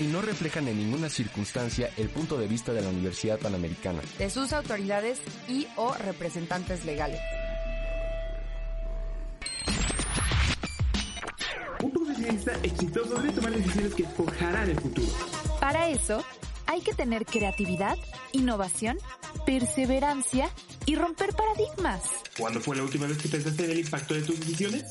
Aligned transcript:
Y 0.00 0.04
no 0.04 0.22
reflejan 0.22 0.68
en 0.68 0.78
ninguna 0.78 1.08
circunstancia 1.08 1.90
el 1.96 2.08
punto 2.08 2.38
de 2.38 2.46
vista 2.46 2.72
de 2.72 2.82
la 2.82 2.88
Universidad 2.88 3.38
Panamericana. 3.38 4.00
De 4.18 4.30
sus 4.30 4.52
autoridades 4.52 5.18
y 5.48 5.66
o 5.76 5.92
representantes 5.94 6.84
legales. 6.84 7.20
Un 11.82 11.90
profesionista 11.90 12.52
exitoso 12.62 13.14
debe 13.16 13.32
tomar 13.32 13.52
decisiones 13.52 13.94
que 13.94 14.04
forjarán 14.04 14.70
el 14.70 14.80
futuro. 14.80 15.12
Para 15.60 15.88
eso, 15.88 16.24
hay 16.66 16.80
que 16.80 16.92
tener 16.92 17.24
creatividad, 17.24 17.96
innovación, 18.32 18.98
perseverancia 19.46 20.50
y 20.86 20.96
romper 20.96 21.30
paradigmas. 21.34 22.02
¿Cuándo 22.38 22.60
fue 22.60 22.76
la 22.76 22.82
última 22.82 23.06
vez 23.06 23.18
que 23.18 23.28
pensaste 23.28 23.64
en 23.64 23.70
el 23.72 23.78
impacto 23.78 24.14
de 24.14 24.22
tus 24.22 24.38
decisiones? 24.38 24.84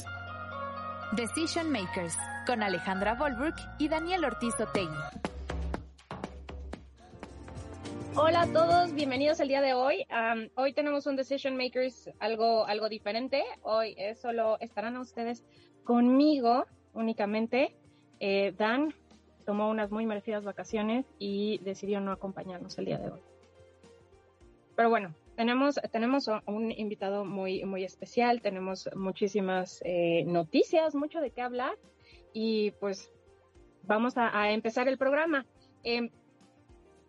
Decision 1.13 1.71
Makers, 1.71 2.17
con 2.45 2.61
Alejandra 2.61 3.15
Volbrook 3.15 3.55
y 3.79 3.87
Daniel 3.87 4.25
Ortiz 4.25 4.53
Otegui. 4.59 4.89
Hola 8.15 8.41
a 8.41 8.47
todos, 8.47 8.93
bienvenidos 8.93 9.39
el 9.39 9.47
día 9.47 9.61
de 9.61 9.73
hoy. 9.73 10.05
Hoy 10.55 10.73
tenemos 10.73 11.07
un 11.07 11.15
Decision 11.15 11.55
Makers 11.55 12.09
algo, 12.19 12.65
algo 12.65 12.89
diferente. 12.89 13.45
Hoy 13.61 13.95
es 13.97 14.19
solo 14.19 14.59
estarán 14.59 14.97
ustedes 14.97 15.45
conmigo 15.85 16.65
únicamente. 16.93 17.77
Eh, 18.19 18.53
Dan 18.57 18.93
tomó 19.45 19.69
unas 19.69 19.91
muy 19.91 20.05
merecidas 20.05 20.43
vacaciones 20.43 21.05
y 21.19 21.59
decidió 21.59 22.01
no 22.01 22.11
acompañarnos 22.11 22.77
el 22.79 22.85
día 22.85 22.97
de 22.97 23.11
hoy. 23.11 23.21
Pero 24.75 24.89
bueno, 24.89 25.15
tenemos, 25.37 25.79
tenemos 25.91 26.29
un 26.47 26.71
invitado 26.71 27.23
muy, 27.23 27.63
muy 27.63 27.83
especial, 27.83 28.41
tenemos 28.41 28.89
muchísimas 28.95 29.81
eh, 29.85 30.23
noticias, 30.25 30.95
mucho 30.95 31.21
de 31.21 31.29
qué 31.29 31.41
hablar 31.41 31.77
y 32.33 32.71
pues 32.79 33.11
vamos 33.83 34.17
a, 34.17 34.37
a 34.37 34.51
empezar 34.51 34.87
el 34.87 34.97
programa. 34.97 35.45
Eh, 35.83 36.09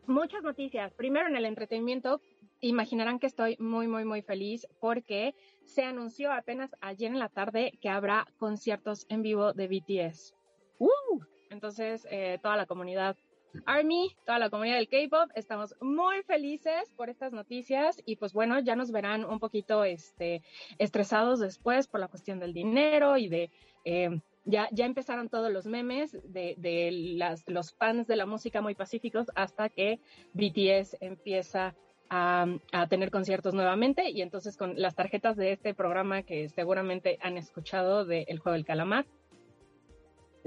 muchas 0.07 0.43
noticias. 0.43 0.93
Primero 0.93 1.27
en 1.27 1.37
el 1.37 1.47
entretenimiento, 1.47 2.21
imaginarán 2.61 3.19
que 3.19 3.27
estoy 3.27 3.57
muy, 3.59 3.89
muy, 3.89 4.05
muy 4.05 4.21
feliz 4.21 4.67
porque 4.79 5.35
se 5.65 5.85
anunció 5.85 6.31
apenas 6.31 6.77
ayer 6.83 7.11
en 7.11 7.19
la 7.19 7.31
tarde 7.31 7.79
que 7.81 7.89
habrá 7.89 8.27
conciertos 8.37 9.07
en 9.09 9.23
vivo 9.23 9.55
de 9.55 9.69
BTS. 9.69 10.35
¡Uh! 10.79 11.21
Entonces, 11.49 12.07
eh, 12.11 12.39
toda 12.43 12.57
la 12.57 12.67
comunidad 12.67 13.17
Army, 13.67 14.17
toda 14.25 14.39
la 14.39 14.51
comunidad 14.51 14.77
del 14.77 14.89
K-pop, 14.89 15.31
estamos 15.35 15.75
muy 15.81 16.23
felices 16.23 16.93
por 16.97 17.09
estas 17.09 17.33
noticias 17.33 18.03
y 18.05 18.17
pues 18.17 18.33
bueno, 18.33 18.59
ya 18.61 18.77
nos 18.77 18.91
verán 18.91 19.25
un 19.25 19.39
poquito 19.39 19.85
este, 19.85 20.43
estresados 20.79 21.41
después 21.41 21.89
por 21.89 22.01
la 22.01 22.09
cuestión 22.09 22.39
del 22.39 22.53
dinero 22.53 23.17
y 23.17 23.29
de... 23.29 23.51
Eh, 23.85 24.21
ya, 24.45 24.67
ya 24.73 24.87
empezaron 24.87 25.29
todos 25.29 25.53
los 25.53 25.67
memes 25.67 26.13
de, 26.25 26.55
de 26.57 26.91
las, 26.91 27.45
los 27.47 27.75
fans 27.75 28.07
de 28.07 28.17
la 28.17 28.25
música 28.25 28.63
muy 28.63 28.75
pacíficos 28.75 29.27
hasta 29.35 29.69
que 29.69 30.01
BTS 30.33 30.97
empieza 31.01 31.75
a, 32.09 32.47
a, 32.73 32.87
tener 32.87 33.11
conciertos 33.11 33.53
nuevamente 33.53 34.09
y 34.09 34.23
entonces 34.23 34.57
con 34.57 34.81
las 34.81 34.95
tarjetas 34.95 35.37
de 35.37 35.53
este 35.53 35.75
programa 35.75 36.23
que 36.23 36.49
seguramente 36.49 37.19
han 37.21 37.37
escuchado 37.37 38.07
de 38.07 38.25
El 38.29 38.39
Juego 38.39 38.55
del 38.55 38.65
Calamar, 38.65 39.05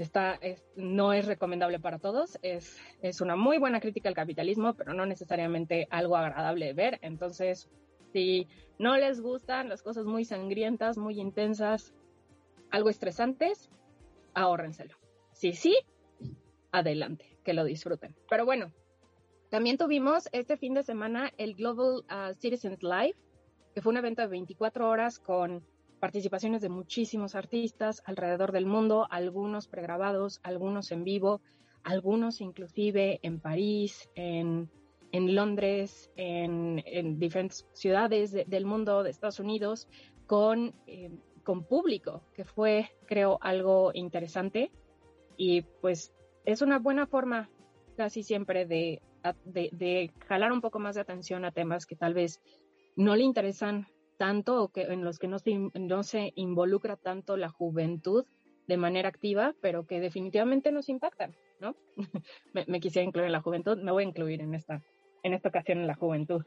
Está, 0.02 0.34
es, 0.40 0.64
no 0.74 1.12
es 1.12 1.26
recomendable 1.26 1.78
para 1.78 2.00
todos, 2.00 2.36
es, 2.42 2.76
es 3.02 3.20
una 3.20 3.36
muy 3.36 3.58
buena 3.58 3.80
crítica 3.80 4.08
al 4.08 4.16
capitalismo, 4.16 4.74
pero 4.74 4.94
no 4.94 5.06
necesariamente 5.06 5.86
algo 5.90 6.16
agradable 6.16 6.66
de 6.66 6.72
ver. 6.72 6.98
Entonces, 7.02 7.70
si 8.12 8.48
no 8.80 8.96
les 8.96 9.20
gustan 9.20 9.68
las 9.68 9.82
cosas 9.82 10.04
muy 10.04 10.24
sangrientas, 10.24 10.98
muy 10.98 11.20
intensas, 11.20 11.94
algo 12.72 12.88
estresantes, 12.88 13.70
ahórrenselo. 14.34 14.96
Si 15.30 15.52
sí, 15.52 15.76
adelante, 16.72 17.38
que 17.44 17.52
lo 17.52 17.62
disfruten. 17.64 18.16
Pero 18.28 18.44
bueno, 18.44 18.72
también 19.50 19.78
tuvimos 19.78 20.28
este 20.32 20.56
fin 20.56 20.74
de 20.74 20.82
semana 20.82 21.32
el 21.36 21.54
Global 21.54 22.04
uh, 22.10 22.34
Citizens 22.34 22.82
Live, 22.82 23.14
que 23.72 23.82
fue 23.82 23.92
un 23.92 23.98
evento 23.98 24.22
de 24.22 24.28
24 24.28 24.88
horas 24.88 25.20
con 25.20 25.64
participaciones 26.02 26.62
de 26.62 26.68
muchísimos 26.68 27.36
artistas 27.36 28.02
alrededor 28.04 28.50
del 28.50 28.66
mundo, 28.66 29.06
algunos 29.08 29.68
pregrabados, 29.68 30.40
algunos 30.42 30.90
en 30.90 31.04
vivo, 31.04 31.40
algunos 31.84 32.40
inclusive 32.40 33.20
en 33.22 33.38
París, 33.38 34.10
en, 34.16 34.68
en 35.12 35.36
Londres, 35.36 36.10
en, 36.16 36.82
en, 36.86 37.20
diferentes 37.20 37.68
ciudades 37.72 38.32
de, 38.32 38.44
del 38.46 38.66
mundo, 38.66 39.04
de 39.04 39.10
Estados 39.10 39.38
Unidos, 39.38 39.86
con, 40.26 40.74
eh, 40.88 41.12
con 41.44 41.62
público, 41.62 42.24
que 42.34 42.44
fue, 42.44 42.90
creo, 43.06 43.38
algo 43.40 43.92
interesante. 43.94 44.72
Y 45.36 45.62
pues 45.62 46.12
es 46.44 46.62
una 46.62 46.80
buena 46.80 47.06
forma 47.06 47.48
casi 47.96 48.24
siempre 48.24 48.66
de, 48.66 49.00
de, 49.44 49.68
de 49.70 50.10
jalar 50.26 50.50
un 50.50 50.62
poco 50.62 50.80
más 50.80 50.96
de 50.96 51.02
atención 51.02 51.44
a 51.44 51.52
temas 51.52 51.86
que 51.86 51.94
tal 51.94 52.12
vez 52.12 52.42
no 52.96 53.14
le 53.14 53.22
interesan 53.22 53.86
tanto 54.22 54.62
o 54.62 54.68
que 54.68 54.82
en 54.82 55.02
los 55.02 55.18
que 55.18 55.26
no 55.26 55.40
se, 55.40 55.58
no 55.74 56.04
se 56.04 56.32
involucra 56.36 56.96
tanto 56.96 57.36
la 57.36 57.48
juventud 57.48 58.24
de 58.68 58.76
manera 58.76 59.08
activa, 59.08 59.52
pero 59.60 59.84
que 59.84 59.98
definitivamente 59.98 60.70
nos 60.70 60.88
impactan, 60.88 61.34
¿no? 61.58 61.74
me, 62.52 62.64
me, 62.68 62.78
quisiera 62.78 63.04
incluir 63.04 63.26
en 63.26 63.32
la 63.32 63.42
juventud, 63.42 63.78
me 63.78 63.90
voy 63.90 64.04
a 64.04 64.06
incluir 64.06 64.40
en 64.40 64.54
esta, 64.54 64.80
en 65.24 65.34
esta 65.34 65.48
ocasión 65.48 65.78
en 65.78 65.88
la 65.88 65.96
juventud. 65.96 66.44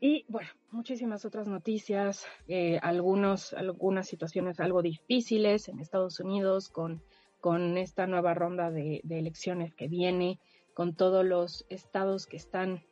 Y 0.00 0.24
bueno, 0.26 0.48
muchísimas 0.72 1.24
otras 1.24 1.46
noticias, 1.46 2.26
eh, 2.48 2.80
algunos, 2.82 3.52
algunas 3.52 4.08
situaciones 4.08 4.58
algo 4.58 4.82
difíciles 4.82 5.68
en 5.68 5.78
Estados 5.78 6.18
Unidos 6.18 6.70
con, 6.70 7.04
con 7.40 7.78
esta 7.78 8.08
nueva 8.08 8.34
ronda 8.34 8.72
de, 8.72 9.00
de 9.04 9.20
elecciones 9.20 9.76
que 9.76 9.86
viene, 9.86 10.40
con 10.74 10.96
todos 10.96 11.24
los 11.24 11.66
estados 11.68 12.26
que 12.26 12.36
están 12.36 12.82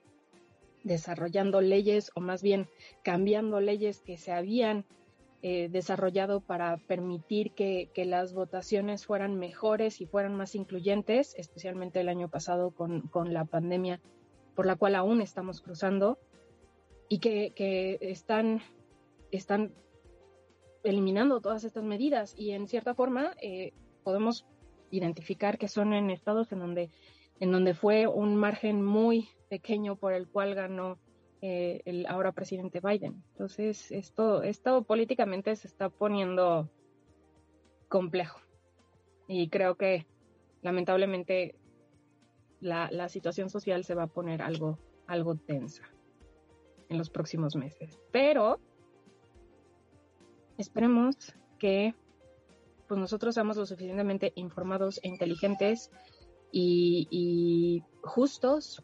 desarrollando 0.84 1.60
leyes 1.60 2.10
o 2.14 2.20
más 2.20 2.42
bien 2.42 2.68
cambiando 3.02 3.60
leyes 3.60 4.00
que 4.00 4.16
se 4.16 4.32
habían 4.32 4.84
eh, 5.42 5.68
desarrollado 5.68 6.40
para 6.40 6.76
permitir 6.76 7.52
que, 7.52 7.90
las 7.96 8.32
votaciones 8.32 9.06
fueran 9.06 9.38
mejores 9.38 10.00
y 10.00 10.06
fueran 10.06 10.36
más 10.36 10.54
incluyentes, 10.54 11.34
especialmente 11.36 12.00
el 12.00 12.08
año 12.08 12.28
pasado 12.28 12.70
con, 12.70 13.02
con 13.08 13.32
la 13.34 13.44
pandemia 13.44 14.00
por 14.54 14.66
la 14.66 14.76
cual 14.76 14.94
aún 14.94 15.20
estamos 15.20 15.60
cruzando 15.60 16.18
y 17.08 17.18
que, 17.18 17.52
que 17.56 17.98
están, 18.00 18.60
están 19.30 19.72
eliminando 20.84 21.40
todas 21.40 21.64
estas 21.64 21.84
medidas. 21.84 22.34
Y 22.36 22.52
en 22.52 22.68
cierta 22.68 22.94
forma 22.94 23.34
eh, 23.40 23.72
podemos 24.04 24.46
identificar 24.90 25.58
que 25.58 25.68
son 25.68 25.92
en 25.92 26.10
estados 26.10 26.52
en 26.52 26.60
donde, 26.60 26.90
en 27.42 27.50
donde 27.50 27.74
fue 27.74 28.06
un 28.06 28.36
margen 28.36 28.84
muy 28.84 29.28
pequeño 29.48 29.96
por 29.96 30.12
el 30.12 30.28
cual 30.28 30.54
ganó 30.54 31.00
eh, 31.40 31.82
el 31.86 32.06
ahora 32.06 32.30
presidente 32.30 32.78
Biden. 32.78 33.20
Entonces, 33.32 33.90
esto, 33.90 34.44
esto 34.44 34.84
políticamente 34.84 35.56
se 35.56 35.66
está 35.66 35.88
poniendo 35.88 36.70
complejo. 37.88 38.38
Y 39.26 39.48
creo 39.48 39.74
que 39.74 40.06
lamentablemente 40.62 41.56
la, 42.60 42.88
la 42.92 43.08
situación 43.08 43.50
social 43.50 43.82
se 43.82 43.96
va 43.96 44.04
a 44.04 44.06
poner 44.06 44.40
algo, 44.40 44.78
algo 45.08 45.34
tensa 45.34 45.82
en 46.88 46.96
los 46.96 47.10
próximos 47.10 47.56
meses. 47.56 47.98
Pero 48.12 48.60
esperemos 50.58 51.34
que 51.58 51.92
pues 52.86 53.00
nosotros 53.00 53.34
seamos 53.34 53.56
lo 53.56 53.66
suficientemente 53.66 54.32
informados 54.36 55.00
e 55.02 55.08
inteligentes 55.08 55.90
y, 56.52 57.82
justos 58.02 58.82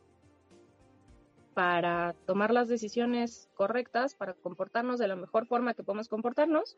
para 1.55 2.15
tomar 2.27 2.53
las 2.53 2.69
decisiones 2.69 3.51
correctas, 3.55 4.15
para 4.15 4.35
comportarnos 4.35 5.01
de 5.01 5.09
la 5.09 5.17
mejor 5.17 5.47
forma 5.47 5.75
que 5.75 5.83
podemos 5.83 6.09
comportarnos 6.09 6.77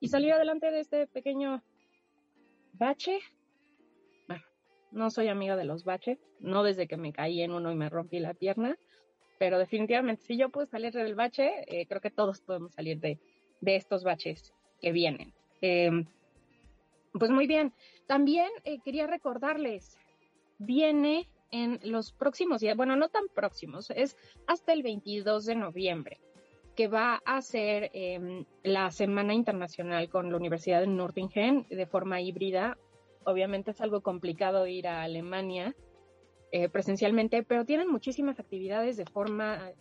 y 0.00 0.08
salir 0.08 0.32
adelante 0.32 0.70
de 0.70 0.80
este 0.80 1.06
pequeño 1.06 1.62
bache. 2.74 3.20
Bueno, 4.26 4.44
no 4.92 5.10
soy 5.10 5.28
amiga 5.28 5.56
de 5.56 5.64
los 5.64 5.84
baches, 5.84 6.18
no 6.40 6.62
desde 6.62 6.86
que 6.86 6.98
me 6.98 7.14
caí 7.14 7.40
en 7.40 7.52
uno 7.52 7.72
y 7.72 7.74
me 7.74 7.88
rompí 7.88 8.18
la 8.18 8.34
pierna, 8.34 8.78
pero 9.38 9.58
definitivamente 9.58 10.22
si 10.22 10.36
yo 10.36 10.50
puedo 10.50 10.66
salir 10.66 10.92
del 10.92 11.14
bache, 11.14 11.64
eh, 11.66 11.86
creo 11.86 12.02
que 12.02 12.10
todos 12.10 12.42
podemos 12.42 12.74
salir 12.74 13.00
de, 13.00 13.18
de 13.62 13.76
estos 13.76 14.04
baches 14.04 14.52
que 14.80 14.92
vienen. 14.92 15.32
Em, 15.60 16.06
pues 17.12 17.30
muy 17.30 17.46
bien, 17.46 17.72
también 18.06 18.48
eh, 18.64 18.78
quería 18.84 19.06
recordarles, 19.06 19.98
viene 20.58 21.28
en 21.50 21.80
los 21.82 22.12
próximos 22.12 22.60
días, 22.60 22.76
bueno, 22.76 22.96
no 22.96 23.08
tan 23.08 23.28
próximos, 23.34 23.90
es 23.90 24.16
hasta 24.46 24.72
el 24.72 24.82
22 24.82 25.46
de 25.46 25.54
noviembre, 25.54 26.20
que 26.76 26.88
va 26.88 27.22
a 27.24 27.40
ser 27.40 27.90
em, 27.94 28.44
la 28.62 28.90
Semana 28.90 29.34
Internacional 29.34 30.08
con 30.08 30.30
la 30.30 30.36
Universidad 30.36 30.80
de 30.80 30.86
Nürtingen 30.88 31.66
de 31.68 31.86
forma 31.86 32.20
híbrida. 32.20 32.76
Obviamente 33.24 33.70
es 33.70 33.80
algo 33.80 34.02
complicado 34.02 34.66
ir 34.66 34.86
a 34.86 35.02
Alemania 35.02 35.74
eh, 36.52 36.68
presencialmente, 36.68 37.42
pero 37.42 37.64
tienen 37.64 37.90
muchísimas 37.90 38.38
actividades 38.38 38.96
de 38.96 39.06
forma 39.06 39.72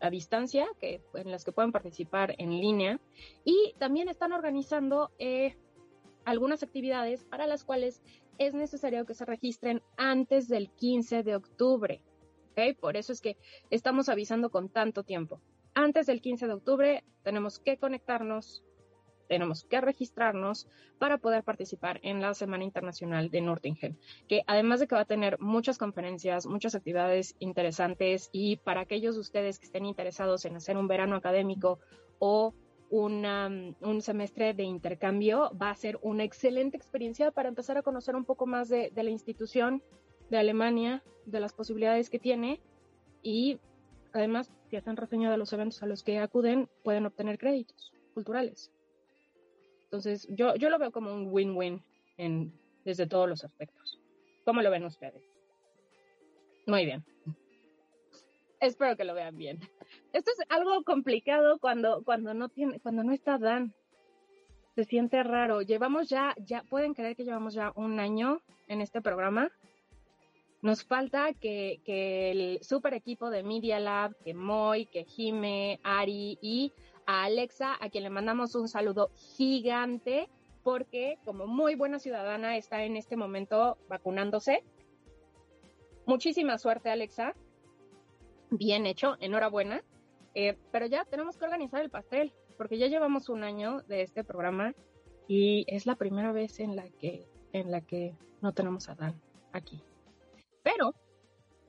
a 0.00 0.10
distancia 0.10 0.66
que, 0.78 1.02
en 1.14 1.30
las 1.30 1.44
que 1.44 1.52
pueden 1.52 1.72
participar 1.72 2.34
en 2.38 2.50
línea 2.50 3.00
y 3.44 3.74
también 3.78 4.08
están 4.08 4.32
organizando 4.32 5.10
eh, 5.18 5.56
algunas 6.24 6.62
actividades 6.62 7.24
para 7.24 7.46
las 7.46 7.64
cuales 7.64 8.02
es 8.40 8.54
necesario 8.54 9.04
que 9.04 9.12
se 9.12 9.26
registren 9.26 9.82
antes 9.98 10.48
del 10.48 10.70
15 10.70 11.22
de 11.22 11.36
octubre. 11.36 12.00
¿okay? 12.52 12.72
Por 12.72 12.96
eso 12.96 13.12
es 13.12 13.20
que 13.20 13.36
estamos 13.68 14.08
avisando 14.08 14.48
con 14.50 14.70
tanto 14.70 15.04
tiempo. 15.04 15.42
Antes 15.74 16.06
del 16.06 16.22
15 16.22 16.46
de 16.46 16.54
octubre 16.54 17.04
tenemos 17.22 17.58
que 17.58 17.76
conectarnos, 17.76 18.64
tenemos 19.28 19.64
que 19.64 19.82
registrarnos 19.82 20.66
para 20.98 21.18
poder 21.18 21.44
participar 21.44 22.00
en 22.02 22.22
la 22.22 22.32
Semana 22.32 22.64
Internacional 22.64 23.30
de 23.30 23.42
Nürtingen, 23.42 23.98
que 24.26 24.42
además 24.46 24.80
de 24.80 24.88
que 24.88 24.94
va 24.94 25.02
a 25.02 25.04
tener 25.04 25.38
muchas 25.38 25.76
conferencias, 25.76 26.46
muchas 26.46 26.74
actividades 26.74 27.36
interesantes 27.40 28.30
y 28.32 28.56
para 28.56 28.80
aquellos 28.80 29.16
de 29.16 29.20
ustedes 29.20 29.58
que 29.58 29.66
estén 29.66 29.84
interesados 29.84 30.46
en 30.46 30.56
hacer 30.56 30.78
un 30.78 30.88
verano 30.88 31.14
académico 31.14 31.78
o 32.18 32.54
un 32.90 34.00
semestre 34.02 34.52
de 34.52 34.64
intercambio 34.64 35.52
va 35.60 35.70
a 35.70 35.76
ser 35.76 35.98
una 36.02 36.24
excelente 36.24 36.76
experiencia 36.76 37.30
para 37.30 37.48
empezar 37.48 37.78
a 37.78 37.82
conocer 37.82 38.16
un 38.16 38.24
poco 38.24 38.46
más 38.46 38.68
de, 38.68 38.90
la 38.94 39.10
institución 39.10 39.82
de 40.28 40.38
Alemania, 40.38 41.02
de 41.24 41.40
las 41.40 41.52
posibilidades 41.52 42.10
que 42.10 42.18
tiene 42.18 42.60
y 43.22 43.60
además 44.12 44.50
si 44.68 44.76
hacen 44.76 44.96
reseña 44.96 45.30
de 45.30 45.36
los 45.36 45.52
eventos 45.52 45.82
a 45.82 45.86
los 45.86 46.02
que 46.02 46.18
acuden 46.18 46.68
pueden 46.82 47.06
obtener 47.06 47.38
créditos 47.38 47.92
culturales. 48.12 48.72
Entonces 49.84 50.26
yo, 50.30 50.56
yo 50.56 50.68
lo 50.68 50.78
veo 50.78 50.90
como 50.90 51.14
un 51.14 51.28
win-win 51.30 51.82
desde 52.84 53.06
todos 53.06 53.28
los 53.28 53.44
aspectos. 53.44 54.00
¿Cómo 54.44 54.62
lo 54.62 54.70
ven 54.70 54.84
ustedes? 54.84 55.22
Muy 56.66 56.84
bien. 56.84 57.04
Espero 58.60 58.94
que 58.94 59.04
lo 59.04 59.14
vean 59.14 59.36
bien. 59.36 59.58
Esto 60.12 60.30
es 60.32 60.46
algo 60.50 60.84
complicado 60.84 61.58
cuando, 61.58 62.02
cuando 62.04 62.34
no 62.34 62.50
tiene, 62.50 62.78
cuando 62.80 63.02
no 63.02 63.12
está 63.12 63.38
Dan. 63.38 63.74
Se 64.74 64.84
siente 64.84 65.22
raro. 65.22 65.62
Llevamos 65.62 66.08
ya, 66.08 66.34
ya, 66.38 66.62
pueden 66.68 66.94
creer 66.94 67.16
que 67.16 67.24
llevamos 67.24 67.54
ya 67.54 67.72
un 67.74 67.98
año 67.98 68.42
en 68.68 68.82
este 68.82 69.00
programa. 69.00 69.50
Nos 70.60 70.84
falta 70.84 71.32
que, 71.32 71.80
que 71.86 72.30
el 72.30 72.62
super 72.62 72.92
equipo 72.92 73.30
de 73.30 73.42
Media 73.42 73.80
Lab, 73.80 74.14
que 74.22 74.34
Moy, 74.34 74.84
que 74.86 75.04
Jime, 75.04 75.80
Ari 75.82 76.38
y 76.42 76.72
a 77.06 77.24
Alexa, 77.24 77.78
a 77.80 77.88
quien 77.88 78.04
le 78.04 78.10
mandamos 78.10 78.54
un 78.54 78.68
saludo 78.68 79.10
gigante, 79.36 80.28
porque 80.62 81.18
como 81.24 81.46
muy 81.46 81.76
buena 81.76 81.98
ciudadana 81.98 82.58
está 82.58 82.84
en 82.84 82.96
este 82.96 83.16
momento 83.16 83.78
vacunándose. 83.88 84.62
Muchísima 86.04 86.58
suerte, 86.58 86.90
Alexa 86.90 87.34
bien 88.50 88.86
hecho, 88.86 89.16
enhorabuena. 89.20 89.82
Eh, 90.34 90.56
pero 90.70 90.86
ya 90.86 91.04
tenemos 91.04 91.36
que 91.36 91.44
organizar 91.44 91.82
el 91.82 91.90
pastel, 91.90 92.32
porque 92.56 92.78
ya 92.78 92.86
llevamos 92.86 93.28
un 93.28 93.42
año 93.42 93.82
de 93.82 94.02
este 94.02 94.22
programa 94.22 94.74
y 95.26 95.64
es 95.68 95.86
la 95.86 95.96
primera 95.96 96.32
vez 96.32 96.60
en 96.60 96.76
la 96.76 96.88
que, 96.88 97.26
en 97.52 97.70
la 97.70 97.80
que 97.80 98.14
no 98.40 98.52
tenemos 98.52 98.88
a 98.88 98.94
Dan 98.94 99.20
aquí. 99.52 99.82
Pero 100.62 100.94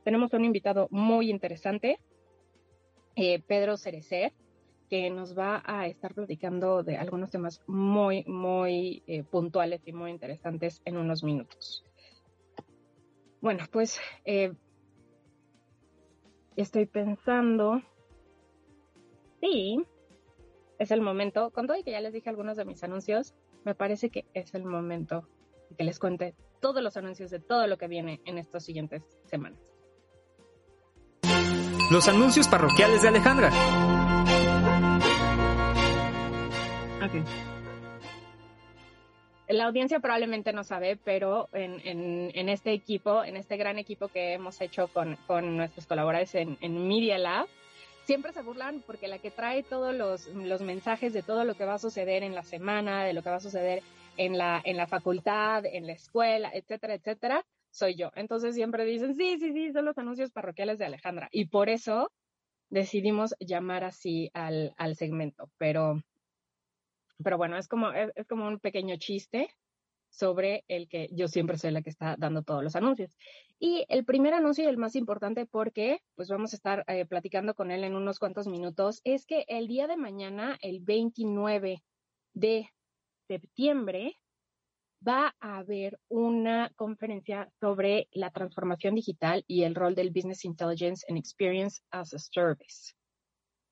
tenemos 0.03 0.33
un 0.33 0.45
invitado 0.45 0.87
muy 0.91 1.29
interesante, 1.29 1.99
eh, 3.15 3.41
Pedro 3.41 3.77
Cerecer, 3.77 4.33
que 4.89 5.09
nos 5.09 5.37
va 5.37 5.63
a 5.65 5.87
estar 5.87 6.13
platicando 6.13 6.83
de 6.83 6.97
algunos 6.97 7.31
temas 7.31 7.61
muy, 7.65 8.23
muy 8.25 9.03
eh, 9.07 9.23
puntuales 9.23 9.81
y 9.85 9.93
muy 9.93 10.11
interesantes 10.11 10.81
en 10.85 10.97
unos 10.97 11.23
minutos. 11.23 11.85
Bueno, 13.41 13.63
pues 13.71 13.99
estoy 16.55 16.85
pensando, 16.85 17.81
sí, 19.39 19.83
es 20.79 20.91
el 20.91 21.01
momento, 21.01 21.51
con 21.51 21.67
todo 21.67 21.77
y 21.77 21.83
que 21.83 21.91
ya 21.91 22.01
les 22.01 22.13
dije 22.13 22.29
algunos 22.29 22.57
de 22.57 22.65
mis 22.65 22.83
anuncios, 22.83 23.33
me 23.63 23.75
parece 23.75 24.09
que 24.09 24.25
es 24.33 24.53
el 24.53 24.65
momento 24.65 25.27
de 25.69 25.75
que 25.75 25.83
les 25.83 25.99
cuente 25.99 26.35
todos 26.59 26.81
los 26.81 26.97
anuncios 26.97 27.31
de 27.31 27.39
todo 27.39 27.67
lo 27.67 27.77
que 27.77 27.87
viene 27.87 28.21
en 28.25 28.37
estas 28.37 28.65
siguientes 28.65 29.03
semanas. 29.25 29.59
Los 31.91 32.07
anuncios 32.07 32.47
parroquiales 32.47 33.01
de 33.01 33.09
Alejandra. 33.09 33.51
Okay 37.03 37.50
la 39.53 39.65
audiencia 39.65 39.99
probablemente 39.99 40.53
no 40.53 40.63
sabe, 40.63 40.97
pero 40.97 41.49
en, 41.53 42.49
este 42.49 42.73
equipo, 42.73 43.23
en 43.23 43.37
este 43.37 43.57
gran 43.57 43.77
equipo 43.79 44.07
que 44.07 44.33
hemos 44.33 44.61
hecho 44.61 44.87
con, 44.87 45.17
nuestros 45.55 45.87
colaboradores 45.87 46.35
en, 46.35 46.87
Media 46.87 47.17
Lab, 47.17 47.47
siempre 48.05 48.33
se 48.33 48.41
burlan 48.41 48.81
porque 48.85 49.07
la 49.07 49.19
que 49.19 49.31
trae 49.31 49.63
todos 49.63 49.95
los, 49.95 50.61
mensajes 50.61 51.13
de 51.13 51.23
todo 51.23 51.43
lo 51.43 51.55
que 51.55 51.65
va 51.65 51.75
a 51.75 51.79
suceder 51.79 52.23
en 52.23 52.35
la 52.35 52.43
semana, 52.43 53.03
de 53.03 53.13
lo 53.13 53.23
que 53.23 53.29
va 53.29 53.37
a 53.37 53.41
suceder 53.41 53.83
en 54.17 54.37
la, 54.37 54.61
en 54.63 54.77
la 54.77 54.87
facultad, 54.87 55.65
en 55.65 55.87
la 55.87 55.93
escuela, 55.93 56.51
etcétera, 56.53 56.95
etcétera, 56.95 57.45
soy 57.71 57.95
yo. 57.95 58.11
Entonces 58.15 58.55
siempre 58.55 58.85
dicen, 58.85 59.15
sí, 59.15 59.37
sí, 59.39 59.53
sí, 59.53 59.71
son 59.71 59.85
los 59.85 59.97
anuncios 59.97 60.31
parroquiales 60.31 60.77
de 60.77 60.85
Alejandra. 60.85 61.29
Y 61.31 61.45
por 61.45 61.69
eso 61.69 62.11
decidimos 62.69 63.35
llamar 63.39 63.83
así 63.83 64.29
al, 64.33 64.73
al 64.77 64.95
segmento. 64.95 65.49
Pero 65.57 66.01
pero 67.21 67.37
bueno, 67.37 67.57
es 67.57 67.67
como, 67.67 67.91
es, 67.91 68.11
como 68.27 68.47
un 68.47 68.59
pequeño 68.59 68.95
chiste 68.97 69.49
sobre 70.09 70.65
el 70.67 70.87
que 70.89 71.09
yo 71.11 71.27
siempre 71.27 71.57
soy 71.57 71.71
la 71.71 71.81
que 71.81 71.89
está 71.89 72.15
dando 72.17 72.43
todos 72.43 72.63
los 72.63 72.75
anuncios. 72.75 73.15
Y 73.59 73.85
el 73.87 74.03
primer 74.03 74.33
anuncio 74.33 74.63
y 74.63 74.67
el 74.67 74.77
más 74.77 74.95
importante 74.95 75.45
porque 75.45 76.01
pues 76.15 76.29
vamos 76.29 76.53
a 76.53 76.55
estar 76.57 76.83
eh, 76.87 77.05
platicando 77.05 77.53
con 77.53 77.71
él 77.71 77.83
en 77.83 77.95
unos 77.95 78.19
cuantos 78.19 78.47
minutos 78.47 79.01
es 79.03 79.25
que 79.25 79.45
el 79.47 79.67
día 79.67 79.87
de 79.87 79.97
mañana, 79.97 80.57
el 80.61 80.81
29 80.81 81.81
de 82.33 82.69
septiembre, 83.27 84.17
va 85.07 85.35
a 85.39 85.57
haber 85.57 85.99
una 86.09 86.71
conferencia 86.75 87.49
sobre 87.59 88.07
la 88.11 88.29
transformación 88.31 88.95
digital 88.95 89.43
y 89.47 89.63
el 89.63 89.75
rol 89.75 89.95
del 89.95 90.11
Business 90.11 90.45
Intelligence 90.45 91.05
and 91.09 91.17
Experience 91.17 91.81
as 91.91 92.13
a 92.13 92.19
Service 92.19 92.93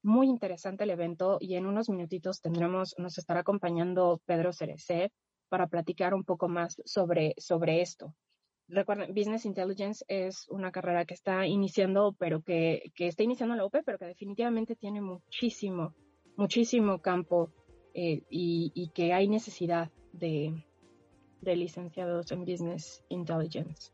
muy 0.01 0.27
interesante 0.27 0.84
el 0.84 0.91
evento 0.91 1.38
y 1.39 1.56
en 1.56 1.65
unos 1.65 1.89
minutitos 1.89 2.41
tendremos, 2.41 2.96
nos 2.98 3.18
estará 3.18 3.41
acompañando 3.41 4.22
Pedro 4.25 4.53
Cerecer 4.53 5.12
para 5.50 5.68
platicar 5.68 6.13
un 6.13 6.24
poco 6.24 6.48
más 6.48 6.82
sobre, 6.86 7.34
sobre 7.38 7.82
esto. 7.82 8.13
Recuerden, 8.68 9.13
Business 9.15 9.46
Intelligence 9.46 10.06
es 10.08 10.48
una 10.50 10.72
carrera 10.72 11.06
que 11.06 11.15
está 11.15 11.48
iniciando, 11.48 12.15
pero 12.18 12.41
que, 12.41 12.91
que 12.96 13.08
está 13.08 13.24
iniciando 13.24 13.56
la 13.56 13.65
UP, 13.65 13.75
pero 13.84 13.98
que 13.98 14.06
definitivamente 14.06 14.75
tiene 14.75 15.01
muchísimo, 15.01 15.96
muchísimo 16.38 17.00
campo 17.00 17.51
eh, 17.96 18.22
y, 18.29 18.72
y, 18.75 18.89
que 18.91 19.12
hay 19.13 19.27
necesidad 19.27 19.91
de, 20.13 20.53
de 21.41 21.56
licenciados 21.56 22.32
en 22.32 22.46
Business 22.46 23.03
Intelligence 23.10 23.91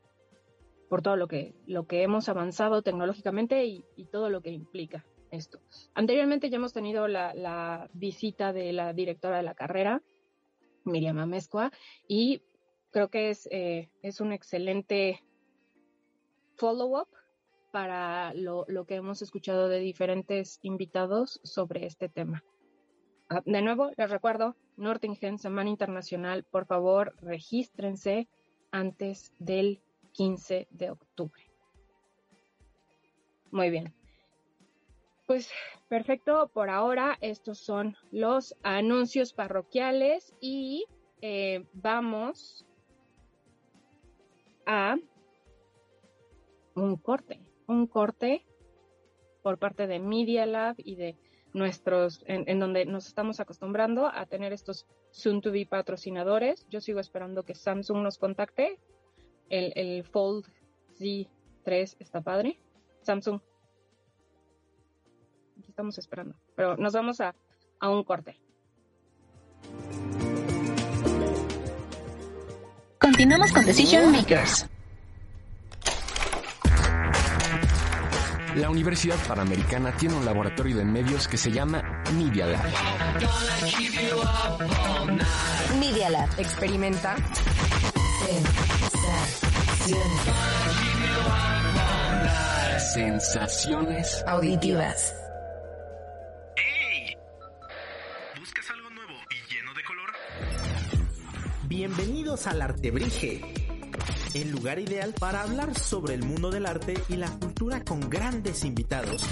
por 0.90 1.02
todo 1.02 1.16
lo 1.16 1.28
que, 1.28 1.56
lo 1.66 1.88
que 1.88 2.04
hemos 2.04 2.28
avanzado 2.28 2.82
tecnológicamente 2.82 3.66
y, 3.66 3.86
y 3.96 4.06
todo 4.06 4.30
lo 4.30 4.42
que 4.42 4.52
implica 4.52 5.06
esto. 5.32 5.60
Anteriormente 5.94 6.50
ya 6.50 6.58
hemos 6.58 6.74
tenido 6.74 7.08
la, 7.08 7.90
visita 7.94 8.54
de 8.54 8.74
la 8.74 8.94
directora 8.94 9.38
de 9.38 9.44
la 9.44 9.56
carrera, 9.56 10.02
Miriam 10.84 11.20
Amezcua, 11.20 11.72
y 12.08 12.42
creo 12.92 13.10
que 13.10 13.30
es, 13.30 13.48
eh, 13.52 13.90
es 14.02 14.22
un 14.22 14.32
excelente 14.32 15.24
follow-up 16.56 17.08
para 17.72 18.34
lo, 18.34 18.66
que 18.88 18.96
hemos 18.96 19.22
escuchado 19.22 19.68
de 19.68 19.80
diferentes 19.80 20.60
invitados 20.62 21.42
sobre 21.44 21.86
este 21.86 22.08
tema. 22.08 22.42
Ah, 23.28 23.42
de 23.46 23.62
nuevo, 23.62 23.92
les 23.98 24.10
recuerdo, 24.10 24.56
Nürtingen, 24.78 25.40
Semana 25.40 25.70
Internacional, 25.70 26.46
por 26.46 26.68
favor, 26.68 27.16
regístrense 27.22 28.30
antes 28.72 29.34
del 29.40 29.82
15 30.14 30.68
de 30.72 30.92
octubre. 30.92 31.44
Muy 33.52 33.70
bien. 33.70 33.94
Pues 35.26 35.50
perfecto, 35.88 36.52
por 36.54 36.70
ahora 36.70 37.18
estos 37.20 37.58
son 37.58 37.98
los 38.12 38.56
anuncios 38.62 39.34
parroquiales 39.34 40.36
y 40.40 40.86
eh, 41.22 41.66
vamos 41.74 42.64
a 44.68 44.98
un 46.76 46.98
corte, 46.98 47.42
un 47.68 47.88
corte 47.88 48.46
por 49.42 49.58
parte 49.58 49.88
de 49.88 50.00
Media 50.00 50.46
Lab 50.46 50.76
y 50.78 50.96
de 50.96 51.18
nuestros, 51.54 52.24
en, 52.28 52.60
donde 52.60 52.86
nos 52.86 53.08
estamos 53.08 53.40
acostumbrando 53.40 54.08
a 54.08 54.26
tener 54.26 54.54
estos 54.54 54.86
soon 55.10 55.42
to 55.42 55.52
be 55.52 55.66
patrocinadores. 55.66 56.68
Yo 56.70 56.82
sigo 56.82 57.00
esperando 57.00 57.44
que 57.44 57.56
Samsung 57.56 58.04
nos 58.04 58.18
contacte. 58.18 58.78
El, 59.50 59.72
el 59.76 60.04
Fold 60.04 60.46
Z3 61.00 61.96
está 62.00 62.22
padre. 62.22 62.60
Samsung. 63.02 63.40
Aquí 65.58 65.70
estamos 65.70 65.98
esperando. 65.98 66.36
Pero 66.56 66.78
nos 66.78 66.94
vamos 66.94 67.22
a, 67.22 67.36
a 67.80 67.90
un 67.90 68.04
corte. 68.04 68.40
Continuamos 73.00 73.52
con 73.52 73.66
Decision 73.66 74.12
Makers. 74.12 74.68
La 78.56 78.70
Universidad 78.70 79.18
Panamericana 79.28 79.96
tiene 79.98 80.16
un 80.16 80.24
laboratorio 80.24 80.78
de 80.78 80.86
medios 80.86 81.28
que 81.28 81.38
se 81.38 81.52
llama 81.52 81.84
Media 82.14 82.46
Lab. 82.46 82.64
Media 85.78 86.10
Lab. 86.10 86.30
Experimenta. 86.40 87.16
Sensaciones 92.94 94.24
Auditivas. 94.26 95.14
Bienvenidos 101.76 102.48
al 102.48 102.62
Artebrige 102.62 103.42
el 104.34 104.50
lugar 104.50 104.80
ideal 104.80 105.14
para 105.20 105.42
hablar 105.42 105.78
sobre 105.78 106.14
el 106.14 106.24
mundo 106.24 106.50
del 106.50 106.68
arte 106.68 106.94
y 107.10 107.18
la 107.18 107.30
cultura 107.30 107.84
con 107.84 108.10
grandes 108.10 108.64
invitados. 108.64 109.26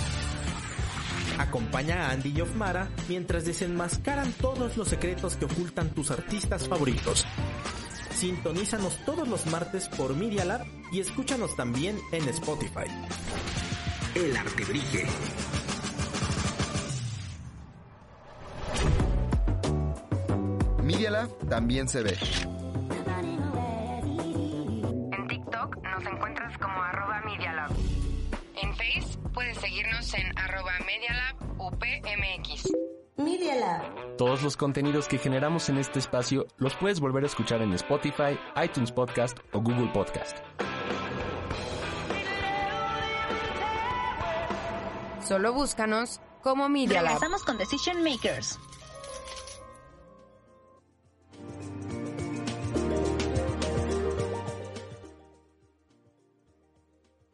Acompaña 1.40 2.02
a 2.02 2.12
Andy 2.12 2.34
y 2.36 2.42
Ofmara 2.42 2.90
mientras 3.08 3.46
desenmascaran 3.46 4.34
todos 4.34 4.76
los 4.76 4.90
secretos 4.90 5.38
que 5.38 5.46
ocultan 5.46 5.92
tus 5.92 6.12
artistas 6.12 6.68
favoritos. 6.68 7.26
Sintonízanos 8.14 8.98
todos 9.06 9.26
los 9.26 9.46
martes 9.46 9.88
por 9.88 10.14
Media 10.14 10.44
Lab 10.44 10.66
y 10.92 11.00
escúchanos 11.00 11.56
también 11.56 11.98
en 12.12 12.28
Spotify. 12.28 12.92
El 14.16 14.36
Artebrige. 14.36 15.08
Media 20.94 21.10
Lab 21.10 21.50
también 21.50 21.88
se 21.88 22.04
ve. 22.04 22.16
En 25.12 25.28
TikTok 25.28 25.78
nos 25.84 26.06
encuentras 26.06 26.56
como 26.60 26.84
arroba 26.84 27.20
Media 27.26 27.52
Lab. 27.52 27.72
En 28.62 28.76
Face 28.76 29.18
puedes 29.34 29.58
seguirnos 29.58 30.14
en 30.14 30.38
arroba 30.38 30.74
Media 30.86 31.14
Lab 31.16 31.60
UPMX. 31.60 32.72
Media 33.18 33.56
Lab. 33.56 34.18
Todos 34.18 34.44
los 34.44 34.56
contenidos 34.56 35.08
que 35.08 35.18
generamos 35.18 35.68
en 35.70 35.80
este 35.80 35.98
espacio 35.98 36.46
los 36.58 36.76
puedes 36.76 37.00
volver 37.00 37.24
a 37.24 37.28
escuchar 37.28 37.64
en 37.64 37.74
Spotify, 37.74 38.38
iTunes 38.64 38.92
Podcast 38.92 39.40
o 39.52 39.62
Google 39.62 39.92
Podcast. 39.94 40.38
Solo 45.28 45.54
búscanos 45.54 46.22
como 46.44 46.70
Media 46.70 47.02
Lab. 47.02 47.14
Regresamos 47.14 47.44
con 47.44 47.58
Decision 47.58 48.04
Makers. 48.04 48.60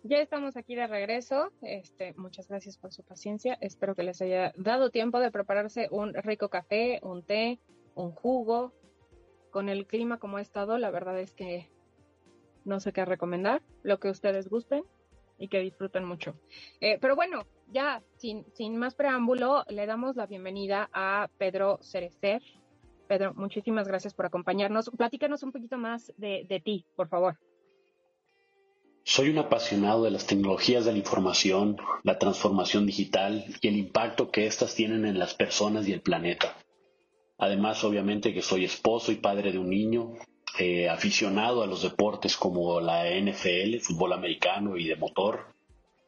Ya 0.09 0.21
estamos 0.21 0.57
aquí 0.57 0.73
de 0.73 0.87
regreso. 0.87 1.51
Este, 1.61 2.15
muchas 2.17 2.47
gracias 2.47 2.79
por 2.79 2.91
su 2.91 3.03
paciencia. 3.03 3.59
Espero 3.61 3.93
que 3.93 4.01
les 4.01 4.19
haya 4.23 4.53
dado 4.57 4.89
tiempo 4.89 5.19
de 5.19 5.29
prepararse 5.29 5.87
un 5.91 6.15
rico 6.15 6.49
café, 6.49 6.99
un 7.03 7.21
té, 7.21 7.59
un 7.93 8.11
jugo. 8.13 8.73
Con 9.51 9.69
el 9.69 9.85
clima 9.85 10.17
como 10.17 10.37
ha 10.37 10.41
estado, 10.41 10.79
la 10.79 10.89
verdad 10.89 11.19
es 11.19 11.35
que 11.35 11.69
no 12.65 12.79
sé 12.79 12.91
qué 12.91 13.05
recomendar. 13.05 13.61
Lo 13.83 13.99
que 13.99 14.09
ustedes 14.09 14.49
gusten 14.49 14.83
y 15.37 15.47
que 15.47 15.59
disfruten 15.59 16.05
mucho. 16.05 16.33
Eh, 16.81 16.97
pero 16.99 17.15
bueno, 17.15 17.45
ya 17.67 18.01
sin, 18.17 18.51
sin 18.55 18.77
más 18.77 18.95
preámbulo, 18.95 19.63
le 19.69 19.85
damos 19.85 20.15
la 20.15 20.25
bienvenida 20.25 20.89
a 20.91 21.29
Pedro 21.37 21.77
Cerecer. 21.83 22.41
Pedro, 23.07 23.35
muchísimas 23.35 23.87
gracias 23.87 24.15
por 24.15 24.25
acompañarnos. 24.25 24.89
Platícanos 24.89 25.43
un 25.43 25.51
poquito 25.51 25.77
más 25.77 26.11
de, 26.17 26.47
de 26.49 26.59
ti, 26.59 26.83
por 26.95 27.09
favor. 27.09 27.37
Soy 29.03 29.29
un 29.29 29.39
apasionado 29.39 30.03
de 30.03 30.11
las 30.11 30.27
tecnologías 30.27 30.85
de 30.85 30.91
la 30.91 30.97
información, 30.97 31.77
la 32.03 32.19
transformación 32.19 32.85
digital 32.85 33.45
y 33.61 33.67
el 33.67 33.77
impacto 33.77 34.29
que 34.29 34.45
éstas 34.45 34.75
tienen 34.75 35.05
en 35.05 35.17
las 35.17 35.33
personas 35.33 35.87
y 35.87 35.93
el 35.93 36.01
planeta. 36.01 36.57
Además, 37.37 37.83
obviamente 37.83 38.33
que 38.33 38.41
soy 38.41 38.65
esposo 38.65 39.11
y 39.11 39.15
padre 39.15 39.51
de 39.51 39.59
un 39.59 39.69
niño, 39.69 40.13
eh, 40.59 40.89
aficionado 40.89 41.63
a 41.63 41.67
los 41.67 41.83
deportes 41.83 42.35
como 42.35 42.81
la 42.81 43.07
NFL, 43.09 43.79
fútbol 43.79 44.13
americano 44.13 44.77
y 44.77 44.87
de 44.87 44.97
motor, 44.97 45.53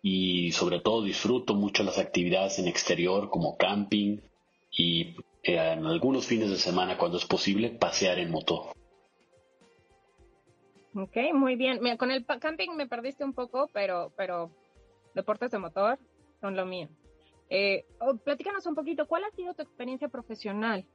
y 0.02 0.52
sobre 0.52 0.80
todo 0.80 1.04
disfruto 1.04 1.54
mucho 1.54 1.84
las 1.84 1.98
actividades 1.98 2.60
en 2.60 2.68
exterior 2.68 3.30
como 3.30 3.56
camping 3.56 4.18
y 4.72 5.16
eh, 5.44 5.74
en 5.74 5.86
algunos 5.86 6.26
fines 6.26 6.50
de 6.50 6.58
semana, 6.58 6.98
cuando 6.98 7.18
es 7.18 7.26
posible, 7.26 7.70
pasear 7.70 8.20
en 8.20 8.32
moto. 8.32 8.74
Ok, 10.96 11.18
muy 11.34 11.56
bien. 11.56 11.80
Con 11.98 12.12
el 12.12 12.26
camping 12.26 12.72
me 12.76 12.88
perdiste 12.88 13.24
un 13.24 13.34
poco, 13.34 13.70
pero, 13.74 14.12
pero 14.18 14.52
deportes 15.16 15.52
de 15.52 15.60
motor 15.60 16.00
son 16.42 16.56
lo 16.56 16.66
mío. 16.66 16.90
Eh, 17.50 17.86
oh, 18.00 18.16
platícanos 18.16 18.66
un 18.66 18.76
poquito, 18.76 19.08
¿cuál 19.08 19.24
ha 19.26 19.32
sido 19.32 19.54
tu 19.54 19.62
experiencia 19.62 20.08
profesional? 20.08 20.86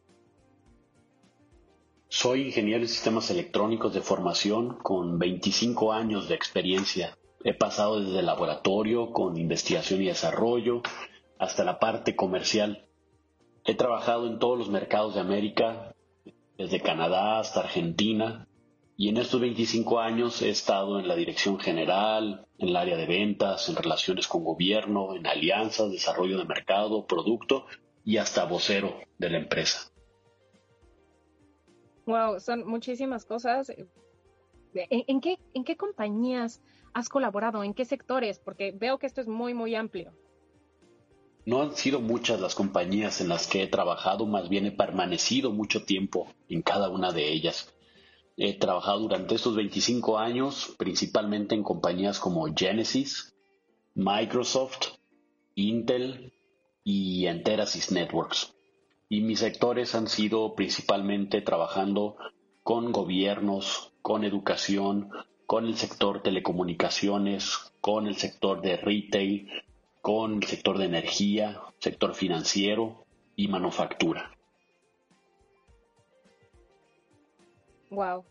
Soy 2.09 2.43
ingeniero 2.43 2.83
en 2.83 2.88
sistemas 2.88 3.31
electrónicos 3.31 3.93
de 3.93 4.00
formación 4.00 4.79
con 4.79 5.19
25 5.19 5.93
años 5.93 6.29
de 6.29 6.35
experiencia. 6.35 7.17
He 7.45 7.53
pasado 7.53 8.00
desde 8.00 8.21
el 8.21 8.26
laboratorio 8.26 9.12
con 9.12 9.37
investigación 9.37 10.03
y 10.03 10.07
desarrollo 10.07 10.83
hasta 11.38 11.65
la 11.65 11.79
parte 11.79 12.17
comercial. 12.17 12.87
He 13.65 13.75
trabajado 13.75 14.26
en 14.26 14.38
todos 14.38 14.59
los 14.59 14.71
mercados 14.71 15.15
de 15.15 15.21
América, 15.21 15.95
desde 16.57 16.81
Canadá 16.81 17.38
hasta 17.38 17.61
Argentina, 17.61 18.47
y 18.97 19.11
en 19.11 19.19
estos 19.19 19.41
25 19.41 20.00
años 20.00 20.41
he 20.41 20.49
estado 20.49 20.99
en 20.99 21.07
la 21.07 21.17
dirección 21.17 21.59
general, 21.59 22.47
en 22.59 22.69
el 22.69 22.76
área 22.76 22.97
de 22.97 23.07
ventas, 23.07 23.69
en 23.69 23.76
relaciones 23.76 24.26
con 24.26 24.43
gobierno, 24.43 25.15
en 25.15 25.26
alianzas, 25.26 25.91
desarrollo 25.91 26.38
de 26.38 26.47
mercado, 26.47 27.07
producto 27.07 27.67
y 28.05 28.17
hasta 28.17 28.45
vocero 28.45 28.99
de 29.19 29.31
la 29.31 29.38
empresa. 29.38 29.93
Wow, 32.07 32.41
son 32.41 32.67
muchísimas 32.67 33.26
cosas. 33.26 33.69
¿En, 33.69 35.05
en 35.07 35.21
qué, 35.21 35.38
¿En 35.53 35.65
qué 35.65 35.76
compañías 35.76 36.62
has 36.95 37.11
colaborado? 37.11 37.65
¿En 37.65 37.75
qué 37.75 37.85
sectores? 37.85 38.38
Porque 38.38 38.73
veo 38.73 38.99
que 38.99 39.07
esto 39.07 39.21
es 39.21 39.29
muy, 39.29 39.53
muy 39.53 39.75
amplio. 39.75 40.12
No 41.45 41.62
han 41.62 41.76
sido 41.76 42.00
muchas 42.00 42.41
las 42.41 42.55
compañías 42.55 43.21
en 43.21 43.29
las 43.29 43.47
que 43.47 43.62
he 43.62 43.67
trabajado, 43.67 44.26
más 44.26 44.49
bien 44.49 44.67
he 44.67 44.73
permanecido 44.73 45.53
mucho 45.53 45.85
tiempo 45.85 46.29
en 46.49 46.62
cada 46.62 46.88
una 46.88 47.12
de 47.12 47.31
ellas. 47.31 47.75
He 48.38 48.59
trabajado 48.59 49.00
durante 49.00 49.35
estos 49.35 49.57
25 49.57 50.19
años 50.19 50.75
principalmente 50.78 51.55
en 51.55 51.62
compañías 51.62 52.21
como 52.21 52.47
Genesis, 52.55 53.35
Microsoft, 53.95 54.88
Intel 55.55 56.35
y 56.85 57.26
Enterasis 57.26 57.93
Networks. 57.93 58.55
Y 59.09 59.23
mis 59.23 59.38
sectores 59.38 59.95
han 59.95 60.07
sido 60.09 60.55
principalmente 60.55 61.40
trabajando 61.40 62.16
con 62.62 62.93
gobiernos, 62.93 63.93
con 64.02 64.23
educación, 64.25 65.09
con 65.47 65.64
el 65.64 65.76
sector 65.76 66.23
telecomunicaciones, 66.23 67.73
con 67.81 68.07
el 68.07 68.16
sector 68.16 68.61
de 68.61 68.76
retail, 68.76 69.49
con 70.02 70.35
el 70.35 70.45
sector 70.45 70.76
de 70.76 70.85
energía, 70.85 71.62
sector 71.78 72.14
financiero 72.14 73.07
y 73.35 73.49
manufactura. 73.49 74.36
Wow. 77.97 78.26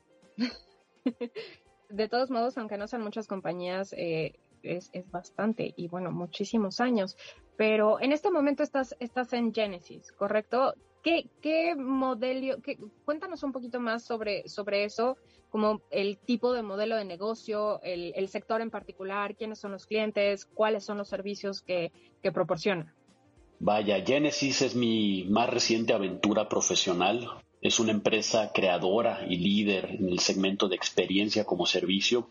de 1.89 2.07
todos 2.07 2.29
modos, 2.29 2.55
aunque 2.60 2.77
no 2.77 2.88
sean 2.88 3.01
muchas 3.01 3.25
compañías, 3.25 3.93
eh, 3.93 4.36
es, 4.62 4.91
es, 4.93 5.10
bastante 5.10 5.74
y 5.75 5.88
bueno, 5.88 6.12
muchísimos 6.12 6.79
años. 6.79 7.17
Pero 7.57 8.00
en 8.00 8.12
este 8.12 8.29
momento 8.29 8.62
estás, 8.62 8.95
estás 9.00 9.34
en 9.34 9.51
Genesis, 9.51 10.12
¿correcto? 10.12 10.75
¿Qué, 11.01 11.31
qué 11.41 11.75
modelo, 11.75 12.62
qué, 12.62 12.77
cuéntanos 13.05 13.41
un 13.41 13.51
poquito 13.51 13.79
más 13.79 14.03
sobre, 14.03 14.48
sobre 14.48 14.84
eso, 14.84 15.17
como 15.50 15.81
el 15.89 16.19
tipo 16.19 16.53
de 16.53 16.62
modelo 16.62 16.95
de 16.95 17.05
negocio, 17.05 17.81
el, 17.81 18.13
el 18.15 18.27
sector 18.27 18.62
en 18.62 18.69
particular, 18.69 19.36
quiénes 19.36 19.57
son 19.57 19.72
los 19.72 19.88
clientes, 19.88 20.45
cuáles 20.45 20.84
son 20.84 21.00
los 21.00 21.07
servicios 21.10 21.63
que, 21.63 21.91
que 22.22 22.31
proporciona. 22.31 22.93
Vaya, 23.60 24.03
Genesis 24.05 24.62
es 24.62 24.75
mi 24.75 25.24
más 25.24 25.50
reciente 25.50 25.93
aventura 25.93 26.50
profesional. 26.50 27.27
Es 27.65 27.79
una 27.79 27.93
empresa 27.93 28.51
creadora 28.53 29.25
y 29.27 29.38
líder 29.38 29.95
en 29.98 30.10
el 30.10 30.19
segmento 30.19 30.67
de 30.67 30.75
experiencia 30.75 31.45
como 31.45 31.65
servicio. 31.65 32.29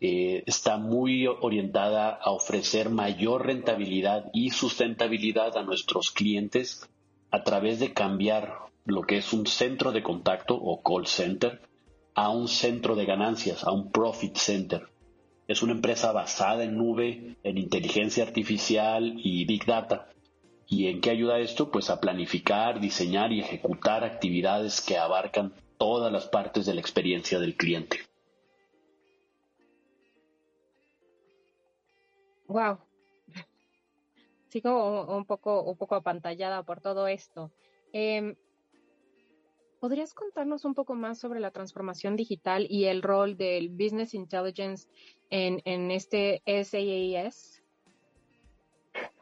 Eh, 0.00 0.44
está 0.46 0.78
muy 0.78 1.26
orientada 1.26 2.08
a 2.08 2.30
ofrecer 2.30 2.88
mayor 2.88 3.44
rentabilidad 3.44 4.30
y 4.32 4.48
sustentabilidad 4.48 5.58
a 5.58 5.62
nuestros 5.62 6.10
clientes 6.10 6.88
a 7.30 7.44
través 7.44 7.80
de 7.80 7.92
cambiar 7.92 8.60
lo 8.86 9.02
que 9.02 9.18
es 9.18 9.34
un 9.34 9.46
centro 9.46 9.92
de 9.92 10.02
contacto 10.02 10.54
o 10.54 10.82
call 10.82 11.06
center 11.06 11.60
a 12.14 12.30
un 12.30 12.48
centro 12.48 12.96
de 12.96 13.04
ganancias, 13.04 13.62
a 13.62 13.72
un 13.72 13.92
profit 13.92 14.38
center. 14.38 14.88
Es 15.48 15.62
una 15.62 15.72
empresa 15.72 16.12
basada 16.12 16.64
en 16.64 16.78
nube, 16.78 17.36
en 17.42 17.58
inteligencia 17.58 18.24
artificial 18.24 19.20
y 19.22 19.44
big 19.44 19.66
data. 19.66 20.08
¿Y 20.68 20.88
en 20.88 21.00
qué 21.00 21.10
ayuda 21.10 21.38
esto? 21.38 21.70
Pues 21.70 21.90
a 21.90 22.00
planificar, 22.00 22.80
diseñar 22.80 23.32
y 23.32 23.40
ejecutar 23.40 24.02
actividades 24.02 24.80
que 24.80 24.98
abarcan 24.98 25.52
todas 25.78 26.12
las 26.12 26.26
partes 26.26 26.66
de 26.66 26.74
la 26.74 26.80
experiencia 26.80 27.38
del 27.38 27.56
cliente. 27.56 28.00
Wow, 32.48 32.78
sigo 34.48 35.16
un 35.16 35.24
poco, 35.24 35.62
un 35.62 35.76
poco 35.76 35.94
apantallada 35.94 36.62
por 36.64 36.80
todo 36.80 37.06
esto. 37.06 37.52
Em, 37.92 38.34
¿Podrías 39.80 40.14
contarnos 40.14 40.64
un 40.64 40.74
poco 40.74 40.94
más 40.94 41.18
sobre 41.18 41.38
la 41.38 41.50
transformación 41.50 42.16
digital 42.16 42.66
y 42.68 42.86
el 42.86 43.02
rol 43.02 43.36
del 43.36 43.68
Business 43.68 44.14
Intelligence 44.14 44.88
en, 45.30 45.60
en 45.64 45.90
este 45.90 46.42
SaaS? 46.46 47.62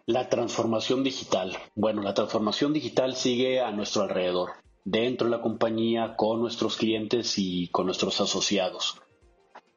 La 0.07 0.29
transformación 0.29 1.03
digital. 1.03 1.57
Bueno, 1.75 2.03
la 2.03 2.15
transformación 2.15 2.73
digital 2.73 3.17
sigue 3.17 3.61
a 3.61 3.71
nuestro 3.71 4.03
alrededor, 4.03 4.53
dentro 4.85 5.27
de 5.29 5.37
la 5.37 5.43
compañía, 5.43 6.15
con 6.17 6.41
nuestros 6.41 6.77
clientes 6.77 7.39
y 7.39 7.69
con 7.69 7.87
nuestros 7.87 8.21
asociados. 8.21 9.01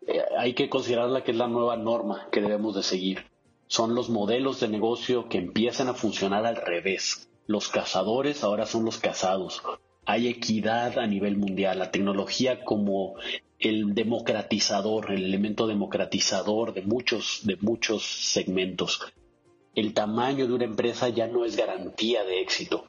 Eh, 0.06 0.22
hay 0.38 0.54
que 0.54 0.70
considerarla 0.70 1.24
que 1.24 1.32
es 1.32 1.38
la 1.38 1.48
nueva 1.48 1.78
norma 1.78 2.28
que 2.32 2.42
debemos 2.42 2.76
de 2.76 2.84
seguir 2.84 3.26
son 3.68 3.96
los 3.96 4.10
modelos 4.10 4.62
de 4.62 4.70
negocio 4.70 5.28
que 5.28 5.38
empiezan 5.38 5.90
a 5.90 5.94
funcionar 5.94 6.46
al 6.46 6.56
revés. 6.56 7.30
Los 7.48 7.68
cazadores 7.70 8.44
ahora 8.44 8.66
son 8.66 8.86
los 8.86 8.98
cazados. 8.98 9.62
Hay 10.06 10.28
equidad 10.28 10.98
a 10.98 11.06
nivel 11.06 11.38
mundial. 11.38 11.80
La 11.80 11.92
tecnología 11.92 12.64
como 12.64 13.16
el 13.60 13.94
democratizador, 13.94 15.12
el 15.12 15.26
elemento 15.26 15.68
democratizador 15.68 16.74
de 16.74 16.82
muchos, 16.82 17.42
de 17.44 17.58
muchos 17.58 18.04
segmentos. 18.04 19.02
El 19.78 19.94
tamaño 19.94 20.46
de 20.48 20.54
una 20.54 20.66
empresa 20.66 21.08
ya 21.08 21.28
no 21.28 21.46
es 21.46 21.56
garantía 21.56 22.26
de 22.26 22.42
éxito. 22.42 22.86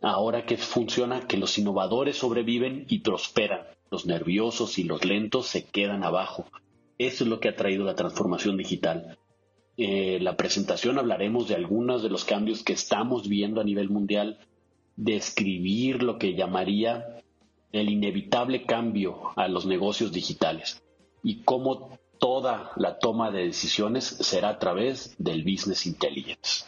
Ahora 0.00 0.46
que 0.46 0.56
funciona, 0.56 1.26
que 1.26 1.36
los 1.36 1.58
innovadores 1.58 2.16
sobreviven 2.16 2.86
y 2.88 3.00
prosperan. 3.00 3.66
Los 3.90 4.06
nerviosos 4.06 4.78
y 4.78 4.84
los 4.84 5.04
lentos 5.04 5.46
se 5.46 5.66
quedan 5.66 6.04
abajo. 6.04 6.46
Eso 6.96 7.24
es 7.24 7.30
lo 7.30 7.40
que 7.40 7.50
ha 7.50 7.56
traído 7.56 7.84
la 7.84 7.94
transformación 7.94 8.56
digital 8.56 9.18
eh, 9.82 10.18
la 10.20 10.36
presentación 10.36 10.98
hablaremos 10.98 11.48
de 11.48 11.54
algunos 11.54 12.02
de 12.02 12.10
los 12.10 12.26
cambios 12.26 12.62
que 12.62 12.74
estamos 12.74 13.30
viendo 13.30 13.62
a 13.62 13.64
nivel 13.64 13.88
mundial, 13.88 14.38
describir 14.96 16.02
lo 16.02 16.18
que 16.18 16.34
llamaría 16.34 17.22
el 17.72 17.88
inevitable 17.88 18.66
cambio 18.66 19.30
a 19.36 19.48
los 19.48 19.64
negocios 19.64 20.12
digitales 20.12 20.82
y 21.22 21.44
cómo 21.44 21.98
toda 22.20 22.70
la 22.76 22.98
toma 22.98 23.32
de 23.32 23.46
decisiones 23.46 24.04
será 24.04 24.50
a 24.50 24.58
través 24.58 25.16
del 25.18 25.42
Business 25.42 25.86
Intelligence. 25.86 26.66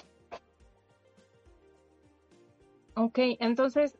Ok, 2.94 3.18
entonces, 3.38 3.96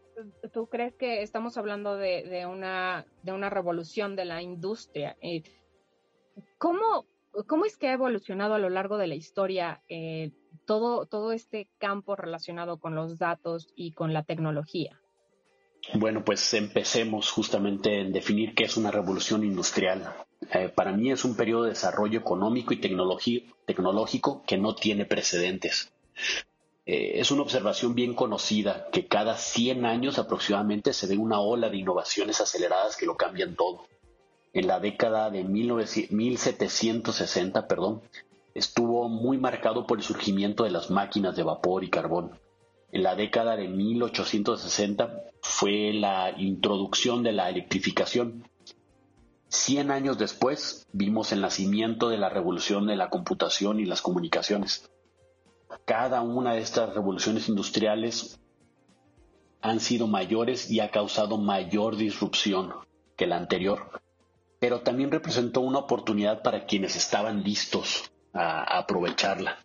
¿tú 0.52 0.66
crees 0.66 0.94
que 0.96 1.22
estamos 1.22 1.56
hablando 1.56 1.96
de, 1.96 2.46
una, 2.46 3.06
de 3.22 3.32
una 3.32 3.50
revolución 3.50 4.16
de 4.16 4.24
la 4.24 4.42
industria? 4.42 5.16
Eh, 5.20 5.42
¿Cómo, 6.58 7.06
¿Cómo 7.46 7.66
es 7.66 7.76
que 7.76 7.88
ha 7.88 7.92
evolucionado 7.92 8.54
a 8.54 8.58
lo 8.58 8.70
largo 8.70 8.98
de 8.98 9.06
la 9.06 9.14
historia 9.14 9.82
eh, 9.88 10.32
todo, 10.64 11.06
todo 11.06 11.32
este 11.32 11.68
campo 11.78 12.16
relacionado 12.16 12.78
con 12.78 12.94
los 12.94 13.18
datos 13.18 13.68
y 13.76 13.92
con 13.92 14.12
la 14.12 14.24
tecnología? 14.24 15.01
Bueno, 15.94 16.24
pues 16.24 16.54
empecemos 16.54 17.30
justamente 17.30 18.00
en 18.00 18.12
definir 18.12 18.54
qué 18.54 18.64
es 18.64 18.76
una 18.76 18.90
revolución 18.90 19.44
industrial. 19.44 20.14
Eh, 20.52 20.68
para 20.68 20.92
mí 20.92 21.10
es 21.10 21.24
un 21.24 21.36
periodo 21.36 21.64
de 21.64 21.70
desarrollo 21.70 22.18
económico 22.18 22.72
y 22.72 22.80
tecnológico 22.80 24.42
que 24.46 24.58
no 24.58 24.74
tiene 24.74 25.04
precedentes. 25.04 25.92
Eh, 26.86 27.20
es 27.20 27.30
una 27.30 27.42
observación 27.42 27.94
bien 27.94 28.14
conocida 28.14 28.88
que 28.90 29.06
cada 29.06 29.36
100 29.36 29.86
años 29.86 30.18
aproximadamente 30.18 30.92
se 30.92 31.06
ve 31.06 31.16
una 31.16 31.40
ola 31.40 31.68
de 31.68 31.76
innovaciones 31.76 32.40
aceleradas 32.40 32.96
que 32.96 33.06
lo 33.06 33.16
cambian 33.16 33.54
todo 33.54 33.86
en 34.52 34.66
la 34.66 34.80
década 34.80 35.30
de 35.30 35.44
1760, 35.44 37.68
perdón, 37.68 38.02
estuvo 38.54 39.08
muy 39.08 39.38
marcado 39.38 39.86
por 39.86 39.98
el 39.98 40.04
surgimiento 40.04 40.64
de 40.64 40.70
las 40.70 40.90
máquinas 40.90 41.36
de 41.36 41.42
vapor 41.42 41.84
y 41.84 41.90
carbón. 41.90 42.38
La 42.92 43.16
década 43.16 43.56
de 43.56 43.66
1860 43.66 45.24
fue 45.40 45.92
la 45.92 46.32
introducción 46.38 47.24
de 47.24 47.32
la 47.32 47.48
electrificación. 47.48 48.48
Cien 49.48 49.90
años 49.90 50.16
después 50.18 50.86
vimos 50.92 51.32
el 51.32 51.40
nacimiento 51.40 52.08
de 52.08 52.18
la 52.18 52.28
revolución 52.28 52.86
de 52.86 52.94
la 52.94 53.10
computación 53.10 53.80
y 53.80 53.84
las 53.84 54.02
comunicaciones. 54.02 54.88
Cada 55.84 56.20
una 56.20 56.52
de 56.52 56.60
estas 56.60 56.94
revoluciones 56.94 57.48
industriales 57.48 58.38
han 59.60 59.80
sido 59.80 60.06
mayores 60.06 60.70
y 60.70 60.78
ha 60.78 60.90
causado 60.90 61.38
mayor 61.38 61.96
disrupción 61.96 62.72
que 63.16 63.26
la 63.26 63.36
anterior 63.36 64.02
pero 64.62 64.82
también 64.82 65.10
representó 65.10 65.60
una 65.60 65.80
oportunidad 65.80 66.40
para 66.40 66.66
quienes 66.66 66.94
estaban 66.94 67.42
listos 67.42 68.12
a, 68.32 68.78
aprovecharla. 68.78 69.58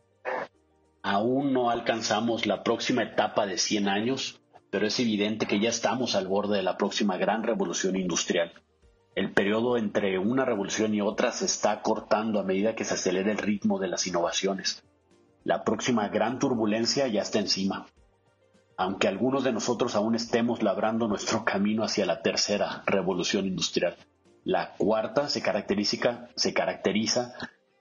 Aún 1.10 1.54
no 1.54 1.70
alcanzamos 1.70 2.46
la 2.48 2.64
próxima 2.64 3.02
etapa 3.02 3.46
de 3.46 3.58
100 3.58 3.88
años, 3.88 4.42
pero 4.70 4.86
es 4.88 5.00
evidente 5.00 5.46
que 5.46 5.62
ya 5.62 5.70
estamos 5.70 6.16
al 6.16 6.28
borde 6.28 6.58
de 6.58 6.64
la 6.64 6.78
próxima 6.78 7.16
gran 7.16 7.44
revolución 7.44 7.96
industrial. 7.96 8.52
El 9.16 9.32
periodo 9.32 9.78
entre 9.78 10.20
una 10.20 10.44
revolución 10.44 10.94
y 10.94 11.00
otra 11.00 11.32
se 11.32 11.46
está 11.46 11.82
cortando 11.82 12.42
a 12.42 12.44
medida 12.44 12.76
que 12.76 12.84
se 12.84 12.96
acelera 12.96 13.32
el 13.32 13.38
ritmo 13.38 13.80
de 13.80 13.88
las 13.88 14.06
innovaciones. 14.06 14.84
La 15.46 15.64
próxima 15.64 16.10
gran 16.10 16.40
turbulencia 16.40 17.08
ya 17.08 17.22
está 17.22 17.40
encima. 17.40 17.86
Aunque 18.76 19.08
algunos 19.08 19.46
de 19.46 19.54
nosotros 19.54 19.96
aún 19.96 20.14
estemos 20.14 20.62
labrando 20.62 21.08
nuestro 21.08 21.46
camino 21.46 21.86
hacia 21.86 22.06
la 22.06 22.22
tercera 22.22 22.84
revolución 22.86 23.46
industrial. 23.46 23.96
La 24.44 24.74
cuarta 24.74 25.30
se 25.30 25.42
caracteriza, 25.42 26.28
se 26.36 26.54
caracteriza, 26.54 27.34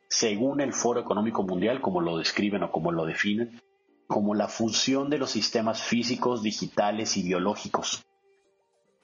según 0.09 0.61
el 0.61 0.73
Foro 0.73 1.01
Económico 1.01 1.43
Mundial, 1.43 1.81
como 1.81 2.01
lo 2.01 2.19
describen 2.19 2.63
o 2.63 2.71
como 2.71 2.93
lo 2.93 3.05
definen, 3.05 3.61
como 4.07 4.35
la 4.35 4.49
función 4.49 5.11
de 5.11 5.19
los 5.19 5.31
sistemas 5.31 5.83
físicos, 5.83 6.43
digitales 6.43 7.17
y 7.17 7.23
biológicos. 7.23 8.05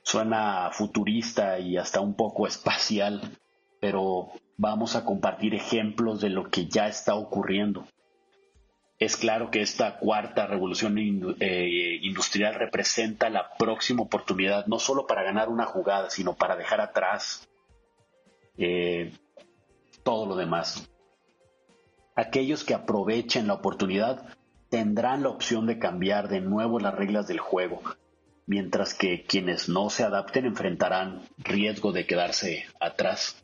Suena 0.03 0.71
futurista 0.73 1.59
y 1.59 1.77
hasta 1.77 2.01
un 2.01 2.15
poco 2.15 2.47
espacial, 2.47 3.37
pero 3.81 4.31
vamos 4.57 4.97
a 4.97 5.05
compartir 5.05 5.55
ejemplos 5.55 6.21
de 6.21 6.31
lo 6.31 6.51
que 6.51 6.67
ya 6.67 6.87
está 6.87 7.15
ocurriendo. 7.15 7.85
Es 8.99 9.17
claro 9.17 9.51
que 9.51 9.63
esta 9.63 9.99
cuarta 9.99 10.47
revolución 10.47 10.97
eh, 11.41 11.99
industrial 12.03 12.55
representa 12.55 13.31
la 13.31 13.57
próxima 13.59 14.03
oportunidad 14.03 14.67
no 14.67 14.79
solo 14.79 15.09
para 15.09 15.25
ganar 15.25 15.49
una 15.49 15.65
jugada, 15.65 16.09
sino 16.09 16.35
para 16.35 16.55
dejar 16.55 16.81
atrás 16.81 17.49
eh, 18.57 19.13
todo 20.05 20.27
lo 20.27 20.37
demás. 20.37 20.89
Aquellos 22.15 22.65
que 22.65 22.75
aprovechen 22.75 23.47
la 23.47 23.55
oportunidad 23.55 24.27
tendrán 24.69 25.23
la 25.23 25.31
opción 25.31 25.67
de 25.67 25.79
cambiar 25.79 26.29
de 26.29 26.41
nuevo 26.41 26.79
las 26.79 26.95
reglas 26.95 27.27
del 27.27 27.39
juego, 27.39 27.83
mientras 28.47 28.95
que 28.95 29.25
quienes 29.25 29.69
no 29.69 29.89
se 29.89 30.05
adapten 30.05 30.45
enfrentarán 30.45 31.23
riesgo 31.39 31.93
de 31.93 32.07
quedarse 32.07 32.67
atrás. 32.81 33.43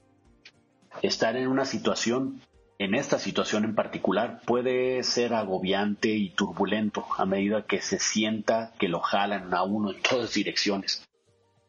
Estar 1.03 1.37
en 1.37 1.49
una 1.49 1.65
situación, 1.65 2.43
en 2.79 2.95
esta 2.95 3.19
situación 3.19 3.65
en 3.65 3.75
particular, 3.75 4.43
puede 4.45 5.03
ser 5.03 5.33
agobiante 5.33 6.11
y 6.11 6.31
turbulento 6.31 7.07
a 7.17 7.25
medida 7.25 7.65
que 7.65 7.81
se 7.81 7.99
sienta 7.99 8.73
que 8.79 8.89
lo 8.89 9.01
jalan 9.01 9.55
a 9.55 9.63
uno 9.63 9.93
en 9.93 10.03
todas 10.03 10.35
direcciones. 10.35 11.09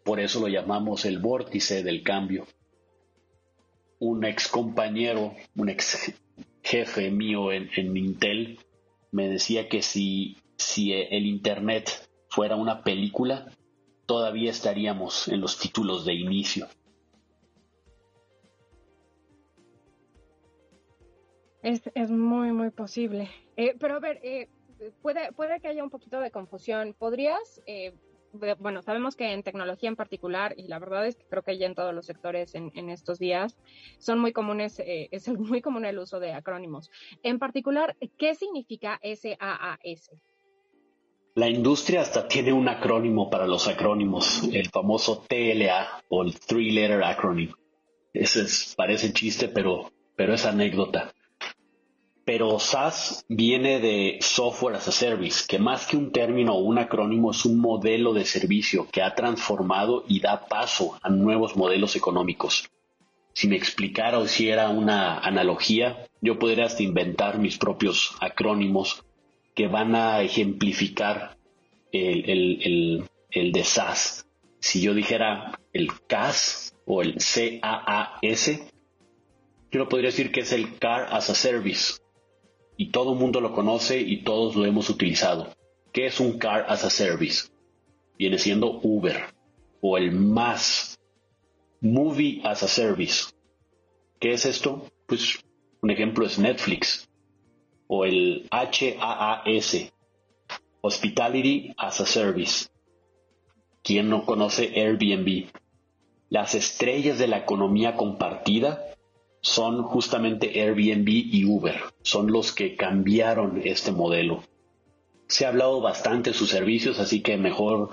Por 0.04 0.20
eso 0.20 0.42
lo 0.42 0.48
llamamos 0.48 1.06
el 1.06 1.20
vórtice 1.20 1.84
del 1.84 2.04
cambio 2.04 2.46
un 4.00 4.24
ex 4.24 4.48
compañero, 4.48 5.36
un 5.56 5.70
ex 5.70 6.14
jefe 6.63 7.12
mío 7.12 7.52
en, 7.52 7.98
Intel, 7.98 8.60
me 9.12 9.28
decía 9.28 9.69
que 9.69 9.82
si, 9.82 10.38
si 10.58 10.93
el 10.93 11.26
Internet 11.26 11.89
fuera 12.30 12.56
una 12.56 12.84
película, 12.84 13.52
todavía 14.06 14.52
estaríamos 14.52 15.28
en 15.28 15.41
los 15.41 15.60
títulos 15.60 16.06
de 16.06 16.13
inicio. 16.13 16.67
Es, 21.62 22.10
muy, 22.10 22.52
muy 22.52 22.72
posible. 22.72 23.30
Eh, 23.58 23.76
pero 23.80 23.95
a 23.95 24.00
ver, 24.00 24.19
eh, 24.24 24.48
puede, 25.02 25.32
puede 25.34 25.60
que 25.60 25.67
haya 25.67 25.84
un 25.84 25.89
poquito 25.89 26.19
de 26.19 26.32
confusión. 26.32 26.95
¿Podrías 26.98 27.62
eh, 27.65 27.93
bueno, 28.60 28.82
sabemos 28.82 29.15
que 29.15 29.34
en 29.34 29.44
tecnología 29.44 29.89
en 29.89 29.96
particular, 29.96 30.54
y 30.58 30.68
la 30.68 30.80
verdad 30.80 31.08
es 31.08 31.15
que 31.15 31.26
creo 31.26 31.44
que 31.44 31.58
ya 31.58 31.65
en 31.65 31.76
todos 31.76 31.94
los 31.94 32.06
sectores 32.06 32.56
en, 32.56 32.89
estos 32.89 33.20
días, 33.20 33.58
son 33.98 34.20
muy 34.20 34.32
comunes, 34.34 34.80
eh, 34.80 35.10
es 35.12 35.28
muy 35.39 35.62
común 35.62 35.86
el 35.86 36.00
uso 36.00 36.20
de 36.20 36.34
acrónimos. 36.34 36.89
En 37.24 37.39
particular, 37.39 37.96
¿qué 38.18 38.36
significa 38.36 39.00
SAAS? 39.04 40.12
La 41.36 41.48
industria 41.48 42.02
hasta 42.02 42.28
tiene 42.28 42.52
un 42.52 42.68
acrónimo 42.68 43.30
para 43.30 43.48
los 43.48 43.68
acrónimos, 43.68 44.44
el 44.52 44.70
famoso 44.70 45.24
TLA 45.28 46.04
o 46.10 46.24
el 46.24 46.38
Three 46.39 46.72
Letter 46.72 47.04
Acronym. 47.04 47.54
Ese 48.13 48.46
parece 48.76 49.13
chiste, 49.13 49.48
pero, 49.48 49.92
pero 50.15 50.34
es 50.34 50.46
anécdota 50.46 51.13
pero 52.30 52.60
SaaS 52.60 53.26
viene 53.28 53.80
de 53.80 54.20
Software 54.22 54.76
as 54.76 54.88
a 54.88 54.92
Service, 54.92 55.46
que 55.48 55.58
más 55.58 55.88
que 55.88 55.98
un 55.98 56.12
término 56.12 56.54
o 56.54 56.60
un 56.60 56.78
acrónimo 56.78 57.32
es 57.32 57.44
un 57.44 57.58
modelo 57.60 58.13
de 58.13 58.24
servicio 58.24 58.88
que 58.92 59.02
ha 59.02 59.15
transformado 59.15 60.04
y 60.08 60.20
da 60.20 60.46
paso 60.46 60.96
a 61.02 61.10
nuevos 61.10 61.56
modelos 61.56 61.96
económicos. 61.96 62.70
Si 63.34 63.48
me 63.48 63.56
explicara 63.56 64.20
o 64.20 64.26
hiciera 64.26 64.70
una 64.70 65.18
analogía, 65.18 66.06
yo 66.22 66.38
podría 66.38 66.65
hasta 66.65 66.84
inventar 66.84 67.39
mis 67.39 67.58
propios 67.58 68.15
acrónimos 68.22 69.04
que 69.56 69.65
van 69.65 69.96
a 69.96 70.22
ejemplificar 70.22 71.36
el, 71.92 73.10
el 73.32 73.52
de 73.52 73.63
SaaS. 73.63 74.28
Si 74.60 74.82
yo 74.82 74.94
dijera 74.94 75.60
el 75.74 75.89
CAS 76.06 76.76
o 76.86 77.02
el 77.02 77.15
CAAS, 77.15 78.72
yo 79.72 79.80
lo 79.80 79.89
podría 79.89 80.10
decir 80.12 80.32
que 80.32 80.42
es 80.42 80.52
el 80.52 80.78
Car 80.78 81.08
as 81.12 81.32
a 81.32 81.34
Service 81.34 81.96
y 82.80 82.92
todo 82.92 83.12
el 83.12 83.20
mundo 83.20 83.42
lo 83.42 83.52
conoce 83.54 84.00
y 84.00 84.24
todos 84.24 84.56
lo 84.56 84.65
hemos 84.65 84.89
utilizado. 84.89 85.50
¿Qué 85.92 86.06
es 86.06 86.22
un 86.22 86.39
car 86.39 86.65
as 86.70 86.86
a 86.86 86.89
service? 86.89 87.50
Viene 88.18 88.38
siendo 88.38 88.80
Uber 88.82 89.34
o 89.82 89.98
el 89.98 90.13
más 90.13 90.98
movie 91.82 92.39
as 92.46 92.63
a 92.63 92.70
service. 92.70 93.34
¿Qué 94.18 94.32
es 94.32 94.46
esto? 94.46 94.86
Pues 95.08 95.39
un 95.82 95.89
ejemplo 95.89 96.26
es 96.26 96.39
Netflix 96.39 97.10
o 97.88 98.06
el 98.06 98.48
HAAS, 98.50 99.92
Hospitality 100.80 101.74
as 101.78 102.00
a 102.00 102.06
Service. 102.06 102.70
¿Quién 103.84 104.10
no 104.10 104.26
conoce 104.26 104.72
Airbnb? 104.74 105.50
Las 106.30 106.56
estrellas 106.56 107.20
de 107.20 107.28
la 107.28 107.39
economía 107.39 107.98
compartida 107.98 108.86
son 109.41 109.84
justamente 109.84 110.62
Airbnb 110.62 111.08
y 111.10 111.45
Uber, 111.45 111.75
son 112.02 112.32
los 112.32 112.52
que 112.52 112.75
cambiaron 112.75 113.62
este 113.63 113.91
modelo. 113.91 114.43
Se 115.28 115.45
ha 115.45 115.49
hablado 115.49 115.80
bastante 115.82 116.32
de 116.32 116.36
sus 116.36 116.49
servicios, 116.49 116.99
así 116.99 117.21
que 117.21 117.38
mejor 117.38 117.91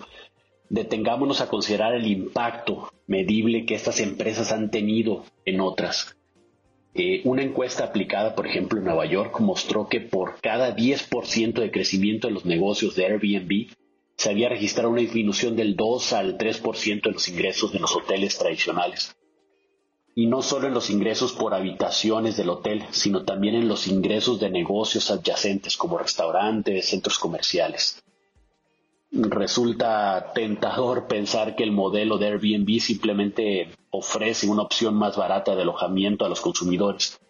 detengámonos 0.69 1.41
a 1.41 1.49
considerar 1.49 1.95
el 1.95 2.07
impacto 2.07 2.91
medible 3.07 3.67
que 3.67 3.75
estas 3.75 4.01
empresas 4.01 4.53
han 4.53 4.71
tenido 4.71 5.25
en 5.45 5.61
otras. 5.61 6.17
Eh, 6.95 7.21
una 7.25 7.43
encuesta 7.43 7.85
aplicada, 7.85 8.35
por 8.35 8.47
ejemplo, 8.47 8.79
en 8.79 8.87
Nueva 8.87 9.05
York 9.05 9.39
mostró 9.41 9.87
que 9.87 10.01
por 10.01 10.41
cada 10.41 10.75
10% 10.75 11.61
de 11.61 11.71
crecimiento 11.71 12.27
de 12.27 12.35
los 12.35 12.47
negocios 12.47 12.97
de 12.97 13.05
Airbnb, 13.05 13.69
se 14.17 14.31
había 14.31 14.49
registrado 14.49 14.89
una 14.89 15.03
disminución 15.03 15.57
del 15.57 15.77
2 15.77 16.13
al 16.15 16.39
3% 16.39 17.03
de 17.03 17.13
los 17.13 17.29
ingresos 17.29 17.71
de 17.73 17.81
los 17.81 17.95
hoteles 17.95 18.39
tradicionales 18.39 19.15
y 20.19 20.27
no 20.29 20.41
solo 20.41 20.67
en 20.67 20.73
los 20.73 20.89
ingresos 20.89 21.35
por 21.35 21.53
habitaciones 21.53 22.39
del 22.39 22.49
hotel, 22.49 22.87
sino 22.91 23.25
también 23.25 23.55
en 23.55 23.69
los 23.69 23.87
ingresos 23.87 24.41
de 24.41 24.49
negocios 24.49 25.11
adyacentes 25.11 25.77
como 25.77 25.99
restaurantes, 25.99 26.89
centros 26.89 27.19
comerciales. 27.19 28.03
Resulta 29.13 30.33
tentador 30.35 31.07
pensar 31.07 31.55
que 31.55 31.65
el 31.65 31.71
modelo 31.71 32.17
de 32.17 32.29
Airbnb 32.29 32.81
simplemente 32.81 33.69
ofrece 33.91 34.49
una 34.49 34.63
opción 34.63 34.95
más 34.95 35.19
barata 35.19 35.55
de 35.55 35.63
alojamiento 35.63 36.25
a 36.25 36.31
los 36.31 36.41
consumidores, 36.41 37.21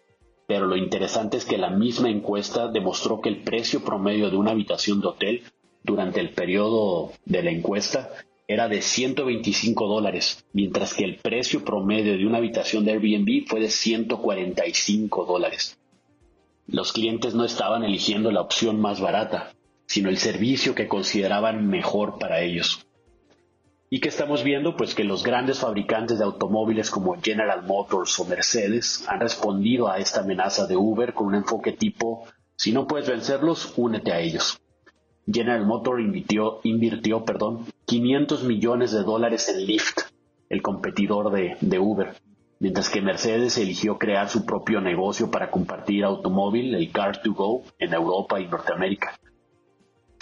pero 0.47 0.65
lo 0.65 0.77
interesante 0.77 1.35
es 1.35 1.43
que 1.43 1.57
la 1.57 1.69
misma 1.69 2.09
encuesta 2.09 2.69
demostró 2.69 3.19
que 3.19 3.27
el 3.27 3.43
precio 3.43 3.83
promedio 3.83 4.29
de 4.29 4.37
una 4.37 4.51
habitación 4.51 5.01
de 5.01 5.07
hotel 5.07 5.43
durante 5.83 6.21
el 6.21 6.29
periodo 6.29 7.11
de 7.25 7.43
la 7.43 7.51
encuesta 7.51 8.11
era 8.47 8.69
de 8.69 8.81
125 8.81 9.87
dólares, 9.87 10.45
mientras 10.53 10.93
que 10.93 11.03
el 11.03 11.17
precio 11.17 11.65
promedio 11.65 12.17
de 12.17 12.25
una 12.25 12.37
habitación 12.37 12.85
de 12.85 12.91
Airbnb 12.91 13.45
fue 13.45 13.59
de 13.59 13.69
145 13.69 15.25
dólares. 15.25 15.77
Los 16.65 16.93
clientes 16.93 17.33
no 17.33 17.43
estaban 17.43 17.83
eligiendo 17.83 18.31
la 18.31 18.41
opción 18.41 18.79
más 18.79 19.01
barata, 19.01 19.53
sino 19.85 20.09
el 20.09 20.17
servicio 20.17 20.75
que 20.75 20.87
consideraban 20.87 21.67
mejor 21.67 22.19
para 22.19 22.41
ellos. 22.41 22.85
¿Y 23.89 23.99
qué 23.99 24.09
estamos 24.09 24.43
viendo? 24.43 24.75
Pues 24.75 24.95
que 24.95 25.05
los 25.05 25.23
grandes 25.23 25.59
fabricantes 25.59 26.17
de 26.17 26.25
automóviles 26.25 26.89
como 26.89 27.21
General 27.21 27.63
Motors 27.63 28.19
o 28.19 28.25
Mercedes 28.25 29.05
han 29.07 29.21
respondido 29.21 29.89
a 29.89 29.97
esta 29.97 30.21
amenaza 30.21 30.67
de 30.67 30.75
Uber 30.75 31.13
con 31.13 31.27
un 31.27 31.35
enfoque 31.35 31.71
tipo, 31.71 32.25
si 32.55 32.73
no 32.73 32.85
puedes 32.85 33.07
vencerlos, 33.07 33.73
únete 33.77 34.11
a 34.11 34.19
ellos. 34.19 34.59
General 35.31 35.65
Motors 35.65 36.01
invirtió, 36.01 36.59
invirtió 36.63 37.25
perdón, 37.25 37.65
500 37.85 38.43
millones 38.43 38.91
de 38.91 39.03
dólares 39.03 39.49
en 39.49 39.65
Lyft, 39.65 39.99
el 40.49 40.61
competidor 40.61 41.31
de, 41.31 41.57
de 41.59 41.79
Uber, 41.79 42.15
mientras 42.59 42.89
que 42.89 43.01
Mercedes 43.01 43.57
eligió 43.57 43.97
crear 43.97 44.29
su 44.29 44.45
propio 44.45 44.81
negocio 44.81 45.29
para 45.29 45.51
compartir 45.51 46.03
automóvil, 46.03 46.73
el 46.73 46.91
Car2Go, 46.93 47.63
en 47.77 47.93
Europa 47.93 48.39
y 48.39 48.47
Norteamérica. 48.47 49.19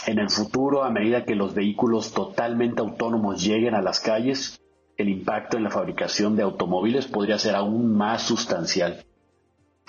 En 0.08 0.20
el 0.20 0.30
futuro, 0.30 0.84
a 0.84 0.90
medida 0.90 1.26
que 1.26 1.36
los 1.36 1.54
vehículos 1.54 2.14
totalmente 2.14 2.82
autónomos 2.82 3.44
lleguen 3.44 3.74
a 3.76 3.82
las 3.82 4.00
calles, 4.00 4.62
el 4.98 5.10
impacto 5.10 5.58
en 5.58 5.64
la 5.64 5.72
fabricación 5.72 6.36
de 6.36 6.44
automóviles 6.44 7.08
podría 7.08 7.38
ser 7.38 7.56
aún 7.56 7.96
más 7.96 8.24
sustancial. 8.24 9.04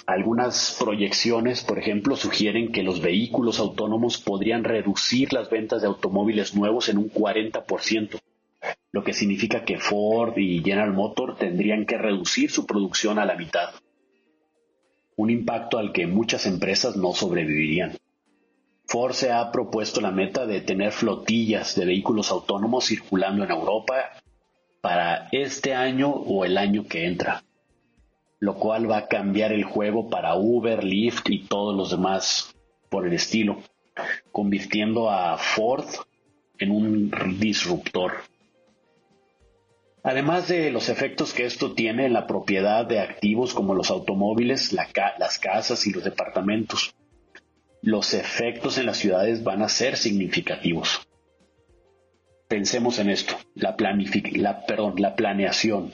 Algunas 0.05 0.77
proyecciones, 0.79 1.65
por 1.65 1.79
ejemplo, 1.79 2.17
sugieren 2.17 2.71
que 2.71 2.83
los 2.83 3.01
vehículos 3.01 3.59
autónomos 3.59 4.19
podrían 4.19 4.63
reducir 4.63 5.33
las 5.33 5.49
ventas 5.51 5.81
de 5.81 5.89
automóviles 5.89 6.55
nuevos 6.55 6.89
en 6.89 6.99
un 6.99 7.11
40%, 7.11 8.21
lo 8.93 9.03
que 9.03 9.15
significa 9.15 9.65
que 9.65 9.79
Ford 9.79 10.37
y 10.37 10.63
General 10.63 10.93
Motors 10.93 11.39
tendrían 11.39 11.87
que 11.87 11.99
reducir 11.99 12.51
su 12.51 12.67
producción 12.67 13.19
a 13.19 13.25
la 13.25 13.37
mitad. 13.37 13.71
Un 15.17 15.31
impacto 15.31 15.79
al 15.79 15.93
que 15.93 16.07
muchas 16.07 16.47
empresas 16.47 16.97
no 16.97 17.13
sobrevivirían. 17.15 17.97
Ford 18.87 19.13
se 19.13 19.33
ha 19.33 19.51
propuesto 19.51 20.01
la 20.01 20.13
meta 20.13 20.47
de 20.47 20.61
tener 20.61 20.93
flotillas 20.93 21.75
de 21.75 21.87
vehículos 21.87 22.31
autónomos 22.31 22.85
circulando 22.85 23.45
en 23.45 23.51
Europa 23.51 23.95
para 24.81 25.29
este 25.33 25.75
año 25.75 26.11
o 26.11 26.45
el 26.45 26.59
año 26.59 26.87
que 26.87 27.07
entra 27.07 27.43
lo 28.39 28.57
cual 28.57 28.91
va 28.91 28.99
a 28.99 29.07
cambiar 29.09 29.53
el 29.53 29.65
juego 29.65 30.09
para 30.09 30.35
Uber, 30.35 30.85
Lyft 30.85 31.31
y 31.31 31.45
todos 31.47 31.77
los 31.77 31.91
demás 31.91 32.55
por 32.89 33.07
el 33.07 33.13
estilo, 33.13 33.63
convirtiendo 34.33 35.11
a 35.11 35.39
Ford 35.39 35.87
en 36.59 36.71
un 36.71 37.11
disruptor. 37.39 38.13
Además 40.03 40.47
de 40.47 40.71
los 40.71 40.89
efectos 40.89 41.35
que 41.35 41.47
esto 41.47 41.73
tiene 41.73 42.07
en 42.07 42.13
la 42.13 42.27
propiedad 42.29 42.87
de 42.87 43.01
activos 43.01 43.55
como 43.55 43.75
los 43.75 43.91
automóviles, 43.91 44.73
las 44.73 45.39
casas 45.41 45.87
y 45.87 45.93
los 45.93 46.05
departamentos, 46.05 46.95
los 47.83 48.15
efectos 48.15 48.79
en 48.79 48.87
las 48.87 48.99
ciudades 48.99 49.43
van 49.43 49.63
a 49.63 49.69
ser 49.69 49.97
significativos. 49.97 51.09
Pensemos 52.49 53.01
en 53.01 53.11
esto, 53.11 53.35
la, 53.55 53.77
perdón, 53.77 54.95
la 54.99 55.17
planeación, 55.17 55.93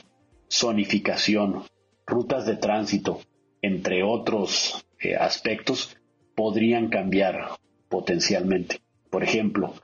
zonificación, 0.50 1.64
rutas 2.06 2.46
de 2.46 2.56
tránsito, 2.56 3.20
entre 3.60 4.02
otros 4.02 4.84
eh, 5.00 5.16
aspectos, 5.16 5.96
podrían 6.34 6.88
cambiar 6.88 7.56
potencialmente. 7.88 8.80
Por 9.10 9.22
ejemplo, 9.22 9.74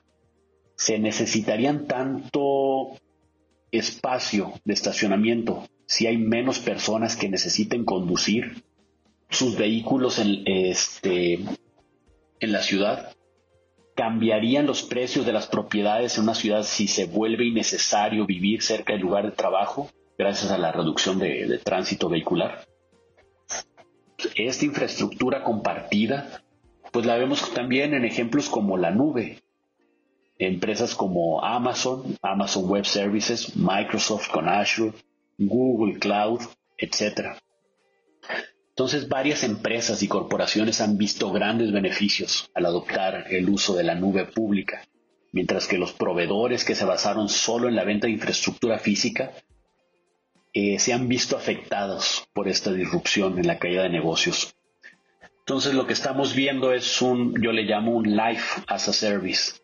se 0.77 0.99
necesitarían 0.99 1.87
tanto 1.87 2.99
espacio 3.71 4.53
de 4.65 4.75
estacionamiento 4.75 5.69
si 5.87 6.07
hay 6.07 6.19
menos 6.19 6.59
personas 6.59 7.17
que 7.17 7.29
necesiten 7.29 7.85
conducir 7.85 8.65
sus 9.31 9.57
vehículos 9.57 10.19
en, 10.19 10.43
este, 10.47 11.35
en 12.41 12.53
la 12.53 12.63
ciudad. 12.63 13.15
¿Cambiarían 13.95 14.67
los 14.67 14.83
precios 14.83 15.27
de 15.27 15.33
las 15.33 15.49
propiedades 15.49 16.17
en 16.17 16.25
una 16.25 16.35
ciudad 16.35 16.63
si 16.63 16.87
se 16.87 17.07
vuelve 17.07 17.47
innecesario 17.47 18.27
vivir 18.27 18.63
cerca 18.63 18.93
del 18.93 19.03
lugar 19.03 19.25
de 19.25 19.33
trabajo? 19.33 19.91
Gracias 20.19 20.51
a 20.51 20.59
la 20.59 20.73
reducción 20.73 21.21
de, 21.21 21.61
tránsito 21.63 22.09
vehicular. 22.09 22.67
Esta 24.35 24.65
infraestructura 24.65 25.45
compartida, 25.45 26.43
pues 26.93 27.07
la 27.07 27.17
vemos 27.17 27.55
también 27.55 27.95
en 27.95 28.05
ejemplos 28.05 28.49
como 28.49 28.77
la 28.77 28.91
nube. 28.91 29.41
empresas 30.41 30.95
como 30.95 31.45
Amazon, 31.45 32.17
Amazon 32.23 32.69
Web 32.69 32.85
Services, 32.85 33.57
Microsoft 33.57 34.29
con 34.31 34.49
Azure, 34.49 34.93
Google 35.37 35.99
Cloud, 35.99 36.41
etc. 36.77 37.39
Entonces, 38.71 39.09
varias 39.09 39.43
empresas 39.43 40.01
y 40.05 40.09
corporaciones 40.09 40.81
han 40.81 40.97
visto 40.97 41.33
grandes 41.33 41.73
beneficios 41.73 42.51
al 42.55 42.67
adoptar 42.67 43.25
el 43.33 43.49
uso 43.49 43.75
de 43.75 43.83
la 43.83 43.97
nube 43.97 44.27
pública, 44.27 44.87
mientras 45.33 45.67
que 45.67 45.79
los 45.79 45.93
proveedores 45.93 46.65
que 46.65 46.77
se 46.77 46.85
basaron 46.85 47.29
solo 47.29 47.69
en 47.69 47.75
la 47.75 47.85
venta 47.85 48.07
de 48.07 48.13
infraestructura 48.13 48.79
física 48.79 49.33
eh, 50.53 50.79
se 50.79 50.93
han 50.93 51.09
visto 51.09 51.37
afectados 51.37 52.29
por 52.33 52.49
esta 52.49 52.73
disrupción 52.73 53.39
en 53.39 53.47
la 53.47 53.59
caída 53.59 53.83
de 53.83 53.91
negocios. 53.91 54.55
Entonces 55.41 55.75
lo 55.75 55.87
que 55.87 55.93
estamos 55.95 56.35
viendo 56.35 56.73
es 56.73 57.01
un, 57.01 57.41
yo 57.41 57.53
le 57.53 57.63
llamo 57.63 57.93
un 57.93 58.17
life 58.17 58.63
as 58.67 58.89
a 58.89 58.93
service. 58.93 59.55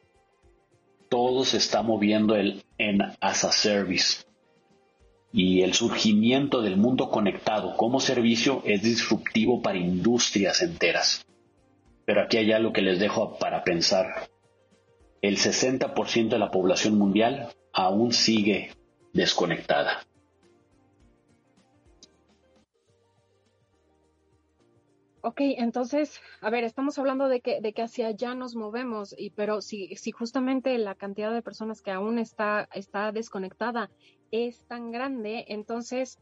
Todo 1.08 1.44
se 1.44 1.58
está 1.58 1.82
moviendo 1.82 2.36
el 2.36 2.64
en 2.78 3.02
as 3.20 3.44
a 3.44 3.52
service. 3.52 4.24
Y 5.32 5.62
el 5.62 5.74
surgimiento 5.74 6.62
del 6.62 6.76
mundo 6.76 7.10
conectado 7.10 7.76
como 7.76 8.00
servicio 8.00 8.62
es 8.64 8.82
disruptivo 8.82 9.60
para 9.62 9.78
industrias 9.78 10.62
enteras. 10.62 11.26
Pero 12.06 12.22
aquí 12.22 12.36
hay 12.36 12.52
algo 12.52 12.72
que 12.72 12.82
les 12.82 12.98
dejo 12.98 13.36
para 13.38 13.64
pensar. 13.64 14.28
El 15.20 15.36
60% 15.36 16.28
de 16.28 16.38
la 16.38 16.50
población 16.50 16.96
mundial 16.96 17.48
aún 17.72 18.12
sigue 18.12 18.72
desconectada. 19.12 20.06
Ok, 25.26 25.40
entonces, 25.40 26.20
a 26.42 26.50
ver, 26.50 26.64
estamos 26.64 26.98
hablando 26.98 27.28
de 27.28 27.40
que, 27.40 27.62
de 27.62 27.72
que 27.72 27.80
hacia 27.80 28.08
allá 28.08 28.34
nos 28.34 28.56
movemos, 28.56 29.14
y, 29.16 29.30
pero 29.30 29.62
si, 29.62 29.96
si 29.96 30.10
justamente 30.10 30.76
la 30.76 30.94
cantidad 30.94 31.32
de 31.32 31.40
personas 31.40 31.80
que 31.80 31.90
aún 31.92 32.18
está, 32.18 32.68
está 32.74 33.10
desconectada 33.10 33.90
es 34.30 34.66
tan 34.66 34.90
grande, 34.90 35.46
entonces 35.48 36.18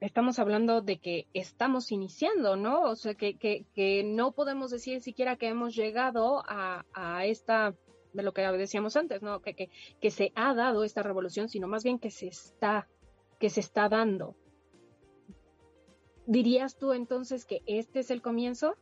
estamos 0.00 0.38
hablando 0.38 0.82
de 0.82 0.98
que 0.98 1.26
estamos 1.32 1.90
iniciando, 1.90 2.54
¿no? 2.56 2.82
O 2.82 2.96
sea, 2.96 3.14
que, 3.14 3.38
que, 3.38 3.64
que 3.74 4.04
no 4.04 4.32
podemos 4.32 4.70
decir 4.70 5.00
siquiera 5.00 5.36
que 5.36 5.48
hemos 5.48 5.74
llegado 5.74 6.42
a, 6.46 6.84
a 6.92 7.24
esta, 7.24 7.74
de 8.12 8.22
lo 8.22 8.34
que 8.34 8.42
decíamos 8.42 8.94
antes, 8.98 9.22
¿no? 9.22 9.40
Que, 9.40 9.54
que, 9.54 9.70
que 10.02 10.10
se 10.10 10.32
ha 10.34 10.52
dado 10.52 10.84
esta 10.84 11.02
revolución, 11.02 11.48
sino 11.48 11.66
más 11.66 11.82
bien 11.82 11.98
que 11.98 12.10
se 12.10 12.26
está, 12.26 12.90
que 13.40 13.48
se 13.48 13.60
está 13.60 13.88
dando. 13.88 14.36
¿Dirías 16.26 16.76
tú 16.76 16.92
entonces 16.92 17.44
que 17.44 17.62
este 17.66 18.00
es 18.00 18.10
el 18.10 18.20
comienzo? 18.20 18.74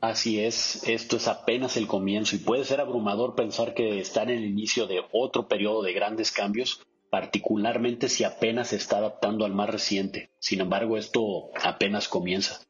Así 0.00 0.40
es, 0.40 0.86
esto 0.88 1.16
es 1.16 1.26
apenas 1.28 1.76
el 1.76 1.86
comienzo 1.86 2.36
y 2.36 2.38
puede 2.38 2.64
ser 2.64 2.80
abrumador 2.80 3.34
pensar 3.34 3.74
que 3.74 3.98
está 3.98 4.22
en 4.22 4.30
el 4.30 4.44
inicio 4.44 4.86
de 4.86 5.02
otro 5.12 5.48
periodo 5.48 5.82
de 5.82 5.92
grandes 5.92 6.30
cambios, 6.30 6.80
particularmente 7.10 8.08
si 8.08 8.22
apenas 8.22 8.68
se 8.68 8.76
está 8.76 8.98
adaptando 8.98 9.44
al 9.44 9.54
más 9.54 9.68
reciente. 9.68 10.30
Sin 10.38 10.60
embargo, 10.60 10.96
esto 10.96 11.50
apenas 11.62 12.08
comienza. 12.08 12.60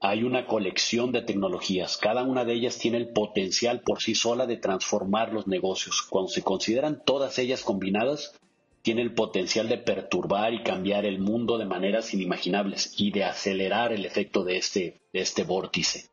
Hay 0.00 0.24
una 0.24 0.46
colección 0.46 1.12
de 1.12 1.22
tecnologías, 1.22 1.96
cada 1.96 2.24
una 2.24 2.44
de 2.44 2.54
ellas 2.54 2.76
tiene 2.76 2.98
el 2.98 3.12
potencial 3.12 3.82
por 3.82 4.02
sí 4.02 4.16
sola 4.16 4.46
de 4.48 4.56
transformar 4.56 5.32
los 5.32 5.46
negocios. 5.46 6.02
Cuando 6.02 6.28
se 6.28 6.42
consideran 6.42 7.02
todas 7.04 7.38
ellas 7.38 7.62
combinadas, 7.62 8.34
tiene 8.82 9.02
el 9.02 9.14
potencial 9.14 9.68
de 9.68 9.78
perturbar 9.78 10.52
y 10.52 10.62
cambiar 10.62 11.06
el 11.06 11.20
mundo 11.20 11.56
de 11.56 11.64
maneras 11.64 12.12
inimaginables 12.12 12.94
y 12.98 13.12
de 13.12 13.24
acelerar 13.24 13.92
el 13.92 14.04
efecto 14.04 14.42
de 14.42 14.56
este, 14.56 15.00
de 15.12 15.20
este 15.20 15.44
vórtice. 15.44 16.10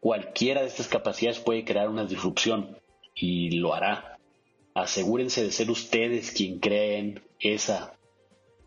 Cualquiera 0.00 0.60
de 0.60 0.68
estas 0.68 0.88
capacidades 0.88 1.40
puede 1.40 1.64
crear 1.64 1.88
una 1.88 2.04
disrupción 2.04 2.78
y 3.14 3.52
lo 3.58 3.74
hará. 3.74 4.18
Asegúrense 4.74 5.42
de 5.42 5.50
ser 5.50 5.70
ustedes 5.70 6.30
quien 6.30 6.60
creen 6.60 7.22
esa, 7.40 7.98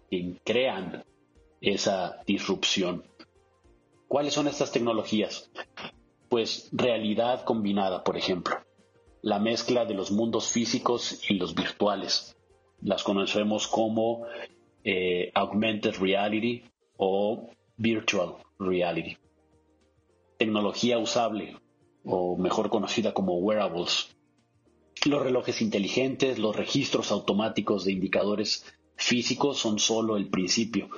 quien 0.09 0.39
crean 0.43 1.05
esa 1.61 2.23
disrupción. 2.25 3.03
¿Cuáles 4.07 4.33
son 4.33 4.47
estas 4.47 4.71
tecnologías? 4.71 5.51
Pues 6.27 6.69
realidad 6.71 7.43
combinada, 7.43 8.03
por 8.03 8.17
ejemplo, 8.17 8.55
la 9.21 9.37
mezcla 9.37 9.85
de 9.85 9.93
los 9.93 10.09
mundos 10.09 10.49
físicos 10.51 11.21
y 11.29 11.35
los 11.35 11.53
virtuales, 11.53 12.35
las 12.81 13.03
conocemos 13.03 13.67
como 13.67 14.25
eh, 14.83 15.31
augmented 15.33 15.95
reality 15.95 16.63
o 16.97 17.49
virtual 17.77 18.35
reality. 18.57 19.17
Tecnología 20.37 20.97
usable 20.99 21.57
o 22.05 22.37
mejor 22.37 22.69
conocida 22.69 23.13
como 23.13 23.37
wearables. 23.37 24.15
Los 25.05 25.21
relojes 25.21 25.61
inteligentes, 25.61 26.39
los 26.39 26.55
registros 26.55 27.11
automáticos 27.11 27.85
de 27.85 27.93
indicadores 27.93 28.65
físicos 28.95 29.57
son 29.57 29.79
solo 29.79 30.17
el 30.17 30.29
principio. 30.29 30.89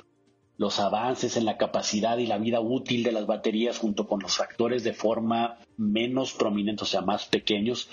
Los 0.56 0.80
avances 0.80 1.36
en 1.36 1.44
la 1.44 1.56
capacidad 1.56 2.18
y 2.18 2.26
la 2.26 2.38
vida 2.38 2.60
útil 2.60 3.02
de 3.02 3.12
las 3.12 3.26
baterías 3.26 3.78
junto 3.78 4.06
con 4.06 4.20
los 4.20 4.36
factores 4.36 4.84
de 4.84 4.92
forma 4.92 5.58
menos 5.76 6.32
prominentes, 6.32 6.82
o 6.82 6.90
sea, 6.90 7.00
más 7.00 7.26
pequeños, 7.26 7.88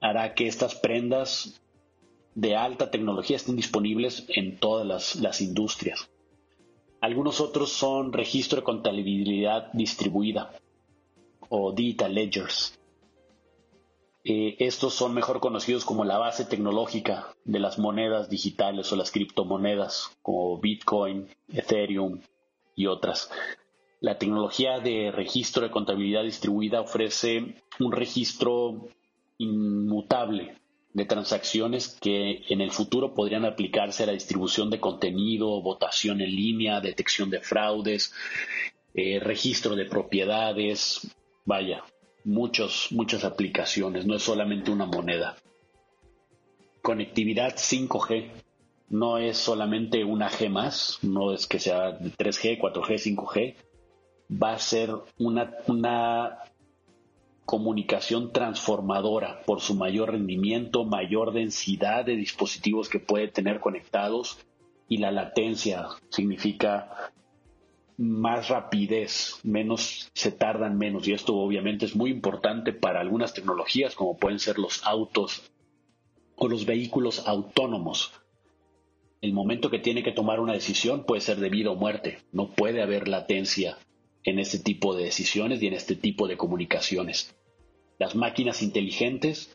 hará 0.00 0.34
que 0.34 0.46
estas 0.46 0.74
prendas 0.74 1.60
de 2.34 2.56
alta 2.56 2.90
tecnología 2.90 3.36
estén 3.36 3.56
disponibles 3.56 4.24
en 4.28 4.58
todas 4.58 5.16
las, 5.16 5.40
industrias. 5.40 6.10
Algunos 7.00 7.40
otros 7.40 7.70
son 7.72 8.12
registro 8.12 8.58
de 8.58 8.64
contabilidad 8.64 9.72
distribuida 9.72 10.52
o 11.48 11.72
digital 11.72 12.14
ledgers. 12.14 12.78
Eh, 14.22 14.56
estos 14.58 14.94
son 14.94 15.14
mejor 15.14 15.40
conocidos 15.40 15.84
como 15.84 16.04
la 16.04 16.18
base 16.18 16.44
tecnológica 16.44 17.34
de 17.44 17.58
las 17.58 17.78
monedas 17.78 18.28
digitales 18.28 18.92
o 18.92 18.96
las 18.96 19.10
criptomonedas 19.10 20.10
como 20.20 20.58
Bitcoin, 20.58 21.26
Ethereum 21.48 22.20
y 22.76 22.86
otras. 22.86 23.30
La 24.00 24.18
tecnología 24.18 24.78
de 24.78 25.10
registro 25.10 25.62
de 25.62 25.70
contabilidad 25.70 26.22
distribuida 26.22 26.82
ofrece 26.82 27.62
un 27.78 27.92
registro 27.92 28.88
inmutable 29.38 30.60
de 30.92 31.04
transacciones 31.04 31.96
que 32.00 32.42
en 32.48 32.60
el 32.60 32.72
futuro 32.72 33.14
podrían 33.14 33.44
aplicarse 33.44 34.02
a 34.02 34.06
la 34.06 34.12
distribución 34.12 34.70
de 34.70 34.80
contenido, 34.80 35.62
votación 35.62 36.20
en 36.20 36.34
línea, 36.34 36.80
detección 36.80 37.30
de 37.30 37.40
fraudes, 37.40 38.12
eh, 38.94 39.20
registro 39.20 39.76
de 39.76 39.84
propiedades, 39.84 41.14
vaya, 41.44 41.84
muchos, 42.24 42.88
muchas 42.90 43.24
aplicaciones, 43.24 44.04
no 44.04 44.16
es 44.16 44.22
solamente 44.22 44.70
una 44.70 44.86
moneda. 44.86 45.36
Conectividad 46.82 47.54
5G 47.56 48.30
no 48.88 49.18
es 49.18 49.36
solamente 49.36 50.04
una 50.04 50.28
G 50.28 50.48
más, 50.48 50.98
no 51.02 51.32
es 51.32 51.46
que 51.46 51.60
sea 51.60 51.98
3G, 51.98 52.58
4G, 52.58 53.16
5G, 53.16 53.54
va 54.30 54.54
a 54.54 54.58
ser 54.58 54.90
una, 55.18 55.56
una 55.68 56.38
comunicación 57.44 58.32
transformadora 58.32 59.42
por 59.44 59.60
su 59.60 59.74
mayor 59.74 60.12
rendimiento, 60.12 60.84
mayor 60.84 61.32
densidad 61.32 62.04
de 62.04 62.16
dispositivos 62.16 62.88
que 62.88 63.00
puede 63.00 63.28
tener 63.28 63.60
conectados 63.60 64.38
y 64.88 64.98
la 64.98 65.10
latencia 65.10 65.88
significa 66.10 67.12
más 67.96 68.48
rapidez, 68.48 69.40
menos 69.42 70.10
se 70.14 70.32
tardan 70.32 70.78
menos 70.78 71.06
y 71.06 71.12
esto 71.12 71.36
obviamente 71.36 71.84
es 71.84 71.94
muy 71.94 72.10
importante 72.10 72.72
para 72.72 73.00
algunas 73.00 73.34
tecnologías 73.34 73.94
como 73.94 74.16
pueden 74.16 74.38
ser 74.38 74.58
los 74.58 74.86
autos 74.86 75.50
o 76.36 76.48
los 76.48 76.64
vehículos 76.64 77.26
autónomos. 77.26 78.12
El 79.20 79.34
momento 79.34 79.70
que 79.70 79.78
tiene 79.78 80.02
que 80.02 80.12
tomar 80.12 80.40
una 80.40 80.54
decisión 80.54 81.04
puede 81.04 81.20
ser 81.20 81.38
de 81.38 81.50
vida 81.50 81.70
o 81.70 81.76
muerte, 81.76 82.20
no 82.32 82.48
puede 82.48 82.80
haber 82.80 83.06
latencia 83.06 83.76
en 84.24 84.38
este 84.38 84.58
tipo 84.58 84.94
de 84.94 85.04
decisiones 85.04 85.62
y 85.62 85.66
en 85.66 85.74
este 85.74 85.96
tipo 85.96 86.28
de 86.28 86.36
comunicaciones 86.36 87.34
las 88.00 88.14
máquinas 88.14 88.62
inteligentes, 88.62 89.54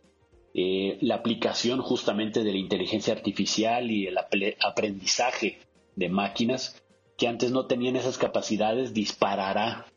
eh, 0.53 0.99
la 1.01 1.15
aplicación 1.15 1.81
justamente 1.81 2.43
de 2.43 2.51
la 2.51 2.59
inteligencia 2.59 3.11
artificial 3.11 3.89
y 3.89 4.05
el 4.05 4.15
aprendizaje 4.19 5.57
de 5.95 6.09
máquinas 6.09 6.79
que 7.17 7.27
antes 7.27 7.51
no 7.51 7.65
tenían 7.65 7.95
esas 7.95 8.19
capacidades 8.19 8.93
disparará 8.93 9.87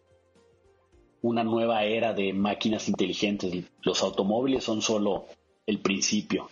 una 1.20 1.44
nueva 1.44 1.85
era 1.85 2.14
de 2.14 2.33
máquinas 2.33 2.88
inteligentes. 2.88 3.66
Los 3.83 4.02
automóviles 4.02 4.64
son 4.64 4.81
solo 4.81 5.26
el 5.66 5.81
principio. 5.81 6.48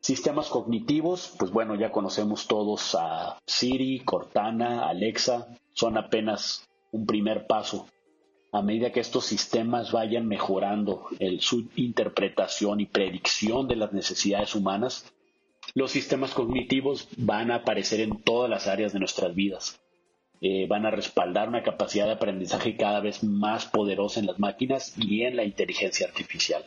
Sistemas 0.00 0.48
cognitivos, 0.48 1.34
pues 1.38 1.50
bueno, 1.50 1.74
ya 1.74 1.92
conocemos 1.92 2.46
todos 2.46 2.94
a 2.98 3.38
Siri, 3.46 4.00
Cortana, 4.00 4.88
Alexa, 4.88 5.48
son 5.74 5.98
apenas 5.98 6.66
un 6.94 7.06
primer 7.06 7.46
paso 7.46 7.86
a 8.52 8.62
medida 8.62 8.92
que 8.92 9.00
estos 9.00 9.26
sistemas 9.26 9.90
vayan 9.90 10.28
mejorando 10.28 11.08
su 11.40 11.68
interpretación 11.74 12.78
y 12.78 12.86
predicción 12.86 13.66
de 13.66 13.74
las 13.74 13.92
necesidades 13.92 14.54
humanas, 14.54 15.12
los 15.74 15.90
sistemas 15.90 16.32
cognitivos 16.32 17.08
van 17.16 17.50
a 17.50 17.56
aparecer 17.56 17.98
en 17.98 18.22
todas 18.22 18.48
las 18.48 18.68
áreas 18.68 18.92
de 18.92 19.00
nuestras 19.00 19.34
vidas. 19.34 19.80
eh, 20.40 20.66
van 20.68 20.84
a 20.84 20.90
respaldar 20.90 21.48
una 21.48 21.62
capacidad 21.62 22.06
de 22.06 22.12
aprendizaje 22.12 22.76
cada 22.76 23.00
vez 23.00 23.24
más 23.24 23.64
poderosa 23.66 24.20
en 24.20 24.26
las 24.26 24.38
máquinas 24.38 24.94
y 24.98 25.22
en 25.22 25.36
la 25.36 25.44
inteligencia 25.44 26.06
artificial. 26.06 26.62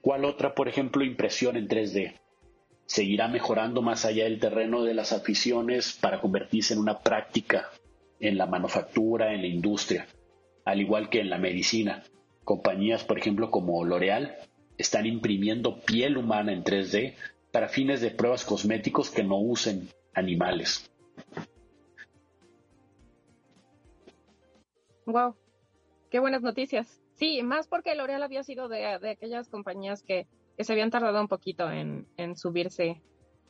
¿Cuál 0.00 0.24
otra, 0.24 0.54
por 0.54 0.66
ejemplo, 0.66 1.04
impresión 1.04 1.56
en 1.56 1.68
3D? 1.68 2.14
Seguirá 2.86 3.28
mejorando 3.28 3.82
más 3.82 4.06
allá 4.06 4.24
del 4.24 4.40
terreno 4.40 4.82
de 4.82 4.94
las 4.94 5.12
aficiones 5.12 5.92
para 6.00 6.20
convertirse 6.20 6.72
en 6.72 6.80
una 6.80 7.00
práctica 7.00 7.68
en 8.20 8.38
la 8.38 8.46
manufactura, 8.46 9.34
en 9.34 9.40
la 9.40 9.48
industria, 9.48 10.06
al 10.64 10.80
igual 10.80 11.08
que 11.08 11.20
en 11.20 11.30
la 11.30 11.38
medicina. 11.38 12.02
Compañías, 12.44 13.04
por 13.04 13.18
ejemplo, 13.18 13.50
como 13.50 13.84
L'Oreal, 13.84 14.36
están 14.78 15.06
imprimiendo 15.06 15.80
piel 15.80 16.16
humana 16.16 16.52
en 16.52 16.64
3D 16.64 17.14
para 17.52 17.68
fines 17.68 18.00
de 18.00 18.10
pruebas 18.10 18.44
cosméticos 18.44 19.10
que 19.10 19.24
no 19.24 19.38
usen 19.38 19.88
animales. 20.14 20.90
Wow, 25.06 25.34
qué 26.10 26.20
buenas 26.20 26.42
noticias. 26.42 27.00
Sí, 27.14 27.42
más 27.42 27.66
porque 27.68 27.94
L'Oreal 27.94 28.22
había 28.22 28.42
sido 28.42 28.68
de, 28.68 28.86
aquellas 28.86 29.48
compañías 29.48 30.02
que, 30.02 30.26
se 30.58 30.72
habían 30.72 30.90
tardado 30.90 31.20
un 31.20 31.28
poquito 31.28 31.70
en, 31.70 32.06
subirse 32.36 33.02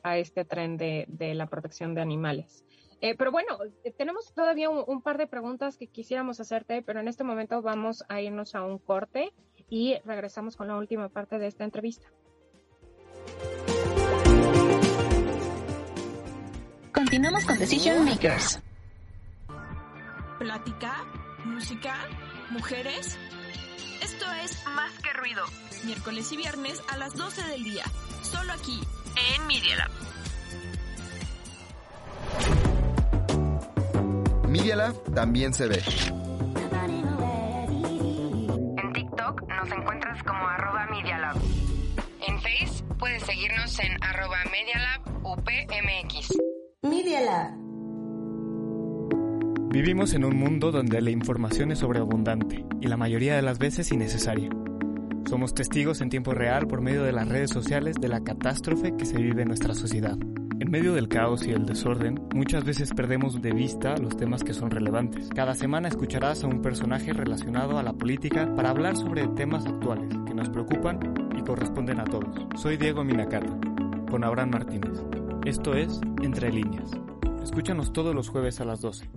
a 0.03 0.17
este 0.17 0.45
tren 0.45 0.77
de, 0.77 1.05
la 1.35 1.47
protección 1.47 1.93
de 1.93 2.01
animales. 2.01 2.65
Eh, 3.01 3.15
pero 3.17 3.31
bueno, 3.31 3.57
tenemos 3.97 4.33
todavía 4.33 4.69
un, 4.69 5.01
par 5.01 5.17
de 5.17 5.27
preguntas 5.27 5.77
que 5.77 5.87
quisiéramos 5.87 6.39
hacerte, 6.39 6.81
pero 6.83 6.99
en 6.99 7.07
este 7.07 7.23
momento 7.23 7.61
vamos 7.61 8.03
a 8.09 8.21
irnos 8.21 8.53
a 8.55 8.63
un 8.63 8.77
corte 8.77 9.33
y 9.69 9.97
regresamos 10.05 10.55
con 10.55 10.67
la 10.67 10.77
última 10.77 11.09
parte 11.09 11.39
de 11.39 11.47
esta 11.47 11.63
entrevista. 11.63 12.07
Continuamos 16.93 17.45
con 17.45 17.57
Decision 17.57 18.05
Makers. 18.05 18.61
Plática 20.37 21.05
música, 21.45 21.95
mujeres. 22.49 23.17
Esto 24.01 24.25
es 24.43 24.63
Más 24.75 24.91
que 24.99 25.13
Ruido, 25.13 25.43
miércoles 25.85 26.31
y 26.31 26.37
viernes 26.37 26.81
a 26.89 26.97
las 26.97 27.15
12 27.15 27.43
del 27.49 27.63
día, 27.63 27.83
solo 28.23 28.53
aquí, 28.53 28.79
en 29.35 29.47
Media 29.47 29.75
Lab. 29.77 29.91
Media 34.51 34.75
Lab 34.75 35.01
también 35.15 35.53
se 35.53 35.65
ve. 35.65 35.81
En 38.77 38.91
TikTok 38.91 39.47
nos 39.47 39.71
encuentras 39.71 40.21
como 40.23 40.45
arroba 40.45 40.87
Media 40.91 41.17
Lab. 41.19 41.37
En 42.27 42.35
Face 42.41 42.83
puedes 42.99 43.23
seguirnos 43.23 43.79
en 43.79 43.93
arroba 44.03 44.39
Media 44.51 44.77
Lab 44.77 45.01
UPMX. 45.23 46.37
Media 46.81 47.21
Lab 47.21 47.53
Vivimos 49.71 50.13
en 50.15 50.25
un 50.25 50.35
mundo 50.35 50.73
donde 50.73 50.99
la 50.99 51.11
información 51.11 51.71
es 51.71 51.79
sobreabundante 51.79 52.65
y 52.81 52.87
la 52.87 52.97
mayoría 52.97 53.37
de 53.37 53.41
las 53.41 53.57
veces 53.57 53.89
innecesaria. 53.93 54.49
Somos 55.29 55.53
testigos 55.53 56.01
en 56.01 56.09
tiempo 56.09 56.33
real 56.33 56.67
por 56.67 56.81
medio 56.81 57.03
de 57.03 57.13
las 57.13 57.29
redes 57.29 57.51
sociales 57.51 57.95
de 58.01 58.09
la 58.09 58.21
catástrofe 58.21 58.97
que 58.97 59.05
se 59.05 59.15
vive 59.15 59.43
en 59.43 59.47
nuestra 59.47 59.73
sociedad. 59.75 60.17
Medio 60.71 60.93
del 60.93 61.09
caos 61.09 61.45
y 61.45 61.51
el 61.51 61.65
desorden, 61.65 62.29
muchas 62.33 62.63
veces 62.63 62.93
perdemos 62.95 63.41
de 63.41 63.51
vista 63.51 63.97
los 63.97 64.15
temas 64.15 64.41
que 64.41 64.53
son 64.53 64.71
relevantes. 64.71 65.27
Cada 65.35 65.53
semana 65.53 65.89
escucharás 65.89 66.45
a 66.45 66.47
un 66.47 66.61
personaje 66.61 67.11
relacionado 67.11 67.77
a 67.77 67.83
la 67.83 67.91
política 67.91 68.49
para 68.55 68.69
hablar 68.69 68.95
sobre 68.95 69.27
temas 69.27 69.65
actuales 69.65 70.17
que 70.25 70.33
nos 70.33 70.47
preocupan 70.47 71.29
y 71.37 71.41
corresponden 71.41 71.99
a 71.99 72.05
todos. 72.05 72.47
Soy 72.55 72.77
Diego 72.77 73.03
Minacata, 73.03 73.53
con 74.09 74.23
Abraham 74.23 74.51
Martínez. 74.51 75.03
Esto 75.43 75.73
es 75.73 75.99
Entre 76.21 76.49
Líneas. 76.53 76.89
Escúchanos 77.43 77.91
todos 77.91 78.15
los 78.15 78.29
jueves 78.29 78.61
a 78.61 78.63
las 78.63 78.79
12. 78.79 79.09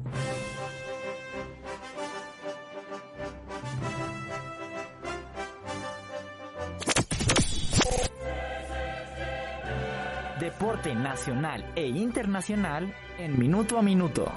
Deporte 10.45 10.95
nacional 10.95 11.65
e 11.75 11.87
internacional 11.87 12.95
en 13.17 13.39
minuto 13.39 13.79
a 13.79 13.83
minuto. 13.83 14.31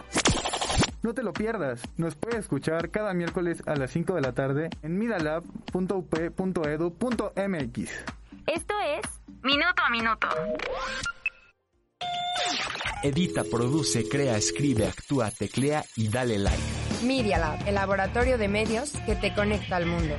No 1.04 1.14
te 1.14 1.22
lo 1.22 1.34
pierdas, 1.34 1.82
nos 1.98 2.16
puedes 2.16 2.40
escuchar 2.40 2.92
cada 2.92 3.14
miércoles 3.14 3.62
a 3.66 3.76
las 3.76 3.92
5 3.92 4.16
de 4.16 4.22
la 4.22 4.32
tarde 4.32 4.70
en 4.84 4.98
midalab.up.edu.mx. 4.98 7.90
Esto 8.46 8.74
es 8.86 9.02
Minuto 9.44 9.84
a 9.86 9.90
Minuto. 9.90 10.30
Edita, 13.04 13.44
produce, 13.44 14.08
crea, 14.08 14.38
escribe, 14.38 14.88
actúa, 14.88 15.30
teclea 15.30 15.84
y 15.98 16.08
dale 16.08 16.40
like. 16.40 16.64
Media 17.04 17.38
Lab, 17.38 17.68
el 17.68 17.76
laboratorio 17.76 18.38
de 18.38 18.48
medios 18.48 18.94
que 19.06 19.16
te 19.16 19.34
conecta 19.34 19.76
al 19.76 19.88
mundo. 19.88 20.16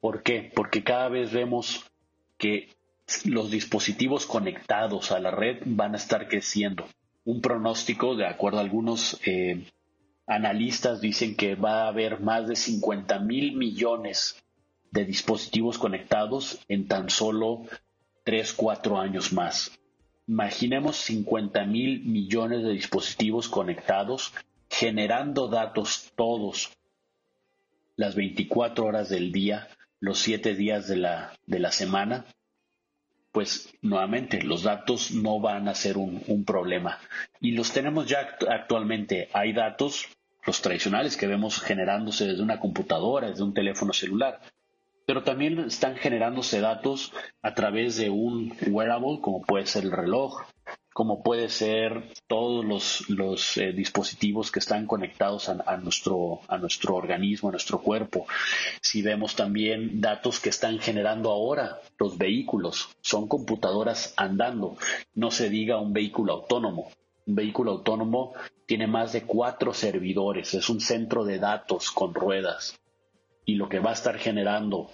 ¿Por 0.00 0.22
qué? 0.22 0.50
Porque 0.54 0.82
cada 0.82 1.08
vez 1.08 1.32
vemos 1.32 1.84
que 2.38 2.70
los 3.24 3.50
dispositivos 3.50 4.26
conectados 4.26 5.12
a 5.12 5.20
la 5.20 5.30
red 5.30 5.62
van 5.64 5.94
a 5.94 5.98
estar 5.98 6.28
creciendo. 6.28 6.86
Un 7.24 7.40
pronóstico, 7.40 8.16
de 8.16 8.26
acuerdo 8.26 8.58
a 8.58 8.62
algunos 8.62 9.20
eh, 9.24 9.66
analistas, 10.26 11.00
dicen 11.00 11.36
que 11.36 11.54
va 11.54 11.84
a 11.84 11.88
haber 11.88 12.20
más 12.20 12.48
de 12.48 12.56
50 12.56 13.18
mil 13.20 13.56
millones 13.56 14.42
de 14.90 15.04
dispositivos 15.04 15.78
conectados 15.78 16.60
en 16.68 16.88
tan 16.88 17.10
solo 17.10 17.62
3, 18.24 18.52
4 18.54 18.98
años 18.98 19.32
más. 19.32 19.78
Imaginemos 20.28 20.96
50 20.96 21.64
mil 21.66 22.04
millones 22.04 22.62
de 22.64 22.72
dispositivos 22.72 23.48
conectados 23.48 24.32
generando 24.68 25.48
datos 25.48 26.12
todos 26.16 26.72
las 27.94 28.14
24 28.14 28.84
horas 28.84 29.08
del 29.08 29.32
día 29.32 29.68
los 30.00 30.18
siete 30.18 30.54
días 30.54 30.88
de 30.88 30.96
la, 30.96 31.32
de 31.46 31.58
la 31.58 31.72
semana, 31.72 32.26
pues 33.32 33.72
nuevamente 33.82 34.42
los 34.42 34.62
datos 34.62 35.10
no 35.10 35.40
van 35.40 35.68
a 35.68 35.74
ser 35.74 35.96
un, 35.96 36.22
un 36.26 36.44
problema. 36.44 36.98
Y 37.40 37.52
los 37.52 37.72
tenemos 37.72 38.06
ya 38.06 38.36
actualmente. 38.48 39.28
Hay 39.32 39.52
datos, 39.52 40.06
los 40.46 40.60
tradicionales 40.60 41.16
que 41.16 41.26
vemos 41.26 41.60
generándose 41.60 42.26
desde 42.26 42.42
una 42.42 42.60
computadora, 42.60 43.28
desde 43.30 43.42
un 43.42 43.54
teléfono 43.54 43.92
celular, 43.92 44.40
pero 45.06 45.22
también 45.22 45.60
están 45.60 45.96
generándose 45.96 46.60
datos 46.60 47.12
a 47.40 47.54
través 47.54 47.96
de 47.96 48.10
un 48.10 48.52
wearable, 48.66 49.20
como 49.20 49.40
puede 49.42 49.66
ser 49.66 49.84
el 49.84 49.92
reloj, 49.92 50.42
como 50.92 51.22
puede 51.22 51.48
ser 51.48 52.08
todos 52.26 52.64
los, 53.08 53.56
eh, 53.58 53.72
dispositivos 53.72 54.50
que 54.50 54.58
están 54.58 54.86
conectados 54.86 55.48
a, 55.48 55.76
nuestro, 55.76 56.40
a 56.48 56.58
nuestro 56.58 56.96
organismo, 56.96 57.50
a 57.50 57.52
nuestro 57.52 57.80
cuerpo. 57.80 58.26
Si 58.80 59.02
vemos 59.02 59.36
también 59.36 60.00
datos 60.00 60.40
que 60.40 60.48
están 60.48 60.78
generando 60.78 61.30
ahora 61.30 61.80
los 61.98 62.18
vehículos, 62.18 62.88
son 63.02 63.28
computadoras 63.28 64.14
andando, 64.16 64.76
no 65.14 65.30
se 65.30 65.50
diga 65.50 65.78
un 65.78 65.92
vehículo 65.92 66.32
autónomo. 66.32 66.90
Un 67.26 67.34
vehículo 67.34 67.72
autónomo 67.72 68.32
tiene 68.64 68.86
más 68.86 69.12
de 69.12 69.22
cuatro 69.22 69.74
servidores, 69.74 70.54
es 70.54 70.70
un 70.70 70.80
centro 70.80 71.24
de 71.24 71.38
datos 71.38 71.90
con 71.90 72.14
ruedas. 72.14 72.80
Y 73.46 73.54
lo 73.54 73.70
que 73.70 73.78
va 73.78 73.90
a 73.90 73.94
estar 73.94 74.18
generando 74.18 74.90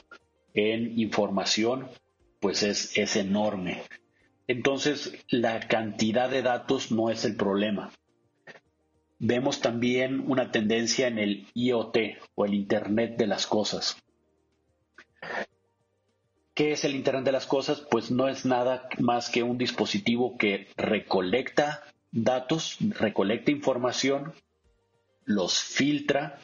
en 0.55 0.96
información, 1.00 1.88
pues 2.38 2.62
es, 2.62 2.96
es 2.96 3.16
enorme. 3.16 3.82
Entonces, 4.46 5.12
la 5.28 5.59
cantidad 5.61 6.30
de 6.30 6.42
datos 6.42 6.92
no 6.92 7.11
es 7.11 7.24
el 7.24 7.34
problema. 7.34 7.90
Vemos 9.18 9.61
también 9.61 10.30
una 10.30 10.50
tendencia 10.50 11.07
en 11.07 11.18
el 11.18 11.46
IoT 11.55 11.96
o 12.34 12.44
el 12.44 12.55
Internet 12.55 13.16
de 13.16 13.26
las 13.26 13.46
Cosas. 13.46 13.96
¿Qué 16.55 16.72
es 16.72 16.84
el 16.84 16.94
Internet 16.94 17.24
de 17.24 17.32
las 17.32 17.46
Cosas? 17.46 17.86
Pues 17.90 18.11
no 18.11 18.28
es 18.28 18.44
nada 18.44 18.88
más 18.98 19.30
que 19.30 19.42
un 19.42 19.57
dispositivo 19.57 20.36
que 20.36 20.68
recolecta 20.76 21.82
datos, 22.11 22.76
recolecta 22.80 23.50
información, 23.50 24.34
los 25.24 25.59
filtra 25.61 26.38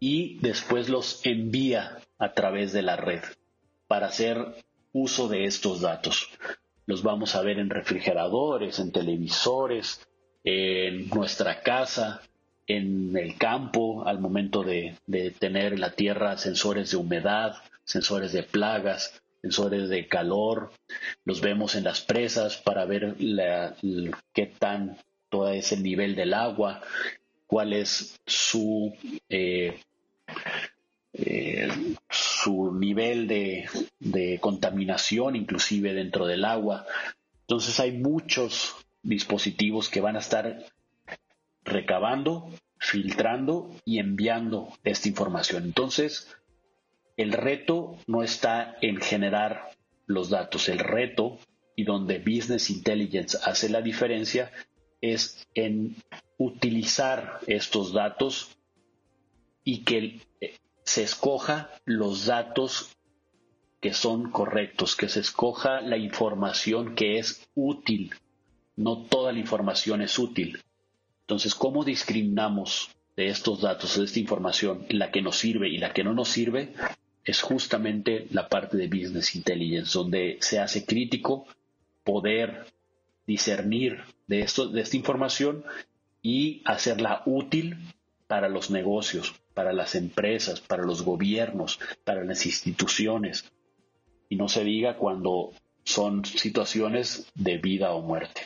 y 0.00 0.38
después 0.40 0.88
los 0.88 1.24
envía 1.24 1.98
a 2.18 2.32
través 2.32 2.72
de 2.72 2.82
la 2.82 2.96
red 2.96 3.20
para 3.86 4.06
hacer 4.06 4.64
uso 4.92 5.28
de 5.28 5.44
estos 5.44 5.82
datos. 5.82 6.30
Los 6.86 7.02
vamos 7.02 7.36
a 7.36 7.42
ver 7.42 7.58
en 7.58 7.70
refrigeradores, 7.70 8.80
en 8.80 8.90
televisores, 8.90 10.00
en 10.42 11.08
nuestra 11.10 11.60
casa, 11.62 12.22
en 12.66 13.16
el 13.16 13.36
campo, 13.36 14.06
al 14.06 14.18
momento 14.20 14.62
de, 14.62 14.96
tener 15.38 15.74
en 15.74 15.80
la 15.80 15.92
tierra 15.92 16.38
sensores 16.38 16.90
de 16.90 16.96
humedad, 16.96 17.56
sensores 17.84 18.32
de 18.32 18.42
plagas, 18.42 19.20
sensores 19.42 19.88
de 19.88 20.08
calor, 20.08 20.72
los 21.24 21.40
vemos 21.40 21.74
en 21.74 21.84
las 21.84 22.00
presas 22.00 22.56
para 22.56 22.84
ver 22.84 23.16
qué 24.32 24.46
tan 24.46 24.96
todo 25.28 25.50
es 25.50 25.72
el 25.72 25.82
nivel 25.82 26.16
del 26.16 26.34
agua, 26.34 26.80
cuál 27.46 27.72
es 27.72 28.20
su 28.26 28.94
eh, 29.28 29.80
eh, 31.12 31.68
su 32.08 32.72
nivel 32.74 33.26
de, 33.26 33.68
de, 33.98 34.38
contaminación, 34.40 35.36
inclusive 35.36 35.92
dentro 35.92 36.26
del 36.26 36.44
agua. 36.44 36.86
Entonces 37.42 37.80
hay 37.80 37.92
muchos 37.92 38.76
dispositivos 39.02 39.88
que 39.88 40.00
van 40.00 40.16
a 40.16 40.20
estar 40.20 40.64
recabando, 41.64 42.50
filtrando 42.78 43.70
y 43.84 43.98
enviando 43.98 44.72
esta 44.84 45.08
información. 45.08 45.64
Entonces, 45.64 46.28
el 47.16 47.32
reto 47.32 47.98
no 48.06 48.22
está 48.22 48.76
en 48.80 49.00
generar 49.00 49.70
los 50.06 50.30
datos, 50.30 50.68
el 50.68 50.78
reto 50.78 51.38
y 51.76 51.84
donde 51.84 52.18
Business 52.18 52.70
Intelligence 52.70 53.38
hace 53.44 53.68
la 53.68 53.82
diferencia 53.82 54.50
es 55.00 55.46
en 55.54 55.96
utilizar 56.38 57.40
estos 57.46 57.92
datos 57.92 58.56
y 59.64 59.84
que 59.84 60.20
se 60.90 61.04
escoja 61.04 61.70
los 61.84 62.26
datos 62.26 62.96
que 63.80 63.94
son 63.94 64.32
correctos, 64.32 64.96
que 64.96 65.08
se 65.08 65.20
escoja 65.20 65.80
la 65.82 65.96
información 65.96 66.96
que 66.96 67.20
es 67.20 67.48
útil. 67.54 68.12
No 68.74 69.04
toda 69.04 69.30
la 69.30 69.38
información 69.38 70.02
es 70.02 70.18
útil. 70.18 70.60
Entonces, 71.20 71.54
¿cómo 71.54 71.84
discriminamos 71.84 72.90
de 73.16 73.28
estos 73.28 73.60
datos, 73.60 73.98
de 73.98 74.04
esta 74.04 74.18
información, 74.18 74.84
la 74.88 75.12
que 75.12 75.22
nos 75.22 75.38
sirve 75.38 75.68
y 75.68 75.78
la 75.78 75.92
que 75.92 76.02
no 76.02 76.12
nos 76.12 76.28
sirve? 76.28 76.74
Es 77.22 77.40
justamente 77.40 78.26
la 78.32 78.48
parte 78.48 78.76
de 78.76 78.88
Business 78.88 79.36
Intelligence, 79.36 79.96
donde 79.96 80.38
se 80.40 80.58
hace 80.58 80.84
crítico 80.84 81.46
poder 82.02 82.66
discernir 83.28 84.02
de, 84.26 84.40
esto, 84.40 84.66
de 84.66 84.80
esta 84.80 84.96
información 84.96 85.64
y 86.20 86.62
hacerla 86.64 87.22
útil 87.26 87.76
para 88.30 88.48
los 88.48 88.70
negocios, 88.70 89.34
para 89.54 89.72
las 89.72 89.96
empresas, 89.96 90.60
para 90.60 90.84
los 90.84 91.02
gobiernos, 91.02 91.80
para 92.04 92.22
las 92.22 92.46
instituciones. 92.46 93.50
Y 94.28 94.36
no 94.36 94.46
se 94.46 94.62
diga 94.62 94.96
cuando 94.96 95.50
son 95.82 96.24
situaciones 96.24 97.28
de 97.34 97.58
vida 97.58 97.92
o 97.92 98.02
muerte. 98.02 98.42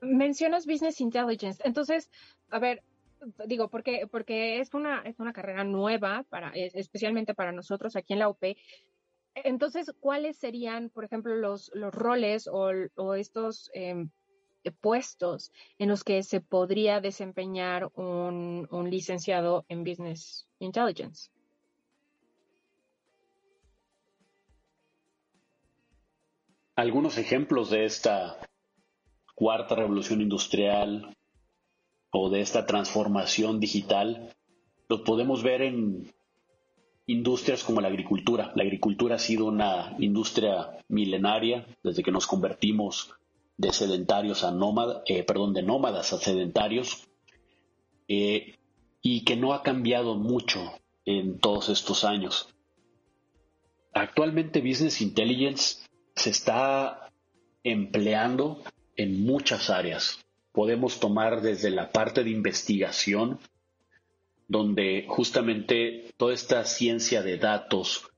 Mencionas 0.00 0.64
Business 0.64 0.98
Intelligence. 1.02 1.62
Entonces, 1.62 2.08
a 2.48 2.58
ver, 2.58 2.82
digo, 3.44 3.68
porque, 3.68 4.08
porque 4.10 4.60
es 4.60 4.72
una, 4.72 5.02
es 5.02 5.20
una 5.20 5.34
carrera 5.34 5.64
nueva 5.64 6.24
para, 6.30 6.52
especialmente 6.54 7.34
para 7.34 7.52
nosotros 7.52 7.96
aquí 7.96 8.14
en 8.14 8.20
la 8.20 8.30
UP, 8.30 8.42
entonces, 9.34 9.92
¿cuáles 10.00 10.38
serían, 10.38 10.88
por 10.88 11.04
ejemplo, 11.04 11.34
los, 11.36 11.70
los 11.74 11.92
roles 11.94 12.48
o, 12.50 13.14
estos 13.14 13.70
em, 13.74 14.08
puestos 14.70 15.50
en 15.78 15.88
los 15.88 16.04
que 16.04 16.22
se 16.22 16.40
podría 16.40 17.00
desempeñar 17.00 17.90
un, 17.94 18.68
un 18.70 18.90
licenciado 18.90 19.64
en 19.68 19.82
Business 19.82 20.46
Intelligence? 20.60 21.30
Algunos 26.76 27.18
ejemplos 27.18 27.70
de 27.70 27.84
esta 27.84 28.38
cuarta 29.34 29.74
revolución 29.74 30.20
industrial 30.20 31.16
o 32.10 32.30
de 32.30 32.40
esta 32.40 32.66
transformación 32.66 33.60
digital 33.60 34.34
los 34.88 35.00
podemos 35.00 35.42
ver 35.42 35.62
en 35.62 36.12
industrias 37.06 37.64
como 37.64 37.80
la 37.80 37.88
agricultura. 37.88 38.52
La 38.54 38.62
agricultura 38.62 39.16
ha 39.16 39.18
sido 39.18 39.46
una 39.46 39.96
industria 39.98 40.78
milenaria 40.88 41.66
desde 41.82 42.02
que 42.02 42.12
nos 42.12 42.26
convertimos 42.26 43.14
de 43.56 43.72
sedentarios 43.72 44.44
a 44.44 44.50
nómadas, 44.50 45.02
eh, 45.06 45.22
perdón, 45.24 45.52
de 45.52 45.62
nómadas 45.62 46.12
a 46.12 46.18
sedentarios, 46.18 47.08
eh, 48.08 48.58
y 49.00 49.24
que 49.24 49.36
no 49.36 49.52
ha 49.52 49.62
cambiado 49.62 50.16
mucho 50.16 50.60
en 51.04 51.38
todos 51.38 51.68
estos 51.68 52.04
años. 52.04 52.48
Actualmente 53.92 54.60
Business 54.60 55.00
Intelligence 55.00 55.84
se 56.14 56.30
está 56.30 57.10
empleando 57.64 58.62
en 58.96 59.24
muchas 59.24 59.70
áreas. 59.70 60.24
Podemos 60.52 61.00
tomar 61.00 61.42
desde 61.42 61.70
la 61.70 61.90
parte 61.90 62.24
de 62.24 62.30
investigación, 62.30 63.38
donde 64.48 65.06
justamente 65.08 66.12
toda 66.16 66.34
esta 66.34 66.64
ciencia 66.64 67.22
de 67.22 67.38
datos 67.38 68.08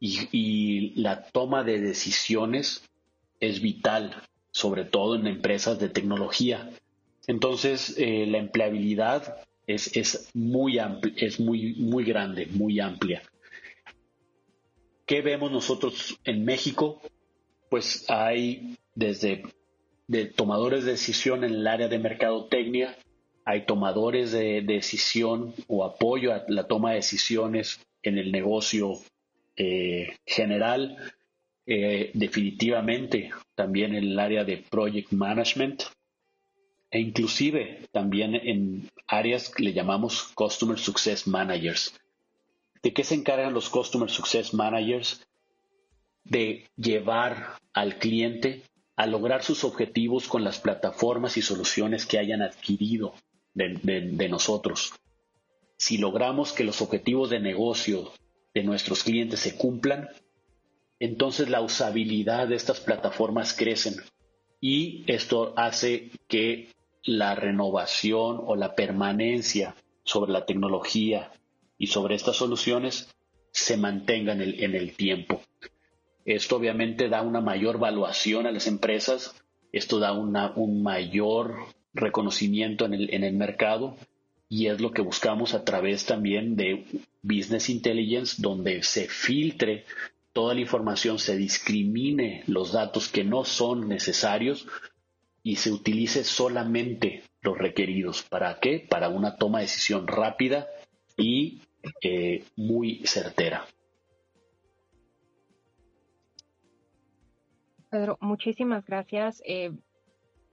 y, 0.00 0.90
la 1.00 1.24
toma 1.24 1.64
de 1.64 1.80
decisiones 1.80 2.84
es 3.40 3.60
vital, 3.60 4.22
sobre 4.50 4.84
todo 4.84 5.16
en 5.16 5.26
empresas 5.26 5.78
de 5.78 5.88
tecnología. 5.88 6.70
Entonces, 7.26 7.94
eh, 7.98 8.26
la 8.26 8.38
empleabilidad 8.38 9.36
es, 9.66 9.96
es 9.96 10.30
muy 10.34 10.78
es 11.16 11.40
muy, 11.40 11.74
muy 11.74 12.04
grande, 12.04 12.46
muy 12.46 12.80
amplia. 12.80 13.22
¿Qué 15.06 15.22
vemos 15.22 15.50
nosotros 15.50 16.18
en 16.24 16.44
México? 16.44 17.00
Pues 17.70 18.08
hay 18.08 18.76
desde 18.94 19.42
de 20.06 20.24
tomadores 20.24 20.84
de 20.84 20.92
decisión 20.92 21.44
en 21.44 21.52
el 21.52 21.66
área 21.66 21.88
de 21.88 21.98
mercadotecnia 21.98 22.96
hay 23.48 23.64
tomadores 23.64 24.32
de 24.32 24.60
decisión 24.60 25.54
o 25.68 25.82
apoyo 25.82 26.34
a 26.34 26.44
la 26.48 26.66
toma 26.66 26.90
de 26.90 26.96
decisiones 26.96 27.80
en 28.02 28.18
el 28.18 28.30
negocio 28.30 28.98
eh, 29.56 30.18
general, 30.26 30.98
eh, 31.70 32.10
definitivamente 32.14 33.30
también 33.54 33.94
en 33.94 34.04
el 34.04 34.18
área 34.18 34.42
de 34.42 34.56
project 34.56 35.12
management 35.12 35.82
e 36.90 36.98
inclusive 36.98 37.86
también 37.92 38.34
en 38.34 38.88
áreas 39.06 39.50
que 39.50 39.64
le 39.64 39.74
llamamos 39.74 40.32
Customer 40.34 40.78
Success 40.78 41.26
Managers. 41.26 41.94
¿De 42.82 42.94
qué 42.94 43.04
se 43.04 43.16
encargan 43.16 43.52
los 43.52 43.68
Customer 43.68 44.08
Success 44.08 44.54
Managers? 44.54 45.26
De 46.24 46.66
llevar 46.76 47.58
al 47.74 47.98
cliente 47.98 48.62
a 48.96 49.06
lograr 49.06 49.42
sus 49.42 49.62
objetivos 49.62 50.26
con 50.26 50.44
las 50.44 50.60
plataformas 50.60 51.36
y 51.36 51.42
soluciones 51.42 52.06
que 52.06 52.18
hayan 52.18 52.40
adquirido 52.40 53.12
de, 53.52 54.28
nosotros. 54.30 54.94
Si 55.76 55.98
logramos 55.98 56.54
que 56.54 56.64
los 56.64 56.80
objetivos 56.80 57.28
de 57.28 57.40
negocio 57.40 58.10
de 58.54 58.62
nuestros 58.62 59.04
clientes 59.04 59.40
se 59.40 59.58
cumplan, 59.58 60.08
entonces 61.00 61.48
la 61.48 61.60
usabilidad 61.60 62.48
de 62.48 62.56
estas 62.56 62.80
plataformas 62.80 63.52
crecen 63.52 63.96
y 64.60 65.04
esto 65.06 65.54
hace 65.56 66.10
que 66.26 66.68
la 67.04 67.34
renovación 67.34 68.40
o 68.44 68.56
la 68.56 68.74
permanencia 68.74 69.74
sobre 70.04 70.32
la 70.32 70.46
tecnología 70.46 71.30
y 71.78 71.88
sobre 71.88 72.16
estas 72.16 72.36
soluciones 72.36 73.14
se 73.52 73.76
mantenga 73.76 74.32
en 74.32 74.40
el, 74.40 74.62
en 74.62 74.74
el 74.74 74.94
tiempo. 74.94 75.40
Esto 76.24 76.56
obviamente 76.56 77.08
da 77.08 77.22
una 77.22 77.40
mayor 77.40 77.78
valuación 77.78 78.46
a 78.46 78.52
las 78.52 78.66
empresas, 78.66 79.34
esto 79.72 79.98
da 79.98 80.12
una, 80.12 80.52
un 80.56 80.82
mayor 80.82 81.56
reconocimiento 81.94 82.84
en 82.84 82.94
el, 82.94 83.14
en 83.14 83.24
el 83.24 83.34
mercado 83.34 83.96
y 84.48 84.66
es 84.66 84.80
lo 84.80 84.90
que 84.90 85.02
buscamos 85.02 85.54
a 85.54 85.64
través 85.64 86.04
también 86.06 86.56
de 86.56 86.84
Business 87.22 87.68
Intelligence, 87.68 88.40
donde 88.40 88.82
se 88.82 89.08
filtre 89.08 89.84
toda 90.38 90.54
la 90.54 90.60
información, 90.60 91.18
se 91.18 91.36
discrimine 91.36 92.44
los 92.46 92.70
datos 92.70 93.08
que 93.08 93.24
no 93.24 93.44
son 93.44 93.88
necesarios 93.88 94.68
y 95.42 95.56
se 95.56 95.72
utilice 95.72 96.22
solamente 96.22 97.24
los 97.40 97.58
requeridos. 97.58 98.22
¿Para 98.22 98.60
qué? 98.60 98.86
Para 98.88 99.08
una 99.08 99.34
toma 99.34 99.58
de 99.58 99.64
decisión 99.64 100.06
rápida 100.06 100.68
y 101.16 101.62
eh, 102.02 102.44
muy 102.54 103.04
certera. 103.04 103.66
Pedro, 107.90 108.16
muchísimas 108.20 108.86
gracias. 108.86 109.42
Eh, 109.44 109.72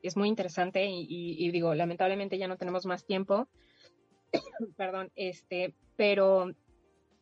es 0.02 0.18
muy 0.18 0.30
interesante 0.30 0.84
y, 0.90 1.52
digo, 1.52 1.76
lamentablemente 1.76 2.40
ya 2.40 2.48
no 2.48 2.58
tenemos 2.58 2.88
más 2.88 3.06
tiempo. 3.06 3.48
Perdón, 4.78 5.12
este, 5.16 5.76
pero 5.96 6.56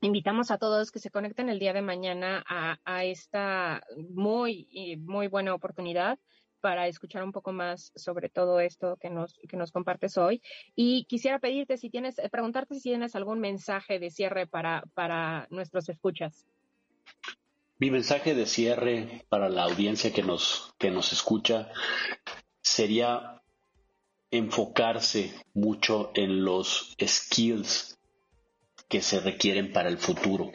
invitamos 0.04 0.52
a 0.52 0.58
todos 0.58 0.92
que 0.92 1.00
se 1.00 1.10
conecten 1.10 1.50
el 1.50 1.60
día 1.60 1.74
de 1.74 1.82
mañana 1.82 2.44
a, 2.48 3.06
esta 3.06 3.82
muy, 4.10 4.68
eh, 4.74 4.98
muy 4.98 5.28
buena 5.28 5.54
oportunidad 5.54 6.20
para 6.62 6.88
escuchar 6.88 7.24
un 7.24 7.32
poco 7.32 7.52
más 7.52 7.92
sobre 7.96 8.30
todo 8.30 8.60
esto 8.60 8.98
que 9.02 9.10
nos, 9.10 9.38
que 9.50 9.58
nos 9.58 9.72
compartes 9.72 10.18
hoy. 10.18 10.42
Y 10.76 11.06
quisiera 11.06 11.40
pedirte 11.40 11.78
si 11.78 11.90
tienes, 11.90 12.16
preguntarte 12.32 12.76
si 12.76 12.82
tienes 12.82 13.16
algún 13.16 13.40
mensaje 13.40 14.00
de 14.00 14.10
cierre 14.10 14.48
para, 14.48 14.84
para 14.94 15.48
nuestros 15.50 15.90
escuchas. 15.90 16.46
Mi 17.80 17.92
mensaje 17.92 18.34
de 18.34 18.46
cierre 18.46 19.26
para 19.30 19.50
la 19.50 19.64
audiencia 19.64 20.14
que 20.14 20.24
nos, 20.24 20.74
que 20.78 20.90
nos 20.90 21.12
escucha 21.12 21.70
sería 22.62 23.42
enfocarse 24.32 25.34
mucho 25.54 26.12
en 26.16 26.46
los 26.46 26.96
skills 27.06 27.93
que 28.94 29.02
se 29.02 29.20
requieren 29.20 29.74
para 29.74 29.90
el 29.90 29.98
futuro. 29.98 30.52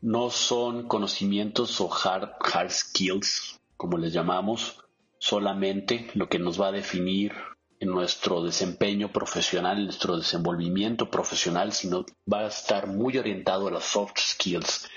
No 0.00 0.30
son 0.30 0.88
conocimientos 0.88 1.80
o 1.80 1.88
hard, 1.88 2.32
skills, 2.70 3.60
como 3.76 3.98
les 3.98 4.12
llamamos, 4.12 4.80
solamente 5.20 6.10
lo 6.14 6.28
que 6.28 6.40
nos 6.40 6.60
va 6.60 6.70
a 6.70 6.72
definir 6.72 7.34
en 7.78 7.90
nuestro 7.90 8.42
desempeño 8.42 9.12
profesional, 9.12 9.78
en 9.78 9.84
nuestro 9.84 10.16
desenvolvimiento 10.16 11.08
profesional, 11.08 11.70
sino 11.70 12.04
va 12.28 12.40
a 12.40 12.48
estar 12.48 12.88
muy 12.88 13.16
orientado 13.16 13.68
a 13.68 13.70
las 13.70 13.84
soft 13.84 14.18
skills, 14.18 14.88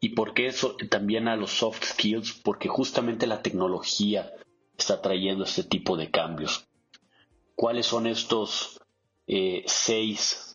¿Y 0.00 0.14
por 0.14 0.32
qué 0.32 0.46
eso 0.46 0.76
también 0.88 1.28
a 1.28 1.36
los 1.36 1.50
soft 1.50 1.84
skills? 1.84 2.32
Porque 2.42 2.68
justamente 2.68 3.26
la 3.26 3.42
tecnología 3.42 4.32
está 4.78 5.02
trayendo 5.02 5.44
este 5.44 5.62
tipo 5.62 5.98
de 5.98 6.10
cambios. 6.10 6.66
¿Cuáles 7.54 7.84
son 7.84 8.06
estos 8.06 8.80
eh, 9.26 9.62
seis 9.66 10.51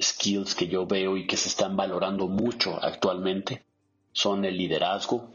skills 0.00 0.54
que 0.54 0.68
yo 0.68 0.86
veo 0.86 1.16
y 1.16 1.26
que 1.26 1.36
se 1.36 1.48
están 1.48 1.76
valorando 1.76 2.26
mucho 2.28 2.82
actualmente? 2.82 3.64
Son 4.12 4.44
el 4.44 4.56
liderazgo, 4.56 5.32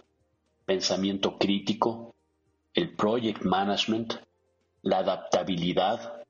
pensamiento 0.66 1.38
crítico, 1.38 2.16
el 2.74 2.96
project 2.96 3.44
management, 3.44 4.14
la 4.82 5.00
adaptabilidad, 5.00 6.24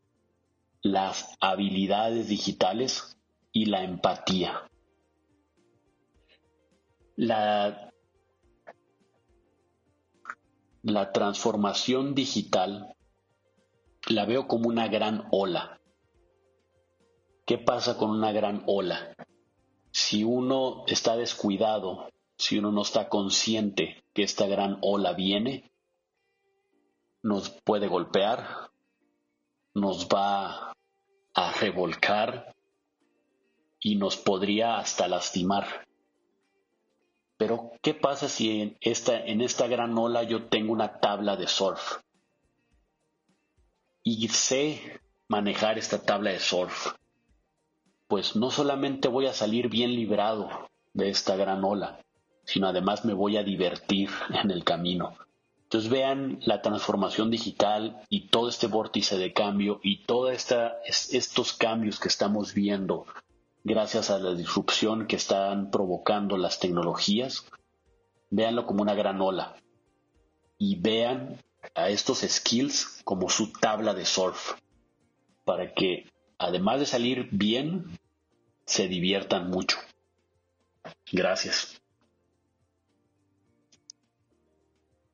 las 0.82 1.36
habilidades 1.40 2.28
digitales 2.28 3.18
y 3.52 3.66
la 3.66 3.84
empatía. 3.84 4.70
La, 7.16 7.92
la 10.84 11.12
transformación 11.12 12.16
digital 12.16 12.96
la 14.08 14.26
veo 14.26 14.48
como 14.48 14.70
una 14.70 14.88
gran 14.88 15.28
ola. 15.32 15.79
¿Qué 17.50 17.58
pasa 17.58 17.98
con 17.98 18.12
una 18.12 18.32
gran 18.32 18.62
ola? 18.68 19.16
Si 19.90 20.24
uno 20.24 20.84
está 20.86 21.18
descuidado, 21.18 22.08
si 22.38 22.60
uno 22.60 22.72
no 22.72 22.84
está 22.84 23.10
consciente 23.10 24.04
que 24.14 24.22
esta 24.22 24.46
gran 24.46 24.78
ola 24.84 25.14
viene, 25.14 25.72
nos 27.24 27.50
puede 27.50 27.88
golpear, 27.88 28.70
nos 29.74 30.08
va 30.10 30.76
a 31.34 31.52
revolcar 31.60 32.56
y 33.80 33.96
nos 33.96 34.16
podría 34.16 34.78
hasta 34.78 35.08
lastimar. 35.08 35.88
Pero, 37.36 37.72
¿qué 37.82 37.96
pasa 37.96 38.30
si 38.30 38.62
en 38.62 38.78
esta, 38.80 39.26
en 39.26 39.42
esta 39.42 39.66
gran 39.66 39.98
ola 39.98 40.22
yo 40.22 40.50
tengo 40.50 40.72
una 40.72 41.00
tabla 41.00 41.36
de 41.36 41.48
surf? 41.48 41.98
Y 44.04 44.28
sé 44.28 45.02
manejar 45.28 45.80
esta 45.80 46.04
tabla 46.04 46.30
de 46.30 46.40
surf. 46.40 46.94
Pues 48.10 48.36
no 48.36 48.50
solamente 48.50 49.08
voy 49.08 49.28
a 49.28 49.34
salir 49.34 49.70
bien 49.70 49.92
librado 49.92 50.50
de 50.94 51.12
esta 51.12 51.36
gran 51.36 51.64
ola, 51.64 52.00
sino 52.44 52.68
además 52.68 53.06
me 53.06 53.14
voy 53.14 53.38
a 53.38 53.44
divertir 53.44 54.10
en 54.44 54.50
el 54.50 54.64
camino. 54.64 55.16
Entonces 55.62 55.92
vean 55.92 56.40
la 56.42 56.64
transformación 56.64 57.30
digital 57.30 58.02
y 58.10 58.30
todo 58.30 58.50
este 58.50 58.66
vórtice 58.66 59.20
de 59.20 59.32
cambio 59.32 59.80
y 59.84 60.06
todos 60.06 60.32
estos 61.12 61.54
cambios 61.54 62.00
que 62.00 62.08
estamos 62.08 62.56
viendo 62.56 63.06
gracias 63.64 64.10
a 64.10 64.18
la 64.18 64.34
disrupción 64.34 65.06
que 65.06 65.18
están 65.18 65.70
provocando 65.70 66.36
las 66.36 66.60
tecnologías, 66.60 67.46
véanlo 68.32 68.66
como 68.66 68.82
una 68.82 68.96
gran 68.96 69.22
ola 69.22 69.56
y 70.58 70.80
vean 70.80 71.38
a 71.76 71.90
estos 71.90 72.26
skills 72.28 73.04
como 73.04 73.30
su 73.30 73.54
tabla 73.54 73.94
de 73.94 74.06
surf 74.06 74.54
para 75.46 75.76
que 75.76 76.10
además 76.40 76.80
de 76.80 76.86
salir 76.86 77.28
bien, 77.32 78.00
se 78.66 78.88
diviertan 78.88 79.50
mucho. 79.50 79.78
Gracias. 81.12 81.80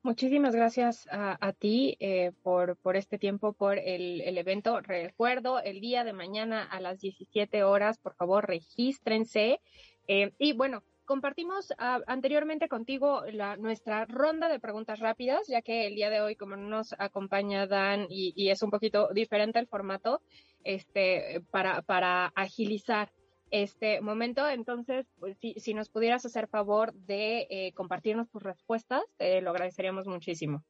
Muchísimas 0.02 0.54
gracias 0.54 1.08
a, 1.10 1.52
ti 1.52 1.96
eh, 1.98 2.30
por, 2.44 2.76
por, 2.76 2.94
este 2.94 3.18
tiempo, 3.18 3.54
por 3.54 3.76
el, 3.76 4.38
evento. 4.38 4.80
Recuerdo, 4.80 5.60
el 5.60 5.80
día 5.80 6.04
de 6.04 6.12
mañana 6.12 6.62
a 6.62 6.80
las 6.80 7.00
17 7.00 7.64
horas, 7.64 7.98
por 7.98 8.14
favor, 8.14 8.46
regístrense. 8.46 9.60
Eh, 10.06 10.32
y 10.38 10.52
bueno, 10.52 10.84
compartimos 11.06 11.72
ah, 11.78 11.98
anteriormente 12.06 12.68
contigo 12.68 13.22
la, 13.32 13.56
nuestra 13.56 14.04
ronda 14.04 14.48
de 14.48 14.60
preguntas 14.60 15.00
rápidas, 15.00 15.48
ya 15.48 15.60
que 15.60 15.88
el 15.88 15.96
día 15.96 16.08
de 16.08 16.20
hoy, 16.20 16.36
como 16.36 16.54
nos 16.54 16.94
acompaña 16.98 17.66
Dan 17.66 18.06
y, 18.08 18.32
y 18.36 18.50
es 18.50 18.62
un 18.62 18.70
poquito 18.70 19.08
diferente 19.12 19.58
el 19.58 19.66
formato, 19.66 20.20
este, 20.66 21.42
para, 21.50 22.32
agilizar 22.34 23.12
este 23.50 24.00
momento. 24.00 24.48
Entonces, 24.48 25.06
pues, 25.18 25.36
si, 25.38 25.74
nos 25.74 25.88
pudieras 25.88 26.26
hacer 26.26 26.48
favor 26.48 26.92
de 26.94 27.46
eh, 27.50 27.72
compartirnos 27.74 28.28
tus 28.30 28.42
respuestas, 28.42 29.02
lo 29.18 29.50
agradeceríamos 29.50 30.06
muchísimo. 30.06 30.64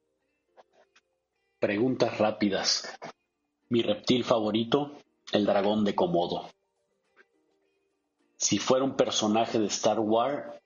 Preguntas 1.59 2.19
rápidas. 2.19 2.99
Mi 3.69 3.83
reptil 3.83 4.25
favorito, 4.25 4.93
el 5.33 5.47
dragón 5.47 5.85
de 5.85 5.95
Komodo. 5.95 6.51
Si 8.37 8.59
fuera 8.59 8.85
un 8.85 8.97
personaje 8.97 9.59
de 9.59 9.67
Star 9.67 9.99
Wars, 9.99 10.61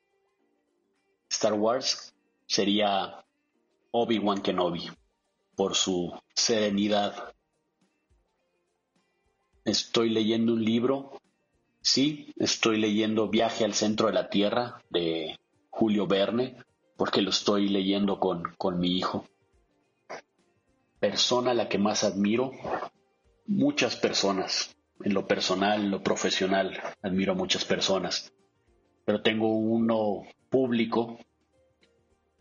Star 1.30 1.54
Wars 1.54 2.12
sería 2.46 3.24
Obi-Wan 3.92 4.42
Kenobi 4.42 4.90
por 5.54 5.76
su 5.76 6.12
serenidad. 6.34 7.34
Estoy 9.64 10.10
leyendo 10.10 10.54
un 10.54 10.64
libro 10.64 11.20
Sí, 11.82 12.32
estoy 12.36 12.78
leyendo 12.78 13.28
Viaje 13.28 13.64
al 13.64 13.72
centro 13.72 14.08
de 14.08 14.12
la 14.12 14.28
Tierra 14.28 14.82
de 14.90 15.38
Julio 15.70 16.06
Verne, 16.06 16.56
porque 16.96 17.22
lo 17.22 17.30
estoy 17.30 17.68
leyendo 17.68 18.20
con, 18.20 18.42
con 18.58 18.78
mi 18.78 18.98
hijo. 18.98 19.26
Persona 20.98 21.54
la 21.54 21.70
que 21.70 21.78
más 21.78 22.04
admiro, 22.04 22.52
muchas 23.46 23.96
personas, 23.96 24.76
en 25.02 25.14
lo 25.14 25.26
personal, 25.26 25.80
en 25.80 25.90
lo 25.90 26.02
profesional, 26.02 26.78
admiro 27.00 27.32
a 27.32 27.36
muchas 27.36 27.64
personas, 27.64 28.30
pero 29.06 29.22
tengo 29.22 29.48
uno 29.56 30.24
público 30.50 31.18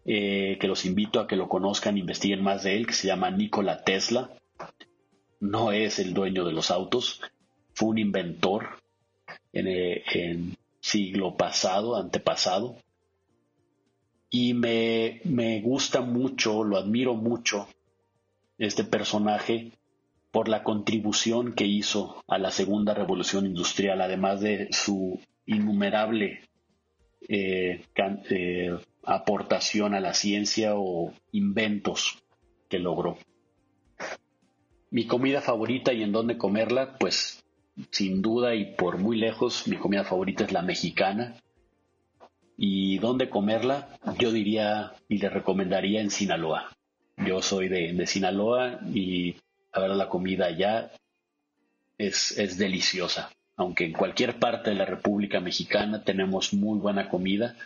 eh, 0.03 0.57
que 0.59 0.67
los 0.67 0.84
invito 0.84 1.22
a 1.22 1.28
que 1.28 1.38
lo 1.38 1.47
conozcan, 1.47 1.97
investiguen 1.97 2.43
más 2.43 2.63
de 2.63 2.76
él, 2.76 2.86
que 2.86 2.93
se 2.93 3.07
llama 3.07 3.32
Nikola 3.32 3.86
Tesla. 3.86 4.36
No 5.39 5.71
es 5.71 5.99
el 5.99 6.13
dueño 6.13 6.45
de 6.45 6.51
los 6.51 6.71
autos, 6.71 7.21
fue 7.73 7.89
un 7.89 7.97
inventor, 7.97 8.79
en 9.53 9.67
el 9.67 10.57
siglo 10.79 11.35
pasado, 11.35 11.95
antepasado. 11.95 12.75
Y 14.29 14.53
me, 14.53 15.21
me 15.23 15.61
gusta 15.61 16.01
mucho, 16.01 16.63
lo 16.63 16.77
admiro 16.77 17.15
mucho, 17.15 17.67
este 18.57 18.83
personaje 18.83 19.71
por 20.31 20.47
la 20.47 20.63
contribución 20.63 21.53
que 21.53 21.65
hizo 21.65 22.23
a 22.27 22.37
la 22.37 22.51
segunda 22.51 22.93
revolución 22.93 23.45
industrial, 23.45 24.01
además 24.01 24.41
de 24.41 24.67
su 24.71 25.19
innumerable 25.45 26.41
eh, 27.27 27.83
eh, 28.29 28.77
aportación 29.03 29.95
a 29.95 29.99
la 29.99 30.13
ciencia 30.13 30.75
o 30.75 31.13
inventos 31.31 32.23
que 32.69 32.77
logró. 32.77 33.17
Mi 34.91 35.05
comida 35.05 35.41
favorita 35.41 35.93
y 35.93 36.03
en 36.03 36.11
dónde 36.11 36.37
comerla, 36.37 36.97
pues 36.97 37.43
sin 37.91 38.21
duda 38.21 38.55
y 38.55 38.75
por 38.75 38.97
muy 38.97 39.17
lejos, 39.17 39.67
mi 39.67 39.77
comida 39.77 40.03
favorita 40.03 40.43
es 40.43 40.51
la 40.51 40.61
mexicana. 40.61 41.35
¿Y 42.57 42.97
dónde 42.97 43.29
comerla? 43.29 43.97
Yo 44.17 44.31
diría 44.31 44.93
y 45.07 45.19
le 45.19 45.29
recomendaría 45.29 46.01
en 46.01 46.11
Sinaloa. 46.11 46.75
Yo 47.17 47.41
soy 47.41 47.69
de, 47.69 48.05
Sinaloa 48.07 48.79
y 48.93 49.35
a 49.71 49.81
ver 49.81 49.91
la 49.91 50.09
comida 50.09 50.47
allá 50.47 50.91
es, 51.97 52.37
es 52.37 52.57
deliciosa. 52.57 53.31
aunque 53.55 53.85
en 53.85 53.93
cualquier 53.93 54.39
parte 54.39 54.69
de 54.69 54.77
la 54.77 54.85
República 54.85 55.41
Mexicana 55.41 56.03
tenemos 56.03 56.53
muy 56.53 56.79
buena 56.79 57.09
comida, 57.09 57.57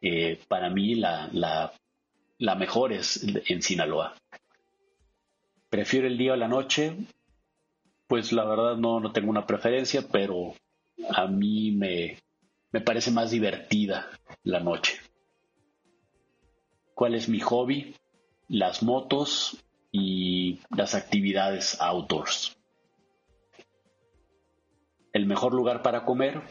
eh, 0.00 0.40
para 0.48 0.70
mí 0.70 0.94
la, 0.94 1.28
la, 1.32 2.54
mejor 2.54 2.92
es 2.92 3.24
en 3.48 3.62
Sinaloa. 3.62 4.14
¿Prefiero 5.72 6.06
el 6.06 6.18
día 6.18 6.34
o 6.34 6.36
la 6.36 6.48
noche? 6.48 6.94
Pues 8.06 8.30
la 8.30 8.44
verdad 8.44 8.76
no, 8.76 9.00
no 9.00 9.10
tengo 9.10 9.30
una 9.30 9.46
preferencia, 9.46 10.06
pero 10.12 10.52
a 11.08 11.26
mí 11.28 11.72
me, 11.72 12.18
me 12.72 12.82
parece 12.82 13.10
más 13.10 13.30
divertida 13.30 14.10
la 14.42 14.60
noche. 14.60 15.00
¿Cuál 16.92 17.14
es 17.14 17.26
mi 17.26 17.40
hobby? 17.40 17.96
Las 18.48 18.82
motos 18.82 19.64
y 19.90 20.60
las 20.76 20.94
actividades 20.94 21.80
outdoors. 21.80 22.54
El 25.14 25.24
mejor 25.24 25.54
lugar 25.54 25.80
para 25.80 26.04
comer, 26.04 26.42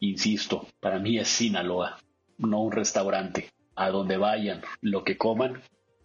insisto, 0.00 0.66
para 0.80 0.98
mí 0.98 1.16
es 1.16 1.28
Sinaloa 1.28 1.98
no 2.36 2.60
un 2.60 2.72
restaurante. 2.72 3.48
A 3.74 3.88
donde 3.88 4.18
vayan, 4.18 4.60
lo 4.82 5.02
que 5.02 5.16
coman, 5.16 5.62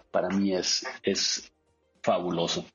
para 0.10 0.30
mí 0.30 0.54
es, 0.54 0.88
es 1.04 1.52
fabuloso. 2.02 2.66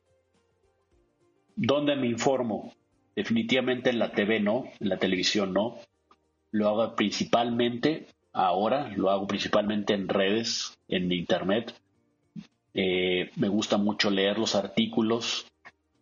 ¿Dónde 1.56 1.96
me 1.96 2.06
informo? 2.06 2.72
Definitivamente 3.14 3.90
en 3.90 3.98
la 3.98 4.12
TV 4.12 4.40
no, 4.40 4.64
en 4.80 4.88
la 4.88 4.98
televisión 4.98 5.52
no. 5.52 5.78
Lo 6.50 6.68
hago 6.68 6.96
principalmente, 6.96 8.06
ahora 8.32 8.88
lo 8.96 9.10
hago 9.10 9.26
principalmente 9.26 9.94
en 9.94 10.08
redes, 10.08 10.78
en 10.88 11.10
internet. 11.12 11.74
Eh, 12.74 13.30
me 13.36 13.48
gusta 13.48 13.76
mucho 13.76 14.10
leer 14.10 14.38
los 14.38 14.54
artículos 14.54 15.46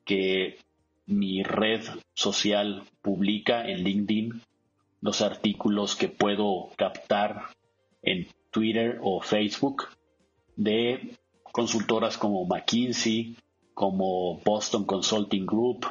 que 0.04 0.58
mi 1.06 1.42
red 1.42 1.82
social 2.14 2.84
publica 3.02 3.68
en 3.68 3.84
LinkedIn 3.84 4.42
los 5.02 5.20
artículos 5.20 5.96
que 5.96 6.08
puedo 6.08 6.70
captar 6.76 7.48
en 8.02 8.28
Twitter 8.50 8.98
o 9.02 9.20
Facebook 9.20 9.88
de 10.56 11.16
consultoras 11.52 12.18
como 12.18 12.44
McKinsey, 12.46 13.36
como 13.74 14.40
Boston 14.40 14.84
Consulting 14.84 15.46
Group 15.46 15.86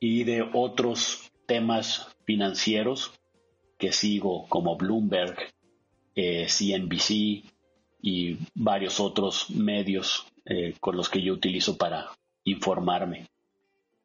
y 0.00 0.24
de 0.24 0.48
otros 0.54 1.30
temas 1.46 2.16
financieros 2.24 3.12
que 3.78 3.92
sigo 3.92 4.46
como 4.48 4.76
Bloomberg, 4.76 5.36
eh, 6.14 6.46
CNBC 6.46 7.44
y 8.00 8.38
varios 8.54 9.00
otros 9.00 9.50
medios 9.50 10.26
eh, 10.44 10.74
con 10.80 10.96
los 10.96 11.08
que 11.08 11.22
yo 11.22 11.34
utilizo 11.34 11.76
para 11.76 12.10
informarme. 12.44 13.26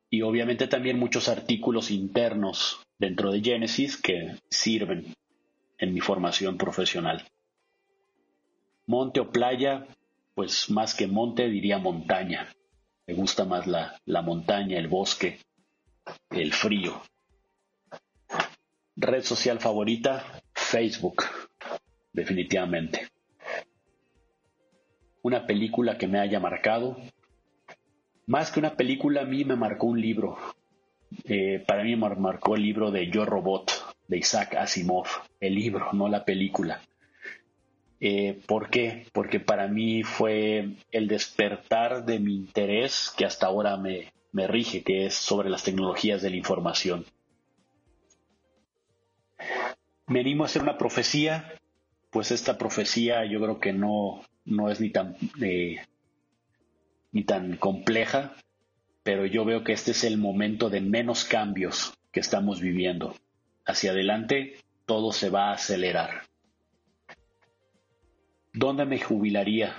Y 0.10 0.22
obviamente 0.22 0.68
también 0.68 1.00
muchos 1.00 1.28
artículos 1.28 1.90
internos 1.90 2.80
dentro 3.00 3.32
de 3.32 3.42
Genesis 3.42 3.98
que 3.98 4.36
sirven 4.50 5.14
en 5.80 5.94
mi 5.94 6.02
formación 6.02 6.58
profesional. 6.58 7.26
Monte 8.86 9.20
o 9.22 9.32
playa, 9.32 9.88
pues 10.34 10.70
más 10.70 10.96
que 10.96 11.08
monte 11.08 11.50
diría 11.50 11.78
montaña. 11.78 12.54
Me 13.08 13.14
gusta 13.14 13.46
más 13.46 13.68
la, 13.68 14.00
la 14.06 14.22
montaña, 14.22 14.78
el 14.78 14.88
bosque, 14.88 15.40
el 16.30 16.54
frío. 16.54 17.02
Red 18.96 19.24
social 19.24 19.60
favorita, 19.60 20.42
Facebook, 20.54 21.24
definitivamente. 22.12 23.08
Una 25.22 25.46
película 25.46 25.98
que 25.98 26.08
me 26.08 26.20
haya 26.20 26.40
marcado. 26.40 26.98
Más 28.26 28.52
que 28.52 28.60
una 28.60 28.76
película, 28.76 29.22
a 29.22 29.26
mí 29.26 29.44
me 29.44 29.56
marcó 29.56 29.88
un 29.88 30.00
libro 30.00 30.38
eh, 31.26 31.64
para 31.66 31.84
mí 31.84 31.96
marcó 31.96 32.56
el 32.56 32.64
libro 32.64 32.92
de 32.92 33.10
Yo 33.10 33.26
Robot 33.26 33.72
de 34.08 34.18
Isaac 34.18 34.56
Asimov, 34.56 35.08
el 35.40 35.56
libro, 35.56 35.94
no 35.94 36.08
la 36.08 36.26
película. 36.26 36.82
Eh, 38.06 38.42
¿Por 38.48 38.70
qué? 38.70 39.08
Porque 39.14 39.40
para 39.40 39.70
mí 39.70 40.04
fue 40.04 40.76
el 40.92 41.08
despertar 41.08 42.04
de 42.04 42.20
mi 42.20 42.36
interés 42.36 43.14
que 43.16 43.24
hasta 43.24 43.46
ahora 43.46 43.78
me, 43.78 44.12
rige, 44.34 44.84
que 44.84 45.06
es 45.06 45.14
sobre 45.14 45.50
las 45.50 45.64
tecnologías 45.64 46.22
de 46.22 46.30
la 46.30 46.36
información. 46.36 47.06
Me 50.06 50.20
animo 50.20 50.44
a 50.44 50.48
hacer 50.48 50.64
una 50.64 50.78
profecía, 50.78 51.54
pues 52.10 52.32
esta 52.32 52.58
profecía 52.58 53.24
yo 53.24 53.40
creo 53.40 53.62
que 53.62 53.72
no, 53.72 54.22
no 54.44 54.70
es 54.70 54.82
ni 54.82 54.90
tan, 54.90 55.16
eh, 55.42 55.78
ni 57.14 57.24
tan 57.24 57.56
compleja, 57.56 58.36
pero 59.04 59.26
yo 59.26 59.46
veo 59.46 59.64
que 59.64 59.72
este 59.72 59.92
es 59.92 60.04
el 60.04 60.18
momento 60.18 60.70
de 60.70 60.82
menos 60.82 61.24
cambios 61.24 61.94
que 62.12 62.20
estamos 62.20 62.60
viviendo. 62.60 63.16
Hacia 63.66 63.92
adelante 63.92 64.58
todo 64.86 65.14
se 65.14 65.30
va 65.30 65.52
a 65.52 65.54
acelerar. 65.54 66.33
¿Dónde 68.54 68.86
me 68.86 69.00
jubilaría? 69.00 69.76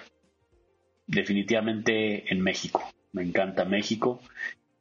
Definitivamente 1.07 2.33
en 2.33 2.41
México. 2.41 2.83
Me 3.13 3.23
encanta 3.23 3.65
México 3.65 4.21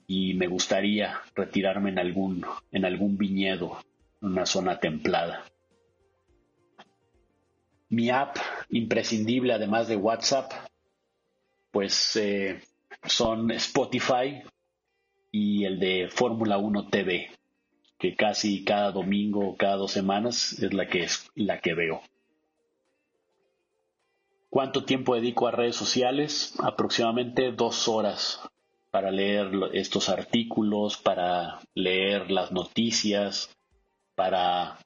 y 0.07 0.33
me 0.33 0.47
gustaría 0.47 1.21
retirarme 1.35 1.91
en 1.91 1.99
algún, 1.99 2.43
en 2.71 2.85
algún 2.85 3.17
viñedo, 3.17 3.77
en 4.21 4.29
una 4.29 4.47
zona 4.47 4.79
templada. 4.79 5.45
Mi 7.89 8.09
app 8.09 8.37
imprescindible, 8.71 9.53
además 9.53 9.87
de 9.87 9.97
WhatsApp, 9.97 10.51
pues 11.69 12.15
eh, 12.15 12.61
son 13.03 13.51
Spotify 13.51 14.41
y 15.31 15.65
el 15.65 15.79
de 15.79 16.09
Fórmula 16.09 16.57
1 16.57 16.87
TV, 16.89 17.29
que 17.99 18.15
casi 18.15 18.63
cada 18.63 18.91
domingo 18.91 19.47
o 19.49 19.55
cada 19.55 19.75
dos 19.75 19.91
semanas 19.91 20.53
es 20.53 20.73
la 20.73 20.87
que, 20.87 21.03
es 21.03 21.29
la 21.35 21.59
que 21.59 21.75
veo. 21.75 22.01
¿Cuánto 24.53 24.85
tiempo 24.85 25.15
dedico 25.15 25.47
a 25.47 25.51
redes 25.51 25.75
sociales? 25.75 26.53
Aproximadamente 26.59 27.51
dos 27.53 27.87
horas 27.87 28.39
para 28.91 29.09
leer 29.09 29.49
estos 29.73 30.09
artículos, 30.09 30.95
para 30.95 31.59
leer 31.73 32.29
las 32.29 32.51
noticias, 32.51 33.49
para 34.13 34.77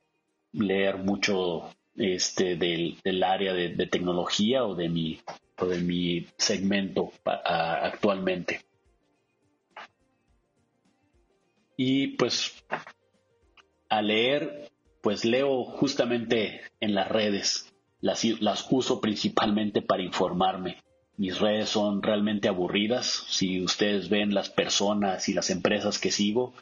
leer 0.53 0.99
mucho 0.99 1.69
este, 1.97 2.55
del, 2.55 2.97
área 3.21 3.53
de 3.53 3.87
tecnología 3.87 4.63
o 4.63 4.73
de 4.73 4.87
mi 4.87 5.19
de 5.65 5.81
mi 5.81 6.25
segmento 6.37 7.11
actualmente. 7.25 8.61
Y 11.75 12.15
pues 12.15 12.63
a 13.89 14.01
leer, 14.01 14.71
pues 15.01 15.25
leo 15.25 15.65
justamente 15.65 16.61
en 16.79 16.95
las 16.95 17.09
redes, 17.09 17.66
las, 18.01 18.23
las 18.41 18.67
uso 18.69 19.01
principalmente 19.01 19.81
para 19.81 20.03
informarme. 20.03 20.77
Mis 21.17 21.39
redes 21.39 21.69
son 21.69 22.03
realmente 22.03 22.47
aburridas. 22.47 23.25
Si 23.27 23.61
ustedes 23.61 24.09
ven 24.09 24.33
las 24.33 24.49
personas 24.49 25.29
y 25.29 25.33
las 25.33 25.49
empresas 25.49 25.99
que 25.99 26.11
sigo, 26.11 26.53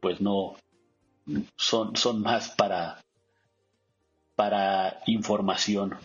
pues 0.00 0.20
no, 0.20 0.56
son, 1.56 1.96
son 1.96 2.22
más 2.22 2.50
para, 2.50 3.02
para 4.36 5.00
información 5.06 5.96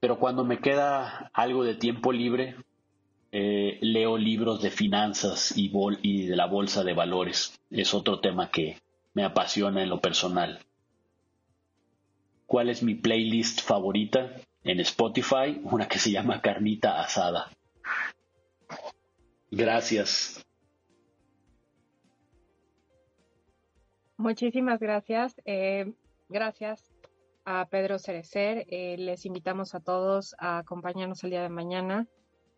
pero 0.00 0.18
cuando 0.18 0.44
me 0.44 0.58
queda 0.58 1.30
algo 1.34 1.64
de 1.64 1.74
tiempo 1.74 2.12
libre, 2.12 2.56
eh, 3.32 3.78
leo 3.80 4.16
libros 4.16 4.62
de 4.62 4.70
finanzas 4.70 5.52
y, 5.56 5.72
y 6.02 6.26
de 6.26 6.36
la 6.36 6.46
bolsa 6.46 6.84
de 6.84 6.94
valores. 6.94 7.58
Es 7.70 7.94
otro 7.94 8.20
tema 8.20 8.50
que 8.50 8.78
me 9.14 9.24
apasiona 9.24 9.82
en 9.82 9.88
lo 9.88 10.00
personal. 10.00 10.60
¿Cuál 12.48 12.70
es 12.70 12.82
mi 12.82 12.94
playlist 12.94 13.60
favorita? 13.60 14.40
En 14.64 14.80
Spotify, 14.80 15.60
una 15.64 15.86
que 15.86 15.98
se 15.98 16.10
llama 16.10 16.40
Carnita 16.40 16.98
Asada. 16.98 17.50
Gracias. 19.50 20.42
Muchísimas 24.16 24.80
gracias. 24.80 25.34
Eh, 25.44 25.92
gracias 26.30 26.90
a 27.44 27.66
Pedro 27.66 27.98
Cerecer. 27.98 28.64
Eh, 28.70 28.96
les 28.96 29.26
invitamos 29.26 29.74
a 29.74 29.80
todos 29.80 30.34
a 30.38 30.56
acompañarnos 30.56 31.22
el 31.24 31.30
día 31.30 31.42
de 31.42 31.50
mañana 31.50 32.06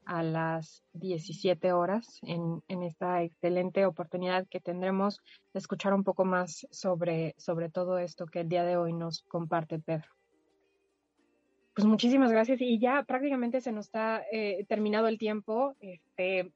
a 0.04 0.22
las 0.22 0.82
17 0.94 1.72
horas 1.72 2.20
en, 2.22 2.62
esta 2.68 3.22
excelente 3.22 3.86
oportunidad 3.86 4.46
que 4.48 4.60
tendremos 4.60 5.20
de 5.52 5.58
escuchar 5.58 5.94
un 5.94 6.04
poco 6.04 6.24
más 6.24 6.66
sobre, 6.70 7.34
sobre 7.38 7.70
todo 7.70 7.98
esto 7.98 8.26
que 8.26 8.40
el 8.40 8.48
día 8.48 8.64
de 8.64 8.76
hoy 8.76 8.92
nos 8.92 9.22
comparte 9.22 9.78
Pedro. 9.78 10.08
Pues 11.74 11.86
muchísimas 11.86 12.32
gracias 12.32 12.60
y 12.60 12.78
ya 12.78 13.04
prácticamente 13.04 13.60
se 13.60 13.72
nos 13.72 13.86
está 13.86 14.22
eh, 14.32 14.64
terminado 14.68 15.06
el 15.06 15.18
tiempo. 15.18 15.74
Este, 15.80 16.52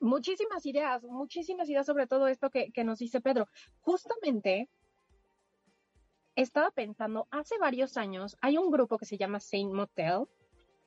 muchísimas 0.00 0.66
ideas, 0.66 1.04
muchísimas 1.04 1.68
ideas 1.68 1.86
sobre 1.86 2.06
todo 2.06 2.26
esto 2.26 2.50
que, 2.50 2.72
que 2.72 2.84
nos 2.84 2.98
dice 2.98 3.20
Pedro. 3.20 3.46
Justamente 3.80 4.68
estaba 6.34 6.70
pensando, 6.70 7.28
hace 7.30 7.58
varios 7.58 7.96
años 7.96 8.36
hay 8.40 8.58
un 8.58 8.70
grupo 8.70 8.98
que 8.98 9.06
se 9.06 9.18
llama 9.18 9.38
Saint 9.38 9.72
Motel 9.72 10.26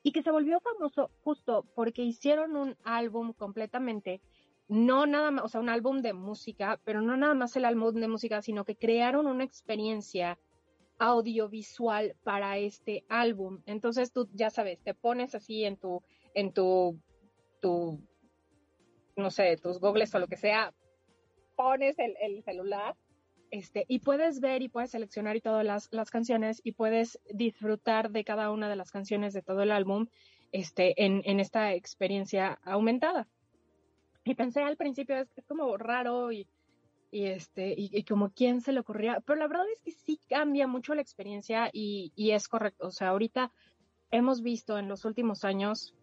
y 0.05 0.11
que 0.11 0.21
se 0.21 0.29
volvió 0.29 0.59
famoso 0.59 1.09
justo 1.23 1.65
porque 1.73 2.03
hicieron 2.03 2.55
un 2.55 2.77
álbum 2.83 3.33
completamente 3.33 4.21
no 4.67 5.07
nada 5.07 5.31
más, 5.31 5.45
o 5.45 5.47
sea, 5.47 5.61
un 5.61 5.69
álbum 5.69 6.03
de 6.03 6.13
música, 6.13 6.79
pero 6.85 7.01
no 7.01 7.17
nada 7.17 7.33
más 7.33 7.55
el 7.55 7.65
álbum 7.65 7.95
de 7.95 8.07
música, 8.07 8.43
sino 8.43 8.65
que 8.65 8.75
crearon 8.75 9.25
una 9.25 9.43
experiencia 9.43 10.37
audiovisual 10.99 12.15
para 12.23 12.59
este 12.59 13.03
álbum. 13.09 13.63
Entonces 13.65 14.11
tú 14.11 14.29
ya 14.31 14.51
sabes, 14.51 14.79
te 14.83 14.93
pones 14.93 15.33
así 15.33 15.65
en 15.65 15.75
tu, 15.75 16.03
en 16.35 16.53
tu, 16.53 16.99
tu, 17.59 17.99
no 19.15 19.31
sé, 19.31 19.57
tus 19.57 19.79
googles 19.79 20.13
o 20.13 20.19
lo 20.19 20.27
que 20.27 20.37
sea, 20.37 20.71
pones 21.55 21.97
el 21.97 22.43
celular 22.43 22.95
este, 23.55 23.85
y 23.87 23.99
puedes 23.99 24.41
ver 24.41 24.61
y 24.63 24.67
puedes 24.67 24.91
seleccionar 24.91 25.37
y 25.37 25.41
todas 25.41 25.63
las, 25.63 25.87
las, 25.93 26.11
canciones 26.11 26.59
y 26.65 26.73
puedes 26.73 27.21
disfrutar 27.33 28.11
de 28.11 28.25
cada 28.25 28.51
una 28.51 28.67
de 28.67 28.75
las 28.75 28.91
canciones 28.91 29.31
de 29.31 29.41
todo 29.41 29.61
el 29.61 29.71
álbum 29.71 30.07
este, 30.51 31.05
en, 31.05 31.21
en 31.23 31.39
esta 31.39 31.73
experiencia 31.73 32.59
aumentada. 32.65 33.29
Y 34.25 34.35
pensé 34.35 34.61
al 34.61 34.75
principio, 34.75 35.15
es, 35.15 35.29
es 35.37 35.45
como 35.45 35.77
raro 35.77 36.33
y, 36.33 36.49
y, 37.11 37.27
este, 37.27 37.73
y, 37.77 37.97
y, 37.97 38.03
como 38.03 38.31
quién 38.31 38.59
se 38.59 38.73
le 38.73 38.81
ocurría, 38.81 39.21
pero 39.21 39.39
la 39.39 39.47
verdad 39.47 39.69
es 39.71 39.79
que 39.79 39.91
sí 39.91 40.19
cambia 40.27 40.67
mucho 40.67 40.93
la 40.93 41.01
experiencia 41.01 41.69
y, 41.71 42.11
y 42.13 42.31
es 42.31 42.49
correcto. 42.49 42.87
O 42.87 42.91
sea, 42.91 43.09
ahorita 43.09 43.53
hemos 44.11 44.41
visto 44.41 44.77
en 44.77 44.89
los 44.89 45.05
últimos 45.05 45.45
años 45.45 45.95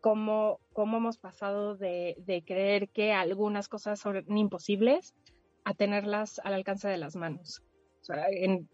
cómo, 0.00 0.60
cómo 0.72 0.98
hemos 0.98 1.18
pasado 1.18 1.74
de, 1.76 2.14
de 2.18 2.44
creer 2.44 2.90
que 2.90 3.12
algunas 3.12 3.68
cosas 3.68 3.98
son 3.98 4.24
imposibles 4.38 5.16
a 5.64 5.74
tenerlas 5.74 6.40
al 6.44 6.54
alcance 6.54 6.88
de 6.88 6.98
las 6.98 7.16
manos. 7.16 7.62
O 8.00 8.04
sea, 8.04 8.26
en, 8.28 8.68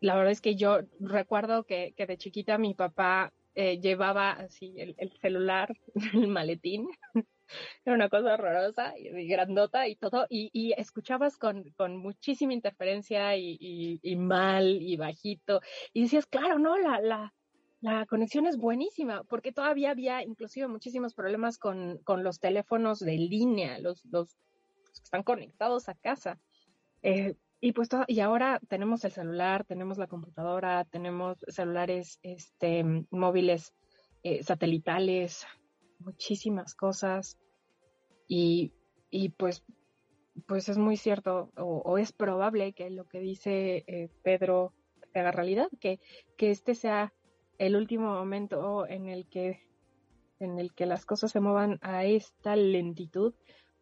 la 0.00 0.16
verdad 0.16 0.32
es 0.32 0.40
que 0.40 0.56
yo 0.56 0.80
recuerdo 1.00 1.64
que, 1.64 1.94
que 1.96 2.06
de 2.06 2.18
chiquita 2.18 2.58
mi 2.58 2.74
papá 2.74 3.32
eh, 3.54 3.80
llevaba 3.80 4.32
así 4.32 4.74
el, 4.76 4.94
el 4.98 5.12
celular, 5.20 5.74
el 6.14 6.28
maletín, 6.28 6.88
era 7.84 7.94
una 7.94 8.08
cosa 8.08 8.34
horrorosa 8.34 8.94
y 8.98 9.28
grandota 9.28 9.86
y 9.88 9.96
todo, 9.96 10.26
y, 10.28 10.50
y 10.52 10.72
escuchabas 10.72 11.36
con, 11.36 11.70
con, 11.76 11.96
muchísima 11.96 12.52
interferencia 12.52 13.36
y, 13.36 13.56
y, 13.60 14.00
y, 14.02 14.16
mal 14.16 14.82
y 14.82 14.96
bajito, 14.96 15.60
y 15.92 16.02
decías, 16.02 16.26
claro, 16.26 16.58
no, 16.58 16.76
la, 16.78 17.00
la, 17.00 17.34
la 17.80 18.06
conexión 18.06 18.46
es 18.46 18.56
buenísima, 18.56 19.22
porque 19.24 19.52
todavía 19.52 19.90
había 19.90 20.22
inclusive 20.22 20.68
muchísimos 20.68 21.14
problemas 21.14 21.58
con, 21.58 21.98
con 21.98 22.24
los 22.24 22.40
teléfonos 22.40 22.98
de 22.98 23.18
línea, 23.18 23.78
los, 23.78 24.04
los 24.06 24.36
que 25.00 25.04
están 25.04 25.22
conectados 25.22 25.88
a 25.88 25.94
casa. 25.94 26.40
Eh, 27.02 27.34
y 27.60 27.72
pues 27.72 27.88
y 28.08 28.20
ahora 28.20 28.60
tenemos 28.68 29.04
el 29.04 29.12
celular, 29.12 29.64
tenemos 29.64 29.96
la 29.96 30.06
computadora, 30.06 30.84
tenemos 30.84 31.38
celulares 31.48 32.18
este, 32.22 32.84
móviles 33.10 33.72
eh, 34.22 34.42
satelitales, 34.42 35.46
muchísimas 35.98 36.74
cosas. 36.74 37.38
Y, 38.26 38.72
y, 39.10 39.30
pues, 39.30 39.64
pues 40.46 40.68
es 40.68 40.78
muy 40.78 40.96
cierto, 40.96 41.52
o, 41.56 41.82
o, 41.84 41.98
es 41.98 42.12
probable 42.12 42.72
que 42.72 42.90
lo 42.90 43.06
que 43.06 43.20
dice 43.20 43.84
eh, 43.86 44.08
Pedro 44.22 44.72
se 45.12 45.20
haga 45.20 45.30
realidad, 45.30 45.68
que, 45.80 46.00
que 46.36 46.50
este 46.50 46.74
sea 46.74 47.12
el 47.58 47.76
último 47.76 48.12
momento 48.12 48.86
en 48.86 49.08
el 49.08 49.26
que 49.28 49.62
en 50.40 50.58
el 50.58 50.74
que 50.74 50.86
las 50.86 51.06
cosas 51.06 51.30
se 51.30 51.40
muevan 51.40 51.78
a 51.80 52.04
esta 52.04 52.56
lentitud, 52.56 53.34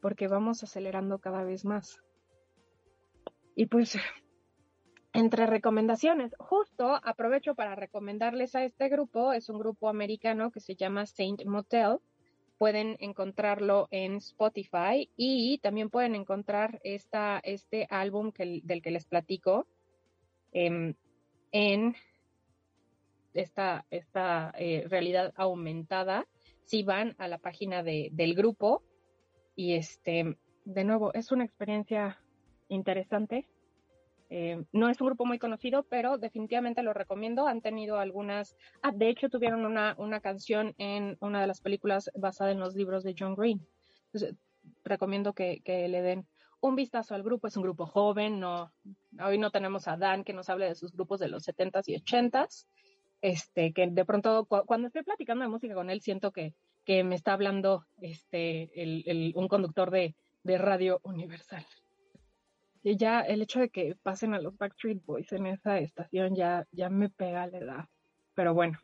porque 0.03 0.27
vamos 0.27 0.65
acelerando 0.65 1.21
cada 1.21 1.45
vez 1.45 1.65
más. 1.65 2.03
Y 3.55 3.67
pues, 3.67 3.97
entre 5.15 5.47
recomendaciones, 5.47 6.35
justo 6.39 7.01
aprovecho 7.03 7.55
para 7.55 7.77
recomendarles 7.77 8.55
a 8.57 8.65
este 8.65 8.89
grupo, 8.89 9.33
es 9.33 9.49
un 9.49 9.59
grupo 9.59 9.89
americano 9.89 10.51
que 10.51 10.61
se 10.61 10.75
llama 10.75 11.07
Saint 11.07 11.45
Motel. 11.47 11.99
Pueden 12.59 12.97
encontrarlo 13.01 13.89
en 13.91 14.17
Spotify 14.17 15.09
y 15.17 15.59
también 15.59 15.89
pueden 15.89 16.15
encontrar 16.15 16.81
esta, 16.85 17.41
este 17.43 17.87
álbum 17.89 18.31
que, 18.31 18.61
del 18.63 18.83
que 18.83 18.91
les 18.91 19.05
platico 19.05 19.67
eh, 20.53 20.95
en 21.51 21.97
esta, 23.35 23.85
esta 23.91 24.53
eh, 24.57 24.85
realidad 24.89 25.33
aumentada 25.37 26.27
si 26.65 26.83
van 26.85 27.17
a 27.19 27.27
la 27.27 27.39
página 27.39 27.83
de, 27.83 28.11
del 28.13 28.35
grupo 28.35 28.85
y 29.55 29.75
este, 29.75 30.37
de 30.65 30.85
nuevo, 30.85 31.13
es 31.15 31.33
una 31.33 31.45
experiencia 31.45 32.21
interesante. 32.69 33.49
Eh, 34.31 34.65
no 34.73 34.89
es 34.89 35.01
un 35.01 35.09
grupo 35.09 35.27
muy 35.27 35.39
conocido, 35.39 35.83
pero 35.83 36.17
definitivamente 36.17 36.83
lo 36.83 36.95
recomiendo. 36.95 37.47
Han 37.47 37.61
tenido 37.61 37.99
algunas, 37.99 38.57
ah, 38.81 38.93
de 38.93 39.11
hecho 39.11 39.29
tuvieron 39.29 39.67
una, 39.67 39.95
una 39.99 40.21
canción 40.21 40.75
en 40.79 41.19
una 41.21 41.41
de 41.43 41.47
las 41.47 41.61
películas 41.61 42.11
basada 42.15 42.51
en 42.51 42.61
los 42.61 42.75
libros 42.75 43.05
de 43.05 43.15
John 43.19 43.35
Green. 43.35 43.61
Entonces, 44.07 44.37
recomiendo 44.85 45.35
que, 45.35 45.61
que 45.63 45.87
le 45.89 46.01
den 46.01 46.27
un 46.63 46.77
vistazo 46.77 47.15
al 47.15 47.23
grupo. 47.23 47.47
Es 47.47 47.57
un 47.57 47.65
grupo 47.65 47.87
joven, 47.87 48.41
no, 48.41 48.73
hoy 49.23 49.37
no 49.37 49.51
tenemos 49.51 49.89
a 49.89 49.99
Dan 49.99 50.25
que 50.25 50.33
nos 50.33 50.49
hable 50.49 50.67
de 50.67 50.75
sus 50.75 50.93
grupos 50.93 51.21
de 51.21 51.29
los 51.29 51.47
70s 51.47 51.83
y 51.89 51.97
80s. 51.97 52.67
Este, 53.21 53.73
que 53.73 53.87
de 53.89 54.05
pronto, 54.05 54.47
cu 54.47 54.65
cuando 54.67 54.89
estoy 54.89 55.03
platicando 55.03 55.45
de 55.45 55.51
música 55.51 55.75
con 55.75 55.91
él, 55.91 56.01
siento 56.01 56.33
que, 56.33 56.55
que 56.85 57.05
me 57.05 57.14
está 57.14 57.33
hablando 57.33 57.87
este, 58.01 58.70
el, 58.80 59.05
el, 59.07 59.33
un 59.37 59.49
conductor 59.49 59.91
de, 59.91 60.14
de 60.43 60.59
Radio 60.59 61.01
Universal. 61.05 61.64
Y 62.83 62.97
ya 62.97 63.20
el 63.20 63.43
hecho 63.43 63.61
de 63.61 63.68
que 63.68 63.95
pasen 64.03 64.35
a 64.35 64.41
los 64.41 64.57
Backstreet 64.57 65.05
Boys 65.05 65.33
en 65.33 65.47
esa 65.47 65.78
estación 65.78 66.35
ya, 66.35 66.66
ya 66.72 66.91
me 66.91 67.09
pega 67.09 67.47
la 67.47 67.59
edad. 67.59 67.85
Pero 68.35 68.55
bueno. 68.55 68.78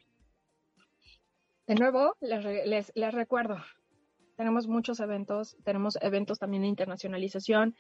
De 1.67 1.75
nuevo, 1.75 2.17
les, 2.21 2.45
les, 2.67 2.93
les 2.95 3.15
recuerdo, 3.15 3.59
tenemos 4.39 4.69
muchos 4.69 5.01
eventos, 5.01 5.57
tenemos 5.65 5.99
eventos 6.01 6.39
también 6.39 6.63
de 6.63 6.69
internacionalización. 6.69 7.75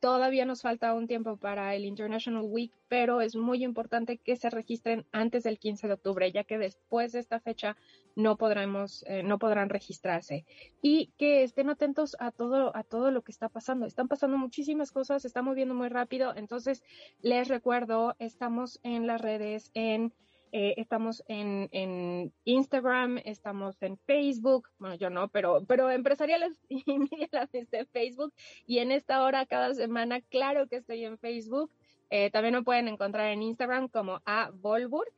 Todavía 0.00 0.44
nos 0.44 0.62
falta 0.62 0.92
un 0.92 1.06
tiempo 1.06 1.38
para 1.38 1.74
el 1.74 1.86
International 1.86 2.42
Week, 2.44 2.70
pero 2.88 3.22
es 3.22 3.34
muy 3.34 3.64
importante 3.64 4.18
que 4.18 4.36
se 4.36 4.50
registren 4.50 5.06
antes 5.10 5.44
del 5.44 5.58
15 5.58 5.88
de 5.88 5.94
octubre, 5.94 6.30
ya 6.30 6.44
que 6.44 6.58
después 6.58 7.12
de 7.12 7.20
esta 7.20 7.40
fecha 7.40 7.76
no 8.14 8.36
podremos, 8.36 9.04
eh, 9.06 9.22
no 9.22 9.38
podrán 9.38 9.70
registrarse. 9.70 10.44
Y 10.82 11.12
que 11.16 11.42
estén 11.42 11.70
atentos 11.70 12.14
a 12.20 12.30
todo, 12.30 12.76
a 12.76 12.82
todo 12.82 13.10
lo 13.10 13.22
que 13.22 13.32
está 13.32 13.48
pasando. 13.48 13.86
Están 13.86 14.06
pasando 14.06 14.36
muchísimas 14.36 14.92
cosas, 14.92 15.22
se 15.22 15.28
está 15.28 15.40
moviendo 15.40 15.74
muy 15.74 15.88
rápido. 15.88 16.34
Entonces, 16.36 16.82
les 17.22 17.48
recuerdo, 17.48 18.14
estamos 18.18 18.80
en 18.82 19.06
las 19.06 19.20
redes, 19.20 19.70
en 19.72 20.12
eh, 20.58 20.72
estamos 20.78 21.22
en, 21.28 21.68
en, 21.70 22.32
Instagram, 22.44 23.18
estamos 23.26 23.76
en 23.82 23.98
Facebook, 23.98 24.70
bueno, 24.78 24.94
yo 24.94 25.10
no, 25.10 25.28
pero, 25.28 25.62
pero 25.66 25.90
empresariales 25.90 26.58
y 26.70 26.82
mediales 26.98 27.70
de 27.70 27.84
Facebook. 27.84 28.32
Y 28.66 28.78
en 28.78 28.90
esta 28.90 29.22
hora, 29.22 29.44
cada 29.44 29.74
semana, 29.74 30.22
claro 30.22 30.66
que 30.66 30.76
estoy 30.76 31.04
en 31.04 31.18
Facebook. 31.18 31.70
Eh, 32.08 32.30
también 32.30 32.54
me 32.54 32.62
pueden 32.62 32.88
encontrar 32.88 33.32
en 33.32 33.42
Instagram 33.42 33.88
como 33.88 34.22
a 34.24 34.50
Volburg, 34.54 35.12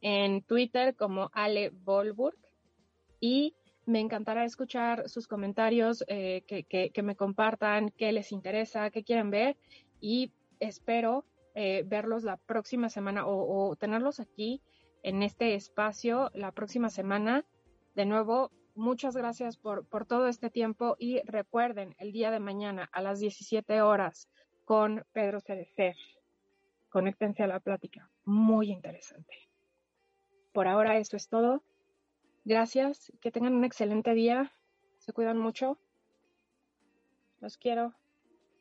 en 0.00 0.42
Twitter 0.42 0.96
como 0.96 1.30
Ale 1.34 1.70
Volburg. 1.70 2.36
Y 3.20 3.54
me 3.86 4.00
encantará 4.00 4.44
escuchar 4.44 5.08
sus 5.08 5.28
comentarios, 5.28 6.02
eh, 6.08 6.42
que, 6.48 6.64
que 6.64 7.02
me 7.04 7.14
compartan 7.14 7.90
qué 7.90 8.10
les 8.10 8.32
interesa, 8.32 8.90
qué 8.90 9.04
quieren 9.04 9.30
ver. 9.30 9.56
Y 10.00 10.32
espero 10.58 11.24
eh, 11.60 11.82
verlos 11.84 12.22
la 12.22 12.36
próxima 12.36 12.88
semana 12.88 13.26
o, 13.26 13.74
tenerlos 13.74 14.20
aquí 14.20 14.62
en 15.02 15.24
este 15.24 15.56
espacio 15.56 16.30
la 16.32 16.52
próxima 16.52 16.88
semana. 16.88 17.44
De 17.96 18.06
nuevo, 18.06 18.52
muchas 18.76 19.16
gracias 19.16 19.56
por, 19.56 19.84
por 19.84 20.06
todo 20.06 20.28
este 20.28 20.50
tiempo 20.50 20.94
y 21.00 21.20
recuerden 21.22 21.96
el 21.98 22.12
día 22.12 22.30
de 22.30 22.38
mañana 22.38 22.88
a 22.92 23.02
las 23.02 23.18
17 23.18 23.82
horas 23.82 24.28
con 24.64 25.04
Pedro 25.10 25.40
Cerecer. 25.40 25.96
Conéctense 26.90 27.42
a 27.42 27.48
la 27.48 27.58
plática. 27.58 28.08
Muy 28.24 28.70
interesante. 28.70 29.34
Por 30.52 30.68
ahora 30.68 30.96
eso 30.98 31.16
es 31.16 31.28
todo. 31.28 31.64
Gracias. 32.44 33.12
Que 33.20 33.32
tengan 33.32 33.54
un 33.54 33.64
excelente 33.64 34.14
día. 34.14 34.52
Se 34.98 35.12
cuidan 35.12 35.38
mucho. 35.38 35.76
Los 37.40 37.58
quiero. 37.58 37.94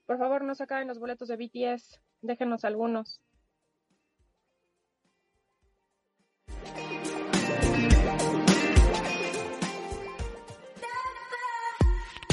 Por 0.08 0.18
favor, 0.18 0.43
no 0.43 0.56
se 0.56 0.64
acaben 0.64 0.88
los 0.88 0.98
boletos 0.98 1.28
de 1.28 1.38
BTS. 1.38 2.02
Déjenos 2.22 2.65
algunos. 2.65 3.22